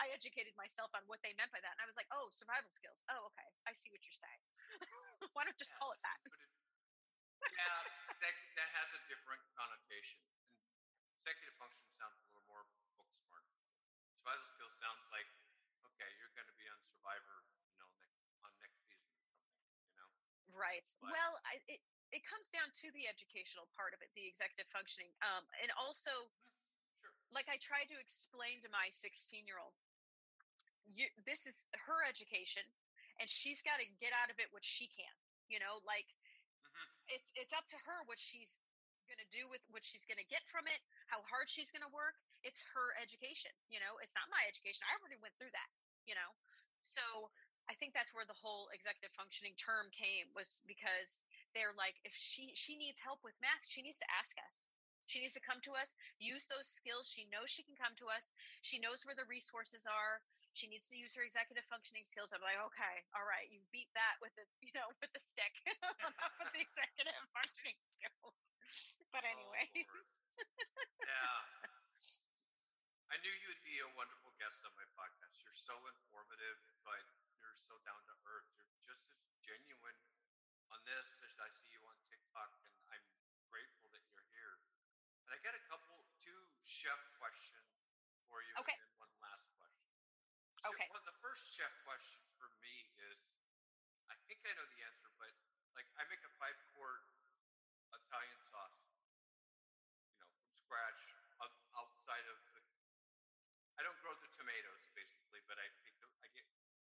I 0.01 0.09
educated 0.17 0.57
myself 0.57 0.89
on 0.97 1.05
what 1.05 1.21
they 1.21 1.37
meant 1.37 1.53
by 1.53 1.61
that. 1.61 1.77
And 1.77 1.81
I 1.83 1.85
was 1.85 1.93
like, 1.93 2.09
oh, 2.09 2.25
survival 2.33 2.73
skills. 2.73 3.05
Oh, 3.05 3.29
okay. 3.29 3.45
I 3.69 3.71
see 3.77 3.93
what 3.93 4.01
you're 4.01 4.17
saying. 4.17 4.41
Why 5.37 5.45
don't 5.45 5.53
just 5.61 5.77
yeah, 5.77 5.81
call 5.81 5.93
it 5.93 6.01
that? 6.01 6.19
Yeah, 7.39 7.79
that, 8.19 8.35
that 8.59 8.69
has 8.75 8.89
a 8.95 9.01
different 9.07 9.43
connotation. 9.55 10.27
executive 11.15 11.55
function 11.55 11.87
sounds 11.87 12.19
a 12.19 12.25
little 12.27 12.43
more 12.51 12.63
book 12.99 13.11
smart. 13.15 13.45
Survival 14.19 14.43
skills 14.43 14.75
sounds 14.75 15.05
like, 15.15 15.27
okay, 15.87 16.09
you're 16.19 16.33
going 16.35 16.49
to 16.51 16.57
be 16.59 16.67
on 16.67 16.79
Survivor, 16.83 17.47
you 17.71 17.77
know, 17.79 17.89
next, 17.99 18.19
on 18.43 18.51
next 18.59 18.79
season 18.87 19.11
or 19.15 19.27
something, 19.31 19.55
you 19.87 19.95
know? 19.95 20.09
Right. 20.51 20.87
But, 20.99 21.15
well, 21.15 21.33
I, 21.47 21.63
it, 21.71 21.79
it 22.11 22.23
comes 22.27 22.51
down 22.51 22.67
to 22.67 22.87
the 22.91 23.07
educational 23.07 23.71
part 23.71 23.95
of 23.95 24.03
it, 24.03 24.11
the 24.19 24.27
executive 24.27 24.67
functioning. 24.67 25.11
Um, 25.23 25.47
and 25.63 25.71
also, 25.79 26.11
sure. 26.99 27.15
like 27.31 27.47
I 27.47 27.55
tried 27.63 27.87
to 27.93 27.97
explain 27.99 28.59
to 28.67 28.69
my 28.71 28.91
16 28.91 29.47
year 29.47 29.61
old, 29.61 29.75
this 31.23 31.45
is 31.45 31.69
her 31.87 32.01
education 32.03 32.65
and 33.19 33.27
she's 33.27 33.61
got 33.61 33.77
to 33.83 33.87
get 33.99 34.15
out 34.15 34.31
of 34.31 34.39
it 34.39 34.47
what 34.55 34.63
she 34.63 34.87
can, 34.87 35.11
you 35.51 35.59
know, 35.59 35.83
like 35.83 36.07
mm-hmm. 36.71 37.15
it's, 37.15 37.33
it's 37.35 37.55
up 37.55 37.65
to 37.73 37.79
her 37.89 38.05
what 38.05 38.21
she's 38.21 38.69
going 39.09 39.21
to 39.21 39.29
do 39.33 39.49
with 39.49 39.65
what 39.73 39.81
she's 39.81 40.05
going 40.05 40.21
to 40.21 40.29
get 40.29 40.45
from 40.45 40.69
it, 40.69 40.85
how 41.09 41.25
hard 41.25 41.49
she's 41.49 41.73
going 41.73 41.85
to 41.85 41.91
work. 41.91 42.21
It's 42.45 42.69
her 42.77 42.93
education, 43.01 43.51
you 43.67 43.81
know, 43.81 43.97
it's 43.99 44.15
not 44.15 44.29
my 44.31 44.45
education. 44.45 44.85
I 44.87 44.95
already 45.01 45.19
went 45.19 45.35
through 45.35 45.51
that, 45.51 45.69
you 46.05 46.13
know? 46.13 46.31
So 46.85 47.33
I 47.67 47.75
think 47.75 47.91
that's 47.91 48.15
where 48.15 48.25
the 48.25 48.37
whole 48.37 48.71
executive 48.71 49.11
functioning 49.17 49.57
term 49.59 49.91
came 49.91 50.31
was 50.31 50.63
because 50.63 51.27
they're 51.51 51.75
like, 51.75 51.99
if 52.07 52.15
she, 52.15 52.55
she 52.55 52.79
needs 52.79 53.03
help 53.03 53.19
with 53.25 53.41
math, 53.43 53.65
she 53.65 53.83
needs 53.83 53.99
to 53.99 54.09
ask 54.13 54.39
us 54.39 54.71
she 55.07 55.19
needs 55.19 55.33
to 55.33 55.41
come 55.41 55.57
to 55.63 55.73
us, 55.73 55.95
use 56.19 56.45
those 56.45 56.67
skills. 56.67 57.09
She 57.09 57.25
knows 57.31 57.49
she 57.49 57.63
can 57.63 57.73
come 57.73 57.95
to 57.97 58.11
us. 58.11 58.33
She 58.61 58.79
knows 58.79 59.05
where 59.07 59.15
the 59.15 59.29
resources 59.29 59.87
are. 59.87 60.21
She 60.49 60.65
needs 60.65 60.89
to 60.89 60.97
use 60.97 61.13
her 61.13 61.21
executive 61.21 61.65
functioning 61.69 62.03
skills. 62.03 62.33
I'm 62.33 62.41
like, 62.41 62.57
okay, 62.73 63.05
all 63.13 63.25
right, 63.25 63.45
you 63.53 63.61
beat 63.69 63.93
that 63.93 64.17
with 64.17 64.33
the, 64.33 64.49
you 64.65 64.73
know, 64.73 64.89
with 64.97 65.13
the 65.13 65.21
stick, 65.21 65.61
with 66.41 66.51
the 66.51 66.61
executive 66.65 67.21
functioning 67.37 67.77
skills. 67.77 68.33
But 69.13 69.29
oh, 69.29 69.29
anyways, 69.61 70.09
oh, 70.25 70.49
yeah. 71.05 71.69
I 73.13 73.17
knew 73.21 73.33
you 73.41 73.49
would 73.53 73.65
be 73.65 73.77
a 73.81 73.89
wonderful 73.97 74.33
guest 74.37 74.65
on 74.69 74.73
my 74.77 74.85
podcast. 74.93 75.45
You're 75.45 75.53
so 75.53 75.73
informative, 75.89 76.61
but 76.85 77.01
you're 77.41 77.57
so 77.57 77.77
down 77.81 78.01
to 78.05 78.15
earth. 78.29 78.49
You're 78.53 78.69
just 78.81 79.09
as 79.09 79.19
genuine 79.41 79.97
on 80.69 80.81
this 80.85 81.25
as 81.25 81.37
I 81.41 81.49
see 81.49 81.73
you 81.73 81.81
on 81.89 81.97
TikTok, 82.05 82.53
and 82.69 82.73
I'm 82.93 83.05
grateful 83.49 83.89
that 83.93 84.01
you're 84.13 84.29
here. 84.33 84.61
And 85.25 85.33
I 85.33 85.37
got 85.41 85.57
a 85.57 85.63
couple, 85.69 86.05
two 86.21 86.53
chef 86.61 87.01
questions 87.17 87.65
for 88.29 88.41
you, 88.45 88.53
okay. 88.61 88.77
and 88.77 88.93
one 89.01 89.13
last. 89.25 89.58
So 90.59 90.67
okay. 90.75 90.87
Well, 90.91 91.07
the 91.07 91.15
first 91.23 91.55
chef 91.55 91.71
question 91.87 92.27
for 92.35 92.51
me 92.59 92.91
is, 93.11 93.39
I 94.11 94.15
think 94.27 94.43
I 94.43 94.51
know 94.59 94.67
the 94.67 94.83
answer, 94.83 95.07
but 95.15 95.31
like 95.71 95.87
I 95.95 96.03
make 96.11 96.19
a 96.27 96.31
five 96.35 96.59
quart 96.75 97.03
Italian 97.95 98.41
sauce, 98.43 98.89
you 100.11 100.19
know, 100.19 100.29
from 100.35 100.51
scratch, 100.51 101.15
outside 101.77 102.25
of 102.27 102.37
the. 102.51 102.59
I 103.79 103.87
don't 103.87 104.01
grow 104.03 104.11
the 104.19 104.27
tomatoes 104.33 104.91
basically, 104.91 105.39
but 105.47 105.55
I 105.55 105.67
pick 105.85 105.95
the, 106.03 106.09
I 106.25 106.27
get 106.35 106.43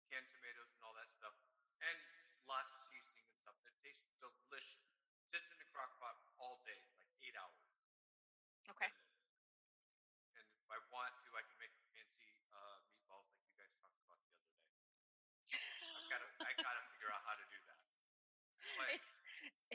canned 0.08 0.30
tomatoes 0.32 0.72
and 0.72 0.80
all 0.86 0.96
that 0.96 1.10
stuff, 1.10 1.36
and 1.84 1.98
lots 2.48 2.72
of 2.72 2.80
seasoning 2.80 3.28
and 3.28 3.38
stuff. 3.42 3.58
It 3.68 3.76
tastes 3.84 4.08
delicious. 4.16 4.96
Sits 5.28 5.52
in 5.54 5.58
the 5.62 5.68
crock 5.70 5.92
pot 6.00 6.16
all 6.40 6.58
day, 6.64 6.80
like 6.96 7.12
eight 7.22 7.36
hours. 7.36 7.62
Okay. 8.72 8.90
And 10.34 10.46
if 10.48 10.68
I 10.72 10.78
want 10.90 11.14
to, 11.22 11.28
I 11.38 11.42
can 11.44 11.58
make 11.60 11.74
fancy 11.94 12.34
uh, 12.50 12.82
meatballs 12.90 13.30
like 13.30 13.46
you 13.46 13.54
guys 13.60 13.74
talked 13.78 14.00
about 14.02 14.18
the 14.26 14.30
other 14.34 14.50
day. 14.50 14.66
I 15.86 16.02
gotta, 16.10 16.28
I 16.42 16.50
gotta 16.58 16.80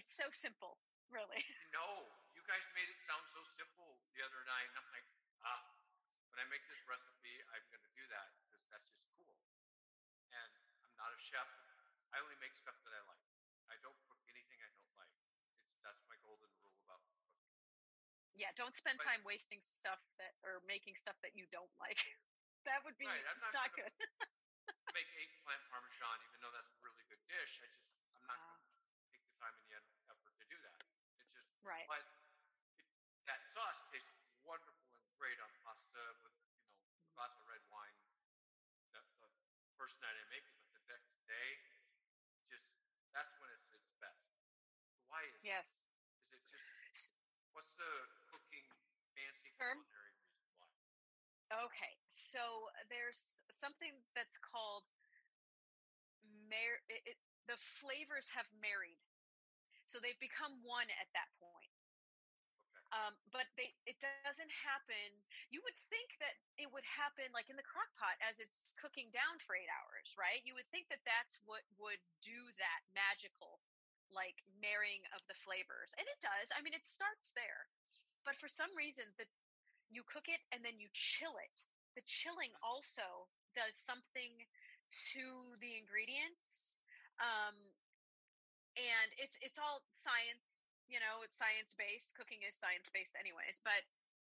It's 0.05 0.21
so 0.21 0.29
simple, 0.29 0.77
really. 1.09 1.41
No, 1.73 1.81
you 2.37 2.45
guys 2.45 2.69
made 2.77 2.85
it 2.85 2.99
sound 3.01 3.25
so 3.25 3.41
simple 3.41 4.05
the 4.13 4.21
other 4.21 4.37
night, 4.45 4.69
and 4.69 4.77
I'm 4.85 4.89
like, 4.93 5.07
ah, 5.41 5.63
when 6.29 6.39
I 6.39 6.45
make 6.53 6.61
this 6.69 6.85
recipe, 6.85 7.33
I'm 7.51 7.65
going 7.73 7.81
to 7.81 7.93
do 7.97 8.05
that 8.13 8.27
because 8.45 8.69
that's 8.69 8.93
just 8.93 9.09
cool. 9.17 9.33
And 10.29 10.51
I'm 10.85 10.93
not 11.01 11.09
a 11.09 11.17
chef. 11.17 11.49
I 12.13 12.21
only 12.21 12.37
make 12.37 12.53
stuff 12.53 12.77
that 12.85 12.93
I 12.93 13.01
like. 13.09 13.25
I 13.73 13.81
don't 13.81 13.97
cook 14.05 14.21
anything 14.29 14.61
I 14.61 14.69
don't 14.77 14.93
like. 14.93 15.09
It's 15.65 15.73
that's 15.81 16.05
my 16.05 16.15
golden 16.21 16.53
rule 16.61 16.77
about 16.85 17.01
cooking. 17.09 17.33
Yeah, 18.37 18.53
don't 18.53 18.77
spend 18.77 19.01
But- 19.01 19.09
time 19.09 19.21
wasting 19.25 19.59
stuff 19.59 19.99
that 20.21 20.37
or 20.45 20.61
making 20.69 20.95
stuff 21.01 21.17
that 21.25 21.33
you 21.33 21.49
don't 21.49 21.73
like. 21.81 21.97
that 22.69 22.85
would 22.85 22.93
be 23.01 23.09
Right, 23.09 23.25
I'm 23.25 23.41
not 23.41 23.57
not 23.57 23.69
good. 23.73 23.93
make 24.93 25.09
eggplant 25.17 25.65
parmesan, 25.73 26.17
even 26.29 26.37
though 26.45 26.53
that's 26.53 26.71
a 26.71 26.79
really 26.85 27.03
good 27.09 27.25
dish. 27.25 27.57
I 27.57 27.67
just 27.73 27.97
I'm 28.29 28.37
not 28.37 28.37
Ah. 28.37 28.61
going 28.61 29.01
to 29.01 29.09
take 29.11 29.25
the 29.27 29.35
time 29.41 29.55
and 29.59 29.65
the 29.67 29.75
effort 30.13 30.35
to 30.39 30.45
do 30.47 30.57
that. 30.63 30.79
It's 31.25 31.33
just 31.35 31.49
Right. 31.65 31.89
But 31.89 32.05
it, 32.77 32.87
that 33.25 33.41
sauce 33.49 33.89
tastes 33.89 34.29
wonderful 34.45 34.93
and 34.93 35.05
great 35.17 35.41
on 35.41 35.49
pasta 35.65 36.01
with 36.21 36.37
you 36.45 36.53
know 36.53 36.61
a 36.61 36.77
mm-hmm. 36.93 37.17
glass 37.17 37.33
of 37.41 37.43
red 37.49 37.65
wine. 37.73 37.97
The, 38.93 39.01
the 39.25 39.29
first 39.81 40.05
night 40.05 40.13
I 40.13 40.25
make 40.29 40.45
it, 40.45 40.55
but 40.61 40.71
the 40.77 40.85
next 40.93 41.25
day, 41.25 41.49
just 42.45 42.85
that's 43.17 43.33
when 43.41 43.49
it's 43.51 43.73
its 43.73 43.97
best. 43.97 44.29
Why 45.09 45.19
is? 45.25 45.41
Yes. 45.41 45.69
Is 46.21 46.37
it 46.37 46.45
just 46.45 47.13
what's 47.53 47.77
the 47.77 47.93
cooking 48.33 48.65
fancy 49.13 49.53
Term? 49.55 49.79
culinary 49.85 50.17
reason 50.25 50.45
why? 50.57 50.69
Okay, 51.69 51.93
so 52.09 52.73
there's 52.89 53.45
something 53.53 54.03
that's 54.17 54.41
called 54.41 54.89
mar- 56.49 56.83
it, 56.89 57.15
it, 57.15 57.17
the 57.45 57.57
flavors 57.57 58.33
have 58.33 58.49
married, 58.57 58.97
so 59.85 60.01
they've 60.01 60.17
become 60.17 60.65
one 60.65 60.89
at 60.97 61.07
that 61.13 61.29
point. 61.37 61.44
Um, 62.93 63.17
but 63.33 63.49
they 63.57 63.73
it 63.89 63.97
doesn't 63.97 64.53
happen. 64.63 65.19
You 65.49 65.59
would 65.65 65.75
think 65.75 66.15
that 66.21 66.37
it 66.55 66.69
would 66.69 66.85
happen 66.85 67.33
like 67.33 67.49
in 67.49 67.57
the 67.57 67.65
crock 67.65 67.89
pot 67.97 68.15
as 68.21 68.37
it's 68.39 68.77
cooking 68.77 69.09
down 69.09 69.41
for 69.41 69.57
eight 69.57 69.69
hours, 69.69 70.15
right? 70.15 70.45
You 70.45 70.53
would 70.55 70.69
think 70.69 70.87
that 70.93 71.03
that's 71.03 71.41
what 71.43 71.65
would 71.81 71.99
do 72.21 72.37
that 72.61 72.81
magical 72.93 73.59
like 74.13 74.45
marrying 74.61 75.03
of 75.11 75.25
the 75.27 75.35
flavors, 75.35 75.97
and 75.97 76.05
it 76.07 76.21
does. 76.21 76.53
I 76.55 76.61
mean, 76.61 76.77
it 76.77 76.87
starts 76.87 77.33
there, 77.35 77.67
but 78.23 78.37
for 78.37 78.47
some 78.47 78.71
reason 78.77 79.11
that 79.17 79.27
you 79.89 80.03
cook 80.05 80.29
it 80.29 80.41
and 80.53 80.63
then 80.63 80.77
you 80.79 80.87
chill 80.93 81.35
it. 81.41 81.65
The 81.95 82.05
chilling 82.05 82.51
also 82.63 83.29
does 83.55 83.75
something 83.75 84.45
to 84.91 85.25
the 85.61 85.79
ingredients. 85.79 86.79
Um, 87.23 87.55
and 88.77 89.09
it's 89.17 89.39
it's 89.41 89.59
all 89.59 89.83
science, 89.91 90.67
you 90.87 90.99
know, 90.99 91.23
it's 91.23 91.37
science 91.39 91.75
based. 91.75 92.15
Cooking 92.15 92.43
is 92.45 92.55
science 92.55 92.91
based 92.91 93.15
anyways, 93.19 93.61
but 93.63 93.83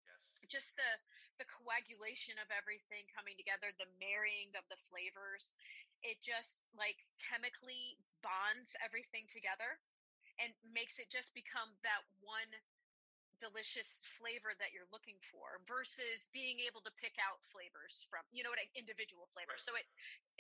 Yes. 0.08 0.42
just 0.50 0.76
the 0.80 0.92
the 1.38 1.46
coagulation 1.46 2.40
of 2.42 2.50
everything 2.50 3.06
coming 3.14 3.38
together, 3.38 3.70
the 3.78 3.92
marrying 4.02 4.50
of 4.58 4.66
the 4.74 4.80
flavors, 4.80 5.54
it 6.02 6.18
just 6.24 6.66
like 6.74 7.06
chemically 7.22 8.02
bonds 8.26 8.74
everything 8.82 9.30
together 9.30 9.78
and 10.42 10.54
makes 10.66 10.98
it 10.98 11.10
just 11.14 11.34
become 11.38 11.78
that 11.86 12.06
one 12.22 12.50
delicious 13.38 14.18
flavor 14.18 14.50
that 14.58 14.74
you're 14.74 14.90
looking 14.90 15.22
for 15.22 15.62
versus 15.70 16.34
being 16.34 16.58
able 16.66 16.82
to 16.82 16.90
pick 16.98 17.14
out 17.22 17.46
flavors 17.46 18.10
from 18.10 18.26
you 18.34 18.42
know 18.42 18.50
what 18.50 18.58
individual 18.74 19.30
flavors 19.30 19.62
Right. 19.62 19.70
so 19.70 19.74
it, 19.78 19.86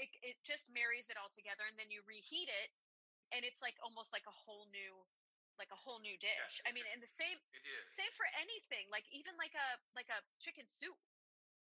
it 0.02 0.10
it 0.34 0.38
just 0.42 0.74
marries 0.74 1.14
it 1.14 1.18
all 1.22 1.30
together 1.30 1.62
and 1.70 1.78
then 1.78 1.94
you 1.94 2.02
reheat 2.10 2.50
it 2.50 2.74
and 3.34 3.44
it's 3.44 3.60
like 3.64 3.76
almost 3.84 4.12
like 4.16 4.26
a 4.28 4.34
whole 4.34 4.68
new 4.72 5.06
like 5.58 5.74
a 5.74 5.80
whole 5.80 5.98
new 5.98 6.14
dish. 6.22 6.62
Yes, 6.62 6.70
i 6.70 6.72
mean 6.72 6.86
and 6.94 7.02
the 7.02 7.10
same 7.10 7.42
same 7.90 8.14
for 8.14 8.30
anything 8.38 8.86
like 8.94 9.10
even 9.10 9.34
like 9.42 9.54
a 9.58 9.68
like 9.98 10.10
a 10.12 10.22
chicken 10.38 10.70
soup. 10.70 10.98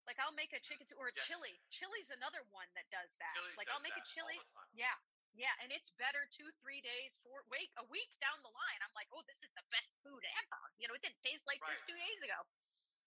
Like 0.07 0.19
i'll 0.25 0.35
make 0.35 0.51
a 0.53 0.59
mm-hmm. 0.59 0.67
chicken 0.67 0.87
soup 0.89 0.99
or 0.99 1.13
a 1.13 1.15
Yes. 1.15 1.29
chili. 1.29 1.55
Chili's 1.71 2.11
another 2.11 2.43
one 2.51 2.69
that 2.75 2.89
does 2.91 3.21
that. 3.23 3.33
Chili 3.35 3.55
like 3.61 3.69
does 3.71 3.79
i'll 3.79 3.87
make 3.87 3.97
a 3.99 4.05
chili 4.05 4.37
all 4.41 4.67
the 4.67 4.67
time. 4.67 4.73
yeah 4.75 4.97
yeah 5.37 5.55
and 5.63 5.71
it's 5.71 5.95
better 5.95 6.27
two 6.27 6.51
three 6.59 6.83
days 6.83 7.23
four 7.23 7.47
week 7.53 7.71
a 7.79 7.87
week 7.87 8.11
down 8.19 8.43
the 8.43 8.51
line. 8.51 8.81
I'm 8.83 8.95
like 8.99 9.09
oh 9.15 9.23
this 9.31 9.47
is 9.47 9.53
the 9.55 9.65
best 9.71 9.95
food 10.03 10.25
ever. 10.43 10.63
You 10.81 10.91
know 10.91 10.97
it 10.99 11.05
didn't 11.05 11.23
taste 11.23 11.47
like 11.47 11.63
this 11.63 11.81
two 11.87 11.97
days 11.97 12.21
ago. 12.27 12.41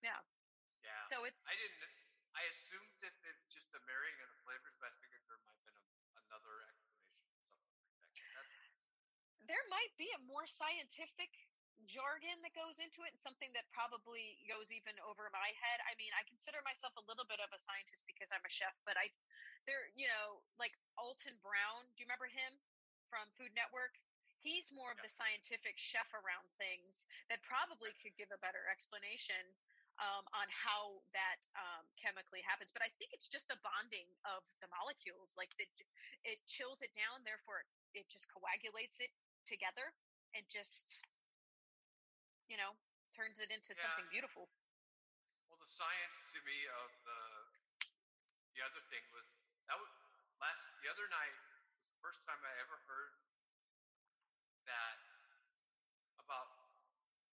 Yeah. 0.02 0.22
Yeah. 0.82 1.06
so 1.06 1.26
it's 1.30 1.46
I 1.46 1.54
didn't. 1.58 2.02
I 2.32 2.44
assumed 2.48 2.96
that 3.04 3.14
it's 3.28 3.46
just 3.52 3.70
the 3.76 3.82
marrying 3.84 4.18
of 4.24 4.30
the 4.32 4.40
flavors, 4.48 4.76
but 4.80 4.88
I 4.88 4.94
figured 5.04 5.24
there 5.28 5.42
might 5.44 5.58
have 5.60 5.68
been 5.68 5.76
a, 5.76 5.86
another 6.26 6.56
explanation, 6.72 7.28
something 7.44 7.76
like 7.76 8.16
that. 8.16 8.48
That's, 8.48 9.41
there 9.52 9.68
might 9.68 9.92
be 10.00 10.08
a 10.16 10.24
more 10.24 10.48
scientific 10.48 11.28
jargon 11.84 12.40
that 12.46 12.56
goes 12.56 12.80
into 12.80 13.04
it 13.04 13.12
and 13.12 13.20
something 13.20 13.52
that 13.52 13.68
probably 13.76 14.40
goes 14.48 14.72
even 14.72 14.96
over 15.04 15.28
my 15.36 15.52
head. 15.60 15.84
I 15.84 15.98
mean, 16.00 16.14
I 16.16 16.24
consider 16.24 16.64
myself 16.64 16.96
a 16.96 17.04
little 17.04 17.28
bit 17.28 17.44
of 17.44 17.52
a 17.52 17.60
scientist 17.60 18.08
because 18.08 18.32
I'm 18.32 18.46
a 18.48 18.54
chef, 18.54 18.80
but 18.88 18.96
I 18.96 19.12
there, 19.68 19.92
you 19.94 20.08
know, 20.08 20.42
like 20.56 20.74
Alton 20.96 21.36
Brown, 21.44 21.92
do 21.94 22.02
you 22.02 22.08
remember 22.08 22.32
him 22.32 22.64
from 23.12 23.28
Food 23.36 23.52
Network? 23.54 24.00
He's 24.40 24.74
more 24.74 24.90
of 24.90 25.04
the 25.04 25.12
scientific 25.12 25.78
chef 25.78 26.10
around 26.18 26.50
things 26.56 27.06
that 27.30 27.46
probably 27.46 27.94
could 28.02 28.18
give 28.18 28.34
a 28.34 28.42
better 28.42 28.66
explanation 28.72 29.54
um, 30.02 30.26
on 30.34 30.50
how 30.50 31.06
that 31.14 31.46
um, 31.54 31.86
chemically 31.94 32.42
happens. 32.42 32.74
But 32.74 32.82
I 32.82 32.90
think 32.90 33.14
it's 33.14 33.30
just 33.30 33.54
the 33.54 33.62
bonding 33.62 34.10
of 34.26 34.42
the 34.58 34.72
molecules. 34.74 35.38
Like 35.38 35.54
it, 35.62 35.70
it 36.26 36.42
chills 36.50 36.82
it 36.82 36.90
down, 36.98 37.22
therefore 37.22 37.70
it 37.94 38.10
just 38.10 38.34
coagulates 38.34 38.98
it 38.98 39.14
together 39.46 39.94
and 40.36 40.48
just 40.48 41.06
you 42.48 42.56
know 42.56 42.80
turns 43.12 43.44
it 43.44 43.52
into 43.52 43.76
something 43.76 44.08
beautiful. 44.12 44.48
Well, 45.52 45.60
the 45.60 45.68
science 45.68 46.32
to 46.36 46.40
me 46.48 46.58
of 46.68 46.90
the 47.04 47.22
the 48.56 48.62
other 48.64 48.82
thing 48.88 49.04
was 49.12 49.36
that 49.68 49.78
was 49.80 49.92
last 50.40 50.80
the 50.84 50.90
other 50.92 51.08
night 51.12 51.36
was 51.76 51.88
the 51.88 52.00
first 52.00 52.24
time 52.24 52.40
I 52.40 52.54
ever 52.64 52.78
heard 52.88 53.14
that 54.68 54.96
about 56.20 56.50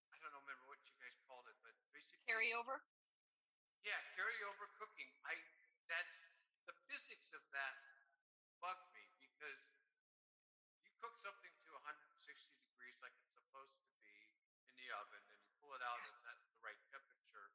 I 0.09 0.17
don't 0.17 0.33
know 0.33 0.43
remember 0.49 0.65
what 0.73 0.81
you 0.81 0.97
guys 0.97 1.17
called 1.29 1.45
it, 1.45 1.57
but 1.61 1.73
basically 1.93 2.25
carryover? 2.25 2.81
Yeah, 3.85 4.01
carryover 4.17 4.65
cooking. 4.81 5.13
I 5.23 5.37
that's 5.87 6.33
the 6.67 6.75
physics 6.89 7.31
of 7.37 7.47
that 7.55 7.75
bugged 8.59 8.91
me 8.91 9.07
because 9.23 9.77
you 10.83 10.91
cook 10.99 11.15
something 11.15 11.53
to 11.53 11.69
160 11.79 12.17
degrees 12.59 12.99
like 13.05 13.15
it's 13.23 13.39
supposed 13.39 13.87
to 13.87 13.91
be 14.03 14.11
in 14.67 14.73
the 14.75 14.89
oven, 14.99 15.23
and 15.23 15.39
you 15.39 15.51
pull 15.63 15.71
it 15.77 15.83
out, 15.85 16.01
it's 16.11 16.27
at 16.27 16.35
the 16.43 16.59
right 16.59 16.81
temperature. 16.91 17.47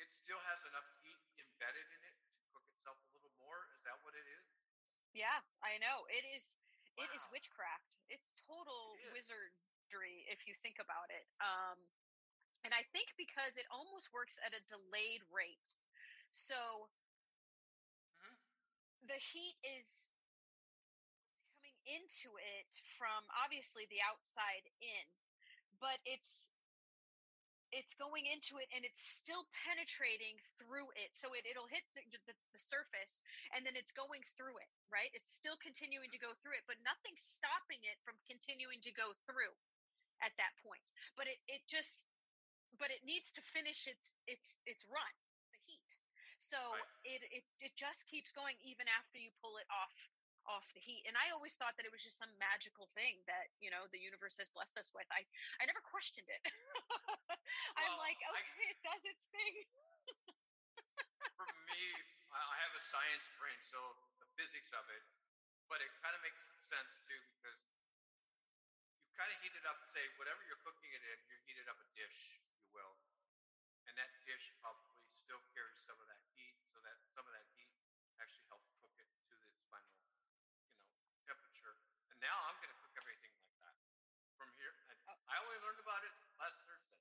It 0.00 0.01
still 0.12 0.40
has 0.52 0.60
enough 0.68 0.88
heat 1.00 1.20
embedded 1.40 1.88
in 1.88 2.00
it 2.04 2.16
to 2.36 2.40
cook 2.52 2.66
itself 2.76 3.00
a 3.00 3.08
little 3.16 3.32
more. 3.40 3.60
Is 3.80 3.82
that 3.88 3.98
what 4.04 4.12
it 4.14 4.28
is? 4.28 4.44
yeah 5.12 5.44
i 5.60 5.76
know 5.76 6.08
it 6.08 6.24
is 6.32 6.56
it 6.96 7.04
is 7.12 7.28
witchcraft 7.36 8.00
it's 8.08 8.32
total 8.48 8.96
It 8.96 9.12
wizardry 9.12 10.24
if 10.32 10.48
you 10.48 10.56
think 10.56 10.80
about 10.80 11.12
it 11.12 11.28
um 11.36 11.76
and 12.64 12.72
i 12.72 12.80
think 12.96 13.12
because 13.20 13.60
it 13.60 13.68
almost 13.68 14.08
works 14.16 14.40
at 14.40 14.56
a 14.56 14.64
delayed 14.64 15.20
rate 15.28 15.76
so 16.32 16.88
Mhm. 18.16 18.40
the 19.04 19.20
heat 19.20 19.60
is 19.68 20.16
coming 21.36 21.76
into 21.84 22.32
it 22.40 22.72
from 22.96 23.28
obviously 23.36 23.84
the 23.84 24.00
outside 24.00 24.72
in 24.80 25.12
but 25.76 26.00
it's 26.08 26.56
it's 27.72 27.96
going 27.96 28.28
into 28.28 28.60
it 28.60 28.68
and 28.76 28.84
it's 28.84 29.00
still 29.00 29.48
penetrating 29.52 30.36
through 30.38 30.92
it 30.94 31.16
so 31.16 31.32
it, 31.32 31.48
it'll 31.48 31.68
hit 31.72 31.84
the, 31.96 32.04
the, 32.12 32.34
the 32.52 32.60
surface 32.60 33.24
and 33.56 33.64
then 33.64 33.74
it's 33.74 33.96
going 33.96 34.22
through 34.24 34.56
it 34.60 34.70
right? 34.92 35.08
It's 35.16 35.28
still 35.28 35.56
continuing 35.56 36.12
to 36.12 36.20
go 36.20 36.36
through 36.36 36.60
it 36.60 36.68
but 36.68 36.80
nothing's 36.84 37.24
stopping 37.24 37.80
it 37.82 37.96
from 38.04 38.20
continuing 38.28 38.84
to 38.84 38.92
go 38.92 39.16
through 39.24 39.56
at 40.20 40.36
that 40.38 40.54
point 40.60 40.92
but 41.16 41.26
it, 41.26 41.40
it 41.48 41.64
just 41.66 42.22
but 42.78 42.88
it 42.88 43.04
needs 43.04 43.32
to 43.32 43.42
finish 43.42 43.86
its 43.86 44.22
its 44.26 44.62
its 44.64 44.86
run 44.88 45.14
the 45.52 45.60
heat. 45.60 45.98
So 46.38 46.58
it, 47.04 47.22
it 47.30 47.44
it 47.60 47.72
just 47.76 48.08
keeps 48.08 48.32
going 48.32 48.56
even 48.64 48.88
after 48.88 49.18
you 49.18 49.30
pull 49.38 49.60
it 49.60 49.68
off 49.70 50.08
off 50.48 50.70
the 50.74 50.82
heat 50.82 51.02
and 51.06 51.14
i 51.18 51.30
always 51.34 51.54
thought 51.56 51.74
that 51.78 51.86
it 51.86 51.92
was 51.94 52.02
just 52.04 52.18
some 52.18 52.30
magical 52.38 52.86
thing 52.90 53.22
that 53.30 53.50
you 53.62 53.70
know 53.70 53.86
the 53.94 54.00
universe 54.02 54.36
has 54.38 54.50
blessed 54.50 54.74
us 54.78 54.90
with 54.94 55.06
i 55.14 55.22
i 55.60 55.66
never 55.66 55.82
questioned 55.84 56.26
it 56.28 56.42
i'm 57.78 57.86
Well, 57.86 58.02
like 58.02 58.18
I- 58.22 58.32
okay 58.36 58.66
it 58.74 58.78
does 58.82 59.04
its 59.06 59.26
thing 59.30 59.54
For 61.36 61.48
me, 61.68 61.82
I 62.32 62.40
I 62.40 62.56
have 62.64 62.74
a 62.74 62.80
science 62.82 63.36
brain, 63.36 63.60
so 63.60 63.78
the 64.22 64.28
physics 64.38 64.72
of 64.72 64.84
it, 64.94 65.02
but 65.68 65.80
it 65.82 65.90
kind 66.00 66.14
of 66.16 66.22
makes 66.24 66.48
sense 66.62 67.02
too 67.04 67.18
because 67.40 67.60
you 69.02 69.08
kind 69.18 69.30
of 69.32 69.36
heat 69.42 69.54
it 69.56 69.66
up. 69.68 69.78
Say 69.84 70.04
whatever 70.16 70.40
you're 70.46 70.62
cooking 70.64 70.92
it 70.94 71.02
in, 71.04 71.18
you 71.28 71.36
heat 71.44 71.58
it 71.60 71.68
up 71.68 71.76
a 71.82 71.86
dish, 71.98 72.40
you 72.56 72.68
will, 72.72 72.94
and 73.90 73.94
that 73.98 74.10
dish 74.24 74.54
probably 74.62 75.04
still 75.10 75.42
carries 75.52 75.82
some 75.82 75.98
of 76.00 76.06
that 76.08 76.22
heat, 76.38 76.56
so 76.70 76.78
that 76.86 76.96
some 77.12 77.26
of 77.26 77.32
that 77.34 77.46
heat 77.58 77.70
actually 78.22 78.48
helps 78.48 78.70
cook 78.78 78.94
it 78.96 79.08
to 79.28 79.34
its 79.58 79.66
final, 79.66 79.98
you 80.70 80.78
know, 80.78 80.88
temperature. 81.26 81.74
And 82.14 82.18
now 82.32 82.40
I'm 82.48 82.56
going 82.64 82.72
to 82.72 82.80
cook 82.80 82.94
everything 82.96 83.32
like 83.44 83.52
that. 83.60 83.76
from 84.40 84.48
here. 84.56 84.72
I 85.28 85.34
only 85.44 85.58
learned 85.60 85.80
about 85.84 86.00
it 86.08 86.14
last 86.40 86.64
Thursday. 86.64 86.96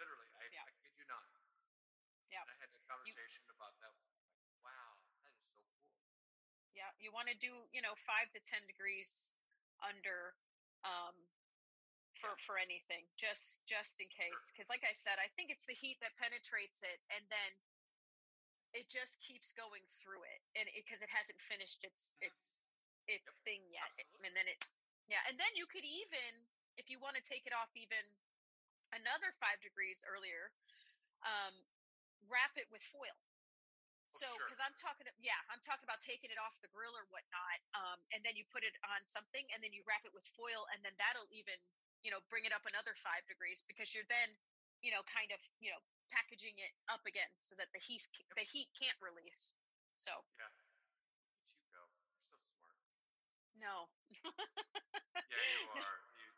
Literally, 0.00 0.28
I, 0.32 0.48
Yeah. 0.48 0.64
I 0.64 0.72
kid 0.80 0.92
you 0.96 1.06
not. 1.12 1.24
Yeah. 2.32 2.40
I 2.48 2.54
had 2.56 2.72
a 2.72 2.80
conversation 2.88 3.44
about 3.52 3.76
that. 3.84 3.92
Wow, 4.64 5.04
that 5.28 5.34
is 5.36 5.52
so 5.52 5.60
cool. 5.60 5.84
Yeah, 6.72 6.88
you 6.96 7.12
want 7.12 7.28
to 7.28 7.36
do, 7.36 7.68
you 7.76 7.84
know, 7.84 7.92
five 8.00 8.32
to 8.32 8.40
ten 8.40 8.64
degrees 8.64 9.36
under 9.84 10.40
um 10.88 11.28
for 12.16 12.32
for 12.40 12.56
anything, 12.56 13.12
just 13.20 13.68
just 13.68 14.00
in 14.00 14.08
case. 14.08 14.52
Because, 14.52 14.72
like 14.72 14.84
I 14.88 14.96
said, 14.96 15.20
I 15.20 15.28
think 15.36 15.52
it's 15.52 15.68
the 15.68 15.76
heat 15.76 16.00
that 16.00 16.16
penetrates 16.16 16.80
it, 16.80 17.04
and 17.12 17.28
then 17.28 17.60
it 18.72 18.88
just 18.88 19.20
keeps 19.20 19.52
going 19.52 19.84
through 19.84 20.24
it, 20.24 20.40
and 20.56 20.64
because 20.72 21.04
it, 21.04 21.12
hasn't 21.12 21.40
finished 21.44 21.84
its 21.84 22.16
Mhm. 22.16 22.32
its 22.32 22.64
its 23.08 23.40
thing 23.42 23.62
yet, 23.70 23.90
and 24.24 24.32
then 24.36 24.46
it, 24.48 24.68
yeah, 25.10 25.22
and 25.28 25.36
then 25.38 25.50
you 25.58 25.66
could 25.66 25.84
even, 25.84 26.46
if 26.78 26.88
you 26.88 26.98
want 27.02 27.18
to 27.18 27.24
take 27.24 27.44
it 27.44 27.52
off 27.52 27.70
even 27.74 28.16
another 28.94 29.32
five 29.36 29.58
degrees 29.60 30.04
earlier, 30.06 30.52
um, 31.24 31.66
wrap 32.28 32.54
it 32.56 32.68
with 32.70 32.82
foil. 32.84 33.18
So, 34.12 34.28
Oh, 34.28 34.36
sure. 34.36 34.44
because 34.52 34.60
I'm 34.60 34.76
talking, 34.76 35.08
yeah, 35.24 35.40
I'm 35.48 35.60
talking 35.64 35.88
about 35.88 36.04
taking 36.04 36.28
it 36.28 36.36
off 36.36 36.60
the 36.60 36.68
grill 36.68 36.92
or 36.92 37.08
whatnot, 37.08 37.58
um, 37.72 37.98
and 38.12 38.20
then 38.20 38.36
you 38.36 38.44
put 38.44 38.60
it 38.60 38.76
on 38.84 39.08
something, 39.08 39.48
and 39.56 39.64
then 39.64 39.72
you 39.72 39.80
wrap 39.88 40.04
it 40.04 40.12
with 40.12 40.28
foil, 40.36 40.68
and 40.72 40.84
then 40.84 40.92
that'll 41.00 41.28
even, 41.32 41.56
you 42.04 42.12
know, 42.12 42.20
bring 42.28 42.44
it 42.44 42.52
up 42.52 42.60
another 42.68 42.92
five 43.00 43.24
degrees 43.24 43.64
because 43.64 43.96
you're 43.96 44.06
then, 44.12 44.36
you 44.84 44.92
know, 44.92 45.00
kind 45.08 45.32
of, 45.32 45.40
you 45.64 45.72
know, 45.72 45.80
packaging 46.12 46.60
it 46.60 46.76
up 46.92 47.00
again 47.08 47.32
so 47.40 47.56
that 47.56 47.72
the 47.72 47.80
heat 47.80 48.04
the 48.36 48.44
heat 48.44 48.68
can't 48.76 49.00
release. 49.00 49.56
So, 49.96 50.12
Yeah. 50.36 50.44
Look 50.52 51.40
at 51.40 51.56
you 51.56 51.64
go. 51.72 51.88
You're 52.12 52.20
so 52.20 52.36
smart. 52.36 52.76
No, 53.62 53.88
Yeah, 55.32 55.38
you 55.38 55.64
are. 55.72 55.96
You, 56.18 56.30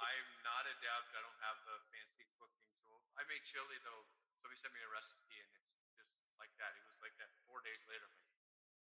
I'm 0.00 0.28
not 0.42 0.64
adept. 0.66 1.08
I 1.14 1.20
don't 1.22 1.42
have 1.46 1.58
the 1.68 1.76
fancy 1.94 2.26
cooking 2.40 2.66
tools. 2.80 3.04
I 3.14 3.22
made 3.30 3.44
chili 3.46 3.78
though. 3.86 4.08
Somebody 4.42 4.58
sent 4.58 4.74
me 4.74 4.82
a 4.82 4.90
recipe, 4.90 5.38
and 5.38 5.50
it's 5.60 5.78
just 5.94 6.18
like 6.40 6.50
that. 6.58 6.72
It 6.74 6.82
was 6.88 6.98
like 7.04 7.14
that 7.22 7.30
four 7.46 7.62
days 7.62 7.86
later. 7.86 8.06
I'm 8.08 8.16
like, 8.18 8.34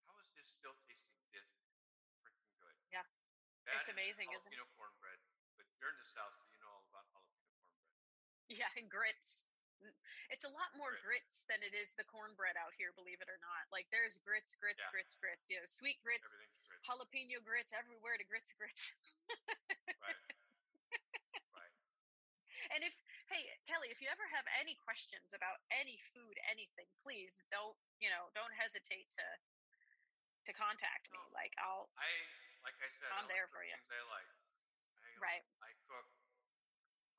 how 0.04 0.16
is 0.20 0.32
this 0.36 0.48
still 0.60 0.76
tasting 0.84 1.20
this 1.32 1.48
freaking 2.20 2.52
good? 2.60 2.76
Yeah. 2.92 3.06
That 3.68 3.80
It's 3.80 3.88
amazing, 3.92 4.28
isn't 4.28 4.44
it? 4.52 4.56
jalapeno 4.60 4.68
cornbread. 4.76 5.20
But 5.56 5.64
you're 5.80 5.92
in 5.92 6.00
the 6.00 6.08
south, 6.08 6.34
so 6.36 6.44
you 6.52 6.58
know 6.60 6.68
all 6.72 6.84
about 6.92 7.04
jalapeno 7.08 7.44
cornbread. 7.60 8.52
yeah, 8.52 8.72
and 8.76 8.88
grits. 8.92 9.48
It's 10.32 10.48
a 10.48 10.52
lot 10.56 10.72
more 10.72 10.96
grits 11.04 11.44
than 11.44 11.60
it 11.60 11.76
is 11.76 11.92
the 12.00 12.08
cornbread 12.08 12.56
out 12.56 12.72
here, 12.80 12.96
believe 12.96 13.20
it 13.20 13.28
or 13.28 13.36
not. 13.44 13.68
Like 13.68 13.92
there's 13.92 14.16
grits, 14.16 14.56
grits, 14.56 14.80
Yeah. 14.88 14.92
grits, 14.96 15.14
grits. 15.20 15.44
You 15.52 15.60
know, 15.60 15.68
sweet 15.68 16.00
grits, 16.00 16.40
Everything's 16.40 16.64
great. 16.64 16.73
Jalapeno 16.84 17.40
grits 17.42 17.72
everywhere 17.72 18.16
to 18.20 18.24
grits 18.24 18.52
grits. 18.54 18.94
Right. 20.04 20.20
right. 21.56 21.74
And 22.76 22.84
if 22.84 23.00
hey 23.32 23.48
Kelly, 23.64 23.88
if 23.88 24.04
you 24.04 24.08
ever 24.12 24.28
have 24.36 24.44
any 24.60 24.76
questions 24.76 25.32
about 25.32 25.64
any 25.72 25.96
food, 25.96 26.36
anything, 26.44 26.92
please 27.00 27.48
don't 27.48 27.76
you 27.98 28.12
know 28.12 28.28
don't 28.36 28.52
hesitate 28.60 29.08
to 29.16 29.26
to 30.44 30.52
contact 30.52 31.08
me. 31.08 31.16
No. 31.16 31.32
Like 31.32 31.56
I'll 31.56 31.88
I 31.96 32.08
like 32.64 32.76
I 32.80 32.88
said, 32.88 33.12
I'm 33.16 33.24
I 33.24 33.32
there 33.32 33.48
like 33.48 33.56
for 33.56 33.64
you. 33.64 33.76
Things 33.76 33.92
I 33.92 34.04
like. 34.12 34.28
I, 34.28 35.08
um, 35.08 35.20
Right. 35.24 35.44
I 35.64 35.70
cook. 35.88 36.08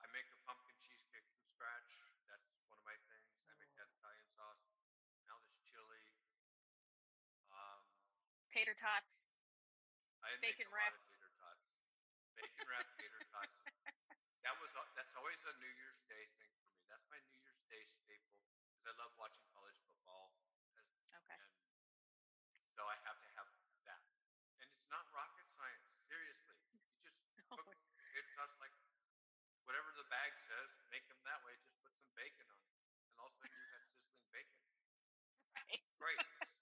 I 0.01 0.05
make 0.13 0.29
a 0.29 0.37
pumpkin 0.45 0.77
cheesecake 0.77 1.25
from 1.25 1.41
scratch. 1.45 2.13
That's 2.29 2.61
one 2.69 2.77
of 2.81 2.85
my 2.85 2.97
things. 3.09 3.45
I 3.49 3.53
make 3.57 3.73
that 3.77 3.89
Italian 3.97 4.29
sauce. 4.29 4.69
Now 5.25 5.37
this 5.41 5.57
chili. 5.65 6.05
Um, 7.49 7.81
tater 8.53 8.77
tots. 8.77 9.33
I 10.25 10.33
Bacon 10.41 10.57
make 10.57 10.65
a 10.65 10.73
wrap. 10.73 10.89
lot 10.89 10.97
of 10.97 11.05
tater 11.05 11.31
tots. 11.37 11.63
Bacon 12.35 12.65
wrap 12.65 12.87
tater 12.97 13.23
tots. 13.29 13.55
That 14.41 14.55
was 14.57 14.69
that's 14.97 15.15
always 15.17 15.41
a 15.45 15.53
New 15.61 15.73
Year's 15.85 16.01
Day 16.09 16.25
thing 16.37 16.51
for 16.57 16.69
me. 16.73 16.81
That's 16.89 17.05
my 17.09 17.19
New 17.29 17.39
Year's 17.45 17.61
Day 17.69 17.83
staple 17.85 18.33
because 18.77 18.85
I 18.89 18.93
love 19.05 19.13
watching 19.21 19.45
college 19.53 19.79
football. 19.85 20.27
Okay. 21.13 21.41
And 22.57 22.65
so 22.73 22.81
I 22.85 22.95
have 23.05 23.17
to 23.21 23.29
have 23.37 23.49
that. 23.89 24.01
And 24.61 24.67
it's 24.73 24.89
not 24.89 25.05
rocket 25.13 25.45
science, 25.49 25.93
seriously. 26.09 26.57
You 26.73 26.81
just 26.97 27.29
No. 27.45 27.57
cook 27.57 27.69
potato 27.69 28.25
tots 28.37 28.57
like 28.61 28.73
whatever 29.69 29.89
the 29.97 30.07
bag 30.09 30.33
says, 30.41 30.81
make 30.89 31.05
them 31.09 31.21
that 31.25 31.41
way, 31.45 31.53
just 31.61 31.77
put 31.85 31.93
some 31.97 32.09
bacon 32.17 32.45
on 32.49 32.57
it. 32.65 32.73
And 33.13 33.17
all 33.21 33.29
of 33.29 33.33
a 33.33 33.37
sudden 33.37 33.53
you 33.53 33.69
got 33.73 33.85
sizzling 33.85 34.29
bacon. 34.33 34.57
Right. 35.65 35.81
Great. 35.97 36.21
It's 36.41 36.61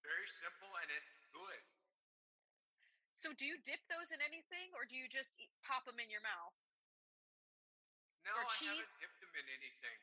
very 0.00 0.28
simple 0.28 0.72
and 0.80 0.88
it's 0.96 1.12
good. 1.32 1.62
So 3.16 3.32
do 3.32 3.48
you 3.48 3.56
dip 3.64 3.80
those 3.88 4.12
in 4.12 4.20
anything, 4.20 4.76
or 4.76 4.84
do 4.84 4.92
you 4.92 5.08
just 5.08 5.40
eat, 5.40 5.48
pop 5.64 5.88
them 5.88 5.96
in 5.96 6.12
your 6.12 6.20
mouth? 6.20 6.52
No, 8.28 8.36
Or 8.36 8.44
I 8.44 8.52
cheese? 8.60 9.00
haven't 9.00 9.00
dipped 9.00 9.20
them 9.24 9.34
in 9.40 9.46
anything. 9.56 9.98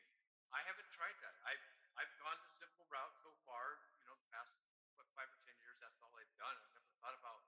I 0.50 0.58
haven't 0.66 0.90
tried 0.90 1.14
that. 1.22 1.34
I've 1.46 1.62
I've 1.94 2.10
gone 2.18 2.42
the 2.42 2.50
simple 2.50 2.82
route 2.90 3.14
so 3.22 3.30
far. 3.46 3.86
You 4.02 4.10
know, 4.10 4.18
the 4.18 4.26
past 4.34 4.66
what 4.98 5.06
five 5.14 5.30
or 5.30 5.38
ten 5.38 5.54
years, 5.62 5.78
that's 5.78 5.94
all 6.02 6.10
I've 6.10 6.34
done. 6.42 6.58
I've 6.58 6.74
never 6.74 6.90
thought 7.06 7.14
about 7.22 7.40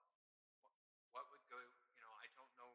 what, 0.63 0.71
what 1.11 1.25
would 1.35 1.43
go. 1.51 1.59
You 1.59 1.99
know, 1.99 2.15
I 2.23 2.31
don't 2.39 2.55
know 2.55 2.73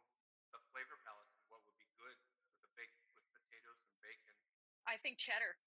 the 0.52 0.60
flavor 0.76 1.00
palette. 1.08 1.32
What 1.48 1.64
would 1.64 1.80
be 1.80 1.88
good 1.96 2.20
with 2.60 2.68
a 2.68 2.72
bake 2.76 2.92
with 3.16 3.24
potatoes 3.32 3.80
and 3.88 3.96
bacon. 4.04 4.36
I 4.84 5.00
think 5.00 5.16
cheddar. 5.16 5.64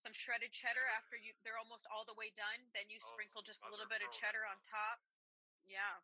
Some 0.00 0.16
shredded 0.16 0.56
cheddar 0.56 0.88
after 0.96 1.20
you 1.20 1.36
they're 1.44 1.60
almost 1.60 1.84
all 1.92 2.08
the 2.08 2.16
way 2.16 2.32
done. 2.32 2.72
Then 2.72 2.88
you 2.88 2.96
Oh, 2.96 3.08
sprinkle 3.12 3.44
just 3.44 3.68
a 3.68 3.70
little 3.72 3.88
bit 3.92 4.00
of 4.00 4.08
cheddar 4.16 4.48
on 4.48 4.64
top. 4.64 5.04
Yeah. 5.68 6.00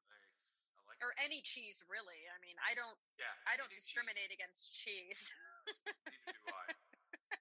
Nice. 1.01 1.09
I 1.09 1.09
like. 1.09 1.17
Or 1.17 1.25
any 1.25 1.41
cheese 1.41 1.85
really. 1.89 2.29
I 2.29 2.37
mean, 2.45 2.57
I 2.61 2.75
don't 2.77 2.99
Yeah. 3.17 3.33
I 3.49 3.57
don't 3.57 3.71
discriminate 3.73 4.29
cheese. 4.29 4.37
against 4.37 4.63
cheese. 4.77 5.23
Neither 5.67 6.37
do 6.37 6.45
I. 6.53 6.65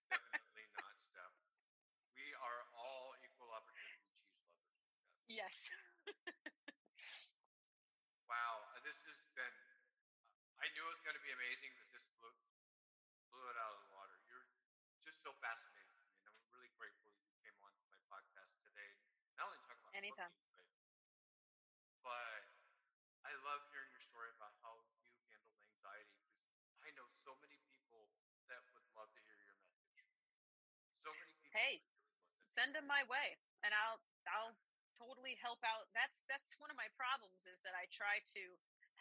Definitely 0.10 0.68
not, 0.80 0.95
Steph. 0.99 1.36
We 2.15 2.27
are 2.36 2.60
all 2.76 3.07
equal 3.23 3.52
opportunity 3.52 4.07
cheese 4.15 4.40
lovers. 4.40 5.27
yes. 5.27 5.56
Wow, 8.30 8.56
uh, 8.77 8.80
this 8.86 9.03
has 9.10 9.27
been. 9.34 9.56
I 10.61 10.69
knew 10.76 10.84
it 10.86 10.91
was 10.94 11.02
going 11.02 11.18
to 11.18 11.23
be 11.26 11.34
amazing, 11.34 11.72
but 11.81 11.90
this 11.95 12.06
blew, 12.19 12.30
blew 13.34 13.41
it 13.49 13.57
out 13.57 13.73
of 13.73 13.81
the 13.88 13.91
water. 13.95 14.18
You're 14.30 14.45
just 15.02 15.23
so 15.26 15.34
fascinating 15.41 15.98
to 15.98 16.06
me, 16.06 16.14
and 16.22 16.30
I'm 16.30 16.38
really 16.53 16.69
grateful 16.77 17.10
you 17.10 17.26
came 17.41 17.57
on 17.65 17.73
to 17.73 17.84
my 17.90 17.98
podcast 18.11 18.61
today. 18.61 18.91
Not 19.40 19.49
only 19.49 19.61
talk 19.65 19.81
about 19.81 19.98
Anytime. 19.98 20.30
cooking, 20.30 20.45
but, 20.53 20.68
but 22.06 22.14
I 22.14 22.14
love 22.14 22.30
hearing 22.30 22.39
your 24.00 24.08
story 24.16 24.32
about 24.40 24.56
how 24.64 24.80
you 25.04 25.12
handle 25.28 25.52
anxiety 25.60 26.16
because 26.24 26.48
I 26.80 26.88
know 26.96 27.04
so 27.12 27.36
many 27.44 27.60
people 27.68 28.08
that 28.48 28.64
would 28.64 28.80
love 28.96 29.12
to 29.12 29.20
hear 29.28 29.36
your 29.44 29.60
message. 29.60 30.08
So 30.96 31.12
many 31.20 31.36
people. 31.36 31.52
Hey, 31.52 31.84
are 31.84 31.84
dealing 31.84 32.16
with 32.32 32.40
it. 32.40 32.48
Send 32.48 32.70
them 32.80 32.88
my 32.88 33.04
way 33.12 33.36
and 33.60 33.76
I'll 33.76 34.00
I'll 34.24 34.56
totally 34.96 35.36
help 35.44 35.60
out. 35.68 35.92
That's 35.92 36.24
that's 36.32 36.56
one 36.64 36.72
of 36.72 36.80
my 36.80 36.88
problems 36.96 37.44
is 37.44 37.60
that 37.68 37.76
I 37.76 37.92
try 37.92 38.24
to 38.40 38.44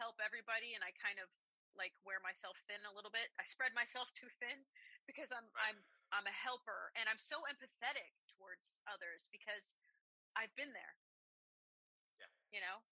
help 0.02 0.18
everybody 0.18 0.74
and 0.74 0.82
I 0.82 0.90
kind 0.98 1.22
of 1.22 1.30
like 1.78 1.94
wear 2.02 2.18
myself 2.18 2.58
thin 2.66 2.82
a 2.82 2.90
little 2.90 3.14
bit. 3.14 3.30
I 3.38 3.46
spread 3.46 3.78
myself 3.78 4.10
too 4.10 4.26
thin 4.26 4.66
because 5.06 5.30
I'm 5.30 5.46
Right. 5.54 5.78
I'm 5.78 5.78
I'm 6.10 6.26
a 6.26 6.34
helper 6.34 6.90
and 6.98 7.06
I'm 7.06 7.22
so 7.22 7.46
empathetic 7.46 8.18
towards 8.26 8.82
others 8.90 9.30
because 9.30 9.78
I've 10.34 10.58
been 10.58 10.74
there. 10.74 10.98
Yeah. 12.18 12.34
You 12.50 12.66
know? 12.66 12.82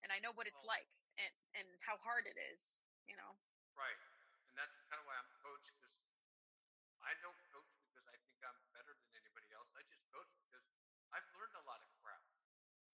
And 0.00 0.08
I 0.08 0.24
know 0.24 0.32
what 0.32 0.48
it's 0.48 0.64
Well- 0.64 0.80
like 0.80 0.88
and 1.18 1.34
and 1.54 1.68
how 1.86 1.96
hard 2.02 2.26
it 2.26 2.38
is, 2.52 2.82
you 3.06 3.14
know. 3.16 3.38
Right. 3.78 3.98
And 4.50 4.54
that's 4.58 4.80
kind 4.86 5.00
of 5.02 5.06
why 5.06 5.16
I'm 5.18 5.30
coach 5.42 5.66
because 5.74 6.06
I 7.02 7.12
don't 7.22 7.40
coach 7.50 7.72
because 7.90 8.06
I 8.10 8.16
think 8.18 8.38
I'm 8.42 8.58
better 8.74 8.94
than 8.94 9.10
anybody 9.18 9.50
else. 9.54 9.70
I 9.74 9.82
just 9.86 10.06
coach 10.10 10.30
because 10.46 10.66
I've 11.14 11.28
learned 11.38 11.56
a 11.58 11.64
lot 11.66 11.80
of 11.82 11.90
crap. 12.02 12.22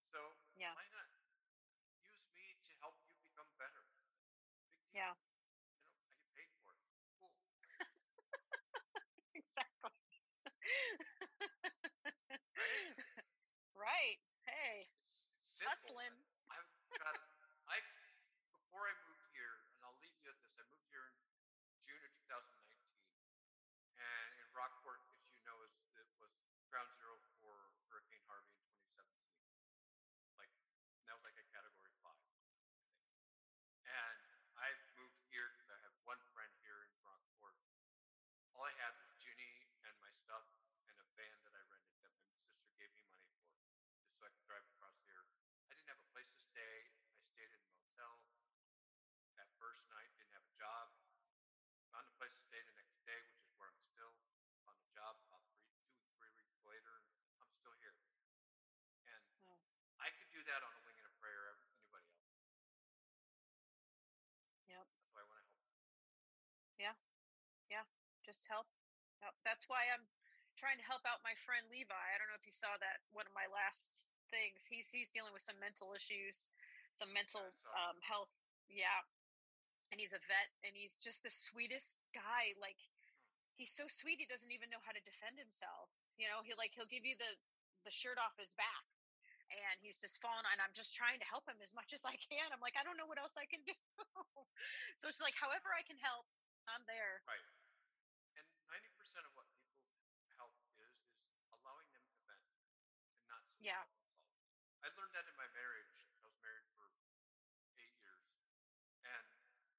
So 0.05 0.19
Yeah. 0.57 0.73
why 0.77 0.85
not 0.93 1.09
use 2.05 2.29
me 2.37 2.57
to 2.61 2.73
help 2.85 2.97
you 3.05 3.13
become 3.31 3.51
better? 3.57 3.83
Big 3.85 4.05
deal. 4.13 4.33
Yeah. 4.93 5.13
You 5.17 5.85
know, 5.85 5.93
I 5.93 6.05
get 6.09 6.21
paid 6.37 6.51
for 6.61 6.73
it. 6.77 6.83
Cool. 7.21 7.33
Exactly. 9.35 9.91
Right? 12.61 13.01
right. 13.75 14.19
Hey, 14.47 14.91
It's 15.01 15.39
simple. 15.41 15.97
hustling. 15.97 16.17
I've 16.51 16.71
got 16.99 17.17
I 17.71 17.79
before 18.53 18.85
I 18.87 18.95
moved 19.07 19.31
here, 19.33 19.55
and 19.75 19.81
I'll 19.87 19.99
leave 20.03 20.15
you 20.21 20.31
with 20.31 20.41
this. 20.43 20.59
I 20.59 20.65
moved 20.71 20.87
here 20.91 21.07
in 21.07 21.15
June 21.81 22.03
of 22.03 22.13
2019, 22.13 22.99
and 23.99 24.31
in 24.43 24.49
Rockport, 24.53 25.01
as 25.23 25.31
you 25.33 25.41
know, 25.47 25.59
is 25.65 25.87
it 25.97 26.09
was 26.19 26.35
ground 26.71 26.91
zero 26.93 27.15
for 27.41 27.55
Hurricane 27.91 28.23
Harvey 28.27 28.53
in 28.59 28.71
2017. 28.91 29.09
Like 30.39 30.53
yeah, 67.71 67.77
just 68.31 68.47
help. 68.47 68.71
That's 69.43 69.67
why 69.67 69.91
I'm 69.91 70.07
trying 70.55 70.79
to 70.79 70.87
help 70.87 71.03
out 71.03 71.27
my 71.27 71.35
friend 71.35 71.67
Levi. 71.67 71.91
I 71.91 72.17
don't 72.17 72.31
know 72.31 72.39
if 72.39 72.47
you 72.47 72.55
saw 72.55 72.79
that 72.79 73.03
one 73.11 73.27
of 73.27 73.35
my 73.35 73.51
last 73.51 74.07
things. 74.31 74.71
He's 74.71 74.95
he's 74.95 75.11
dealing 75.11 75.35
with 75.35 75.43
some 75.43 75.59
mental 75.59 75.91
issues, 75.93 76.55
some 76.95 77.11
mental 77.11 77.43
um, 77.77 77.99
health. 78.07 78.31
Yeah, 78.71 79.03
and 79.91 79.99
he's 79.99 80.15
a 80.15 80.23
vet, 80.23 80.55
and 80.63 80.79
he's 80.79 81.03
just 81.03 81.27
the 81.27 81.35
sweetest 81.35 82.01
guy. 82.15 82.55
Like 82.57 82.79
he's 83.59 83.75
so 83.75 83.91
sweet, 83.91 84.23
he 84.23 84.31
doesn't 84.31 84.55
even 84.55 84.71
know 84.71 84.81
how 84.87 84.95
to 84.95 85.03
defend 85.03 85.43
himself. 85.43 85.91
You 86.15 86.31
know, 86.31 86.47
he 86.47 86.55
like 86.55 86.73
he'll 86.73 86.91
give 86.91 87.05
you 87.05 87.19
the 87.19 87.35
the 87.83 87.93
shirt 87.93 88.17
off 88.17 88.39
his 88.39 88.55
back, 88.55 88.85
and 89.51 89.77
he's 89.83 90.01
just 90.01 90.23
falling. 90.23 90.47
And 90.49 90.63
I'm 90.63 90.73
just 90.73 90.95
trying 90.95 91.19
to 91.19 91.29
help 91.29 91.45
him 91.51 91.59
as 91.59 91.75
much 91.75 91.91
as 91.93 92.07
I 92.07 92.15
can. 92.17 92.55
I'm 92.55 92.63
like, 92.63 92.79
I 92.79 92.87
don't 92.87 92.97
know 92.97 93.11
what 93.11 93.19
else 93.21 93.35
I 93.35 93.45
can 93.51 93.61
do. 93.67 93.75
so 95.01 95.11
it's 95.11 95.21
like, 95.21 95.37
however 95.37 95.75
I 95.75 95.83
can 95.83 95.99
help, 95.99 96.29
I'm 96.71 96.85
there. 96.87 97.25
Right. 97.27 97.60
And 98.71 98.79
ninety 98.79 98.95
percent 98.95 99.27
of 99.27 99.35
what 99.35 99.51
people 99.51 99.83
help 100.39 100.55
is 100.79 101.03
is 101.19 101.35
allowing 101.51 101.91
them 101.91 102.07
to 102.07 102.19
vent 102.23 102.47
and 102.47 103.27
not 103.27 103.43
yeah. 103.59 103.83
I 104.81 104.89
learned 104.95 105.13
that 105.13 105.27
in 105.27 105.35
my 105.35 105.51
marriage. 105.51 106.09
I 106.23 106.25
was 106.25 106.39
married 106.39 106.71
for 106.73 106.87
eight 107.83 107.93
years, 107.99 108.39
and 109.05 109.27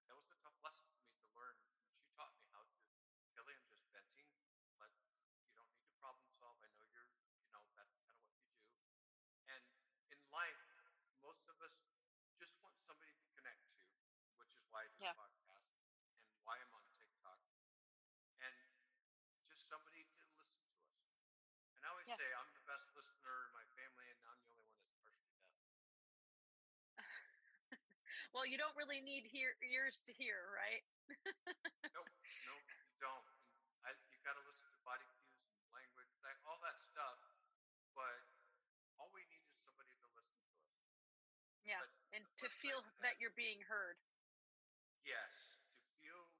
that 0.05 0.13
was 0.13 0.27
a 0.29 0.37
tough 0.43 0.59
lesson 0.61 0.91
for 0.91 1.07
me 1.07 1.15
to 1.23 1.31
learn. 1.39 1.57
She 1.89 2.05
taught 2.13 2.35
me 2.37 2.45
how 2.53 2.61
to, 2.67 2.77
Kelly, 3.33 3.55
I'm 3.57 3.65
just 3.71 3.89
venting. 3.89 4.29
Let 4.77 4.93
you 5.47 5.55
don't 5.57 5.71
need 5.73 5.87
to 5.87 5.95
problem 5.97 6.29
solve. 6.35 6.59
I 6.61 6.69
know 6.69 6.85
you're, 6.91 7.09
you 7.41 7.49
know, 7.49 7.65
that's 7.73 7.97
kind 8.05 8.13
of 8.13 8.27
what 8.29 8.37
you 8.43 8.45
do. 8.45 8.61
And 9.55 9.63
in 10.13 10.21
life, 10.29 10.61
most 11.23 11.49
of 11.49 11.57
us 11.65 11.89
just 12.37 12.61
want 12.61 12.77
somebody 12.77 13.15
to 13.17 13.25
connect 13.41 13.65
to, 13.73 13.81
which 14.37 14.53
is 14.53 14.69
why 14.69 14.85
I 14.85 14.89
do 14.93 15.01
yeah. 15.01 15.17
podcast 15.17 15.73
and 16.21 16.29
why 16.45 16.61
I'm 16.61 16.77
on 16.77 16.85
TikTok, 16.93 17.41
and 18.37 18.57
just 19.41 19.65
somebody 19.65 20.05
to 20.05 20.29
listen 20.37 20.61
to 20.69 20.77
us. 20.93 21.01
And 21.73 21.81
I 21.81 21.89
always 21.89 22.05
yeah. 22.05 22.21
say 22.21 22.29
I'm 22.37 22.53
the 22.53 22.65
best 22.69 22.93
listener 22.93 23.49
in 23.49 23.51
my 23.57 23.65
family, 23.73 24.07
and 24.13 24.21
I'm 24.29 24.41
the 24.45 24.53
only 24.61 24.77
one 24.77 24.89
well, 28.31 28.47
you 28.47 28.55
don't 28.55 28.71
really 28.79 29.03
need 29.03 29.27
hear, 29.27 29.59
ears 29.91 30.07
to 30.07 30.15
hear, 30.15 30.39
right? 30.55 30.87
nope, 31.83 32.07
nope, 32.07 32.63
you 32.63 32.95
don't. 33.03 33.27
I, 33.83 33.91
you 34.07 34.15
got 34.23 34.39
to 34.39 34.43
listen 34.47 34.71
to 34.71 34.79
body 34.87 35.03
cues 35.19 35.51
and 35.51 35.59
language, 35.75 36.07
that, 36.23 36.39
all 36.47 36.55
that 36.63 36.79
stuff. 36.79 37.19
But 37.91 38.23
all 39.03 39.11
we 39.11 39.27
need 39.27 39.43
is 39.51 39.59
somebody 39.59 39.91
to 39.91 40.07
listen 40.15 40.39
to 40.39 40.55
us. 40.63 40.79
Yeah, 41.67 41.83
but 41.83 41.91
and 42.15 42.23
to 42.23 42.47
feel 42.47 42.79
that, 42.87 42.95
that 43.03 43.15
you're 43.19 43.35
being 43.35 43.67
heard. 43.67 43.99
Yes, 45.03 45.59
to 45.83 45.91
feel, 45.99 46.39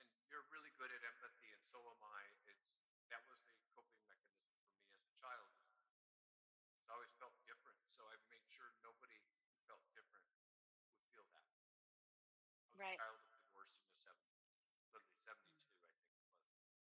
and 0.00 0.08
you're 0.32 0.48
really 0.48 0.72
good 0.80 0.88
at 0.88 1.04
empathy, 1.04 1.52
and 1.52 1.60
so 1.60 1.76
am 1.84 2.00
I. 2.00 2.32
It's 2.56 2.80
that 3.12 3.20
was 3.28 3.44
a 3.44 3.52
coping 3.76 4.08
mechanism 4.08 4.56
for 4.56 4.72
me 4.72 4.88
as 4.96 5.04
a 5.04 5.12
child. 5.20 5.52
It's 6.80 6.88
always 6.96 7.12
felt 7.20 7.36
different, 7.44 7.76
so 7.84 8.08
I've 8.08 8.24
made 8.32 8.48
sure 8.48 8.72
nobody 8.80 9.20
felt 9.68 9.84
different 9.92 10.18
right. 12.88 12.96
child 12.96 13.20
of 13.20 13.28
divorce 13.36 13.84
in 13.84 13.86
the 13.92 13.98
70s, 14.00 14.48
literally 14.96 15.20
72, 15.20 15.68
I 15.68 15.92
think 15.92 16.08
it 16.08 16.24
was. 16.24 16.88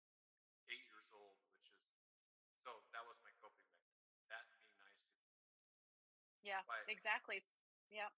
Eight 0.69 0.85
years 0.93 1.09
old, 1.17 1.37
which 1.57 1.73
is, 1.73 1.81
so 2.61 2.71
that 2.93 3.05
was 3.09 3.17
my 3.25 3.33
coping 3.41 3.65
mechanism. 3.65 4.13
That 4.29 4.45
being 4.53 4.77
nice 4.77 5.09
to. 5.09 5.17
Yeah, 6.45 6.61
but 6.69 6.85
exactly. 6.93 7.49
Yeah. 7.89 8.13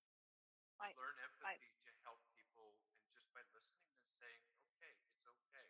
I 0.79 0.91
learn 0.95 1.17
empathy 1.23 1.71
I, 1.71 1.87
to 1.87 1.91
help 2.07 2.23
people 2.35 2.79
and 2.99 3.07
just 3.11 3.31
by 3.35 3.43
listening 3.55 3.95
and 3.95 4.11
saying, 4.11 4.43
okay, 4.75 4.95
it's 5.15 5.27
okay. 5.27 5.67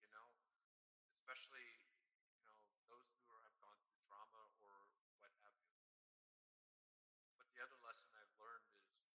You 0.00 0.08
know, 0.12 0.32
especially, 1.16 1.84
you 2.36 2.44
know, 2.44 2.56
those 2.88 3.08
who 3.12 3.24
are, 3.28 3.40
have 3.40 3.56
gone 3.60 3.80
through 3.84 4.00
trauma 4.04 4.42
or 4.64 4.92
what 5.16 5.32
have 5.32 5.56
you. 5.64 5.76
But 7.40 7.48
the 7.52 7.60
other 7.64 7.80
lesson 7.84 8.16
I've 8.16 8.36
learned 8.36 8.68
is 8.84 9.08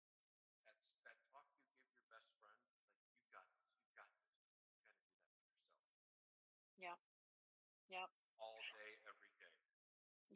that, 0.64 0.76
that 0.80 1.18
talk 1.28 1.52
best 2.12 2.36
friend, 2.38 2.60
like 2.94 3.02
you 3.18 3.26
got 3.32 3.48
this, 3.50 3.72
you 3.82 3.90
got 3.96 4.12
this. 4.14 4.36
You 4.68 4.84
got 4.84 4.94
to 4.94 5.08
do 5.08 5.16
that 5.16 5.32
for 5.32 5.48
yourself. 5.48 5.82
Yeah. 6.76 6.98
Yep. 7.90 8.10
All 8.38 8.60
day, 8.76 8.92
every 9.08 9.32
day. 9.40 9.56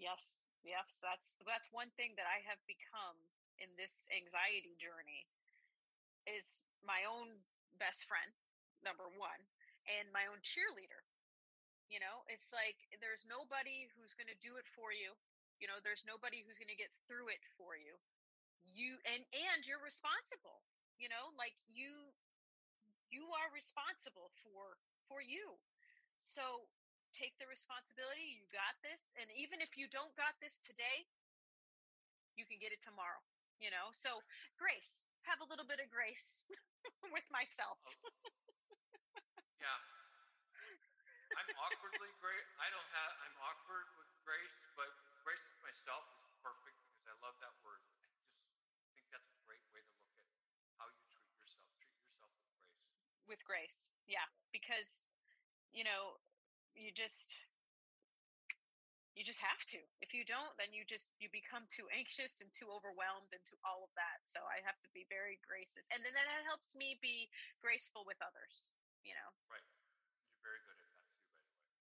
Yes. 0.05 0.47
Yes. 0.61 1.01
That's 1.01 1.37
that's 1.49 1.73
one 1.73 1.89
thing 1.97 2.13
that 2.17 2.29
I 2.29 2.45
have 2.45 2.61
become 2.69 3.17
in 3.57 3.73
this 3.79 4.05
anxiety 4.13 4.77
journey 4.77 5.25
is 6.29 6.61
my 6.85 7.01
own 7.07 7.41
best 7.79 8.05
friend, 8.05 8.33
number 8.85 9.09
one, 9.09 9.49
and 9.89 10.13
my 10.13 10.25
own 10.29 10.41
cheerleader. 10.45 11.01
You 11.89 12.01
know, 12.01 12.25
it's 12.29 12.53
like 12.53 12.77
there's 13.01 13.25
nobody 13.29 13.89
who's 13.93 14.13
going 14.17 14.29
to 14.29 14.37
do 14.41 14.57
it 14.57 14.65
for 14.69 14.93
you. 14.93 15.17
You 15.61 15.69
know, 15.69 15.79
there's 15.81 16.05
nobody 16.05 16.41
who's 16.45 16.57
going 16.61 16.73
to 16.73 16.77
get 16.77 16.93
through 17.09 17.29
it 17.33 17.41
for 17.57 17.77
you. 17.77 17.97
You 18.65 18.97
and 19.05 19.23
and 19.25 19.61
you're 19.65 19.81
responsible 19.81 20.65
you 20.99 21.09
know 21.11 21.35
like 21.37 21.55
you 21.67 22.15
you 23.11 23.27
are 23.43 23.49
responsible 23.53 24.31
for 24.35 24.79
for 25.07 25.19
you 25.21 25.59
so 26.19 26.71
take 27.15 27.31
the 27.39 27.47
responsibility 27.47 28.35
you 28.35 28.43
got 28.51 28.75
this 28.83 29.15
and 29.15 29.31
even 29.39 29.63
if 29.63 29.79
you 29.79 29.87
don't 29.87 30.11
got 30.19 30.35
this 30.43 30.59
today 30.59 31.07
you 32.35 32.43
can 32.43 32.59
get 32.59 32.75
it 32.75 32.83
tomorrow 32.83 33.23
you 33.59 33.71
know? 33.71 33.91
So 33.91 34.21
grace 34.59 35.07
have 35.23 35.39
a 35.41 35.47
little 35.47 35.65
bit 35.65 35.79
of 35.79 35.87
grace 35.89 36.45
with 37.13 37.27
oh. 37.31 37.35
myself. 37.35 37.79
Yeah. 39.59 39.79
I'm 41.35 41.51
awkwardly 41.51 42.13
great 42.23 42.47
i 42.63 42.67
don't 42.71 42.91
have 42.95 43.13
i'm 43.27 43.37
awkward 43.43 43.87
with 43.99 44.07
grace 44.23 44.71
but 44.77 44.87
grace 45.25 45.51
with 45.51 45.59
myself 45.67 46.05
is 46.15 46.31
perfect 46.39 46.79
because 46.87 47.11
i 47.11 47.15
love 47.27 47.35
that 47.43 47.51
word. 47.59 47.81
I 47.99 48.07
just 48.23 48.55
think 48.95 49.09
that's 49.11 49.27
a 49.27 49.37
great 49.43 49.65
way 49.73 49.83
to 49.83 49.93
look 49.99 50.15
at 50.15 50.31
how 50.79 50.87
you 50.87 51.03
treat 51.11 51.27
yourself. 51.35 51.75
Treat 51.75 51.97
yourself 51.99 52.31
with 52.39 52.55
grace. 52.55 52.85
With 53.27 53.41
grace, 53.43 53.79
yeah, 54.07 54.23
because 54.55 55.11
you 55.75 55.83
know 55.83 56.21
you 56.75 56.91
just 56.91 57.47
you 59.15 59.23
just 59.23 59.39
have 59.39 59.63
to. 59.71 59.79
If 60.03 60.11
you 60.11 60.27
don't, 60.27 60.51
then 60.59 60.75
you 60.75 60.83
just 60.83 61.15
you 61.23 61.31
become 61.31 61.63
too 61.71 61.87
anxious 61.95 62.43
and 62.43 62.51
too 62.51 62.67
overwhelmed 62.67 63.31
and 63.31 63.39
to 63.47 63.55
all 63.63 63.87
of 63.87 63.91
that. 63.95 64.27
So 64.27 64.43
I 64.43 64.59
have 64.67 64.75
to 64.83 64.91
be 64.91 65.07
very 65.07 65.39
gracious, 65.39 65.87
and 65.87 66.03
then 66.03 66.11
that 66.11 66.27
helps 66.43 66.75
me 66.75 66.99
be 66.99 67.31
graceful 67.63 68.03
with 68.03 68.19
others. 68.19 68.75
You 69.07 69.15
know. 69.15 69.29
Right. 69.47 69.63
You're 70.27 70.43
very 70.43 70.61
good 70.67 70.79
at 70.83 70.91
that 70.99 71.07
too, 71.15 71.25
by 71.31 71.39
the 71.39 71.47
way. 71.47 71.71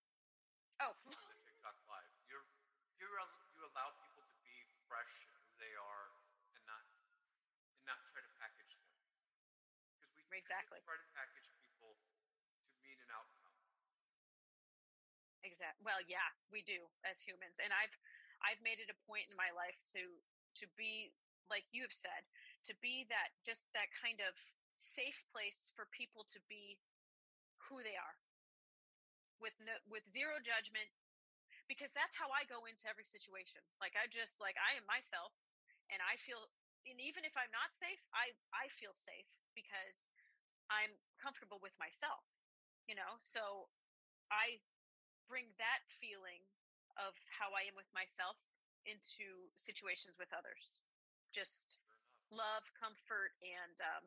Oh. 0.86 0.94
On 0.94 1.26
the 1.26 1.38
TikTok 1.42 1.76
live, 1.90 2.14
you're 2.30 2.46
you're 3.02 3.18
you 3.58 3.62
allow 3.66 3.90
people 3.98 4.24
to 4.30 4.38
be 4.46 4.56
fresh 4.86 5.26
and 5.26 5.38
who 5.42 5.52
they 5.58 5.74
are 5.74 6.06
and 6.54 6.62
not 6.70 7.98
try 8.14 8.22
to 8.22 8.34
package 8.38 8.78
them. 8.78 8.94
Because 9.98 10.22
we 10.30 10.38
exactly 10.38 10.78
try 10.86 10.94
to 10.94 11.10
package 11.18 11.50
people 11.66 11.98
to 12.62 12.70
meet 12.86 12.98
an 13.02 13.10
outcome. 13.10 13.58
Exactly. 15.44 15.84
Well, 15.84 16.00
yeah, 16.08 16.32
we 16.50 16.64
do 16.64 16.88
as 17.04 17.22
humans, 17.22 17.60
and 17.62 17.70
I've 17.70 17.94
I've 18.42 18.60
made 18.64 18.80
it 18.80 18.88
a 18.90 18.96
point 19.04 19.28
in 19.30 19.36
my 19.36 19.52
life 19.52 19.84
to 19.92 20.24
to 20.56 20.66
be 20.74 21.12
like 21.52 21.68
you 21.70 21.84
have 21.84 21.92
said 21.92 22.24
to 22.64 22.74
be 22.80 23.04
that 23.12 23.36
just 23.44 23.68
that 23.76 23.92
kind 23.92 24.18
of 24.24 24.32
safe 24.76 25.22
place 25.28 25.70
for 25.76 25.84
people 25.92 26.24
to 26.32 26.40
be 26.48 26.80
who 27.68 27.82
they 27.84 27.96
are 27.96 28.16
with 29.40 29.54
no, 29.62 29.74
with 29.90 30.06
zero 30.10 30.38
judgment 30.42 30.88
because 31.68 31.94
that's 31.96 32.18
how 32.18 32.28
I 32.32 32.44
go 32.48 32.66
into 32.68 32.88
every 32.90 33.06
situation. 33.08 33.62
Like 33.80 33.94
I 33.98 34.06
just 34.10 34.40
like 34.42 34.56
I 34.60 34.76
am 34.78 34.86
myself 34.88 35.32
and 35.92 36.00
I 36.04 36.16
feel 36.20 36.50
and 36.88 37.00
even 37.00 37.24
if 37.24 37.36
I'm 37.38 37.52
not 37.52 37.72
safe, 37.74 38.04
I 38.14 38.34
I 38.54 38.68
feel 38.70 38.94
safe 38.94 39.38
because 39.56 40.12
I'm 40.70 40.96
comfortable 41.20 41.60
with 41.62 41.76
myself, 41.80 42.24
you 42.88 42.96
know. 42.96 43.18
So 43.20 43.70
I 44.32 44.60
bring 45.28 45.52
that 45.56 45.84
feeling 45.88 46.44
of 47.01 47.18
how 47.40 47.51
I 47.52 47.66
am 47.66 47.74
with 47.74 47.90
myself 47.90 48.38
into 48.86 49.51
situations 49.56 50.20
with 50.20 50.30
others. 50.30 50.84
Just 51.32 51.80
love, 52.30 52.70
comfort, 52.78 53.34
and 53.42 53.76
um, 53.82 54.05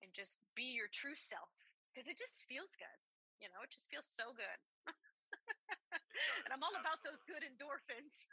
and 0.00 0.10
just 0.14 0.42
be 0.56 0.72
your 0.72 0.88
true 0.88 1.16
self 1.18 1.52
because 1.90 2.08
it 2.08 2.16
just 2.16 2.48
feels 2.48 2.74
good. 2.78 2.98
You 3.42 3.50
know, 3.52 3.60
it 3.66 3.74
just 3.74 3.90
feels 3.90 4.06
so 4.06 4.32
good. 4.32 4.58
and 6.46 6.50
I'm 6.54 6.62
all 6.62 6.74
about 6.78 7.02
those 7.02 7.26
good 7.26 7.42
endorphins. 7.42 8.30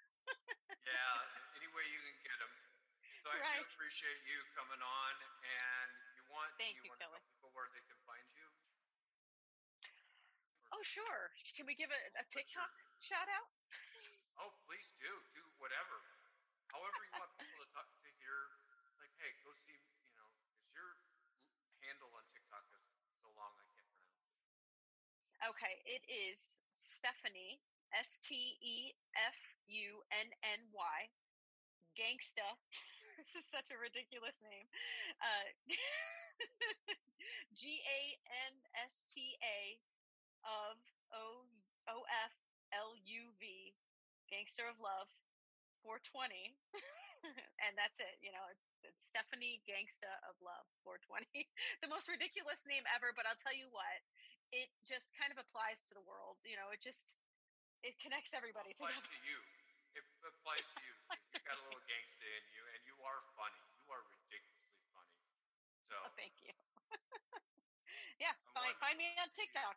yeah, 0.86 1.18
any 1.60 1.70
way 1.74 1.84
you 1.90 2.00
can 2.00 2.18
get 2.24 2.38
them. 2.40 2.54
So 3.20 3.28
I 3.36 3.44
right. 3.44 3.60
do 3.60 3.68
appreciate 3.68 4.22
you 4.32 4.40
coming 4.56 4.80
on, 4.80 5.14
and 5.44 5.90
you 6.16 6.24
want 6.32 6.52
Thank 6.56 6.80
you, 6.80 6.88
you 6.88 6.96
want 6.96 7.04
Kelly. 7.04 7.20
people 7.20 7.52
where 7.52 7.68
they 7.76 7.84
can. 7.84 7.99
Oh 10.74 10.84
sure. 10.86 11.34
Can 11.58 11.66
we 11.66 11.76
give 11.76 11.90
a, 11.90 12.02
a 12.22 12.24
TikTok 12.30 12.72
shout 13.02 13.26
out? 13.26 13.50
Oh 14.40 14.52
please 14.66 14.94
do 14.96 15.10
do 15.34 15.44
whatever. 15.60 15.98
However 16.70 17.00
you 17.02 17.14
want 17.18 17.34
people 17.42 17.60
to 17.66 17.70
talk 17.74 17.88
to 17.90 18.12
hear, 18.22 18.40
like, 19.02 19.14
hey, 19.18 19.34
go 19.42 19.50
see, 19.50 19.74
you 20.06 20.14
know, 20.14 20.30
because 20.54 20.70
your 20.78 20.92
handle 21.82 22.14
on 22.14 22.26
TikTok 22.30 22.66
is 22.78 22.86
so 23.18 23.30
long 23.34 23.54
I 23.58 23.66
can't 23.74 23.90
pronounce 23.90 24.30
Okay, 25.50 25.76
it 25.90 26.06
is 26.06 26.62
Stephanie 26.70 27.58
S 27.98 28.22
T 28.22 28.38
E 28.62 28.94
F 29.18 29.58
U 29.68 30.06
N 30.14 30.30
N 30.46 30.62
Y 30.70 31.00
Gangsta. 31.98 32.46
this 33.18 33.34
is 33.36 33.50
such 33.50 33.74
a 33.74 33.82
ridiculous 33.82 34.42
name. 34.46 34.70
Uh, 35.18 35.46
G 37.58 37.82
A 37.82 38.00
N 38.48 38.54
S 38.86 39.04
T 39.10 39.36
A 39.42 39.82
of 40.46 40.80
O 41.14 41.50
O 41.90 41.96
F 42.26 42.34
L 42.74 42.94
U 42.96 43.34
V, 43.40 43.74
Gangster 44.30 44.66
of 44.70 44.78
Love, 44.80 45.10
420. 45.82 46.54
and 47.66 47.74
that's 47.80 48.00
it. 48.00 48.20
You 48.22 48.32
know, 48.36 48.46
it's, 48.54 48.76
it's 48.86 49.10
Stephanie 49.10 49.64
Gangsta 49.66 50.10
of 50.28 50.38
Love, 50.44 50.68
420. 50.86 51.26
the 51.84 51.90
most 51.92 52.08
ridiculous 52.12 52.66
name 52.70 52.86
ever, 52.94 53.12
but 53.16 53.26
I'll 53.26 53.40
tell 53.40 53.56
you 53.56 53.68
what, 53.74 54.04
it 54.54 54.70
just 54.86 55.16
kind 55.18 55.32
of 55.34 55.40
applies 55.42 55.82
to 55.90 55.94
the 55.98 56.04
world. 56.06 56.38
You 56.46 56.60
know, 56.60 56.70
it 56.72 56.80
just, 56.84 57.18
it 57.82 57.98
connects 57.98 58.36
everybody 58.38 58.76
it 58.76 58.78
applies 58.82 59.02
together. 59.02 59.18
to 59.18 59.30
you. 59.34 59.40
It 59.98 60.06
applies 60.22 60.68
to 60.78 60.82
you. 60.86 60.96
You 61.34 61.42
got 61.42 61.58
a 61.58 61.64
little 61.66 61.86
gangsta 61.90 62.28
in 62.30 62.46
you, 62.54 62.64
and 62.78 62.82
you 62.86 62.96
are 63.02 63.20
funny. 63.34 63.64
You 63.82 63.88
are 63.90 64.04
ridiculously 64.14 64.78
funny. 64.94 65.18
So 65.82 65.96
Oh, 66.06 66.14
thank 66.14 66.38
you. 66.46 66.54
yeah, 68.22 68.36
find, 68.54 68.70
find 68.78 68.96
me 69.02 69.10
on 69.18 69.26
wonderful 69.26 69.34
to 69.34 69.34
see 69.34 69.50
you. 69.50 69.50
TikTok. 69.50 69.76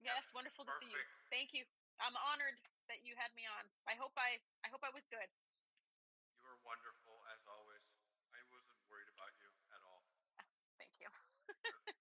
Yes, 0.00 0.32
wonderful 0.36 0.64
to 0.64 0.72
see 0.78 0.90
you. 0.92 1.02
Thank 1.32 1.52
you. 1.56 1.64
I'm 2.00 2.16
honored 2.32 2.60
that 2.92 3.00
you 3.02 3.16
had 3.16 3.32
me 3.32 3.48
on. 3.48 3.64
I 3.88 3.96
hope 3.96 4.12
I 4.20 4.40
I 4.64 4.68
hope 4.68 4.84
I 4.84 4.92
was 4.92 5.08
good. 5.08 5.28
You 6.36 6.44
were 6.44 6.60
wonderful 6.68 7.16
as 7.32 7.40
always. 7.48 8.04
I 8.36 8.40
wasn't 8.52 8.76
worried 8.92 9.08
about 9.16 9.32
you 9.40 9.48
at 9.72 9.80
all. 9.80 10.04
Thank 10.80 10.92
you. 11.00 11.08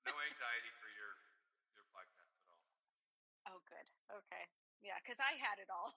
No 0.04 0.14
anxiety 0.28 0.72
for 0.76 0.90
your 0.92 1.12
your 1.80 1.88
podcast 1.96 2.32
at 2.36 2.48
all. 2.52 2.64
Oh, 3.56 3.60
good. 3.66 3.88
Okay. 4.12 4.44
Yeah, 4.84 5.00
because 5.02 5.18
I 5.24 5.34
had 5.40 5.58
it 5.64 5.72
all. 5.72 5.96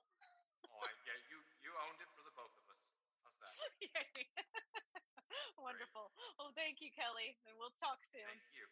Oh, 0.64 0.80
I, 0.86 0.90
yeah, 1.04 1.18
you 1.28 1.38
you 1.60 1.70
owned 1.90 2.00
it 2.00 2.10
for 2.14 2.22
the 2.22 2.34
both 2.38 2.54
of 2.54 2.64
us. 2.70 2.94
How's 3.26 3.36
that? 3.42 3.52
Wonderful. 5.60 6.14
Well, 6.38 6.54
thank 6.54 6.80
you, 6.80 6.88
Kelly, 6.94 7.36
and 7.44 7.58
we'll 7.58 7.74
talk 7.76 8.00
soon. 8.06 8.24
Thank 8.24 8.54
you. 8.56 8.68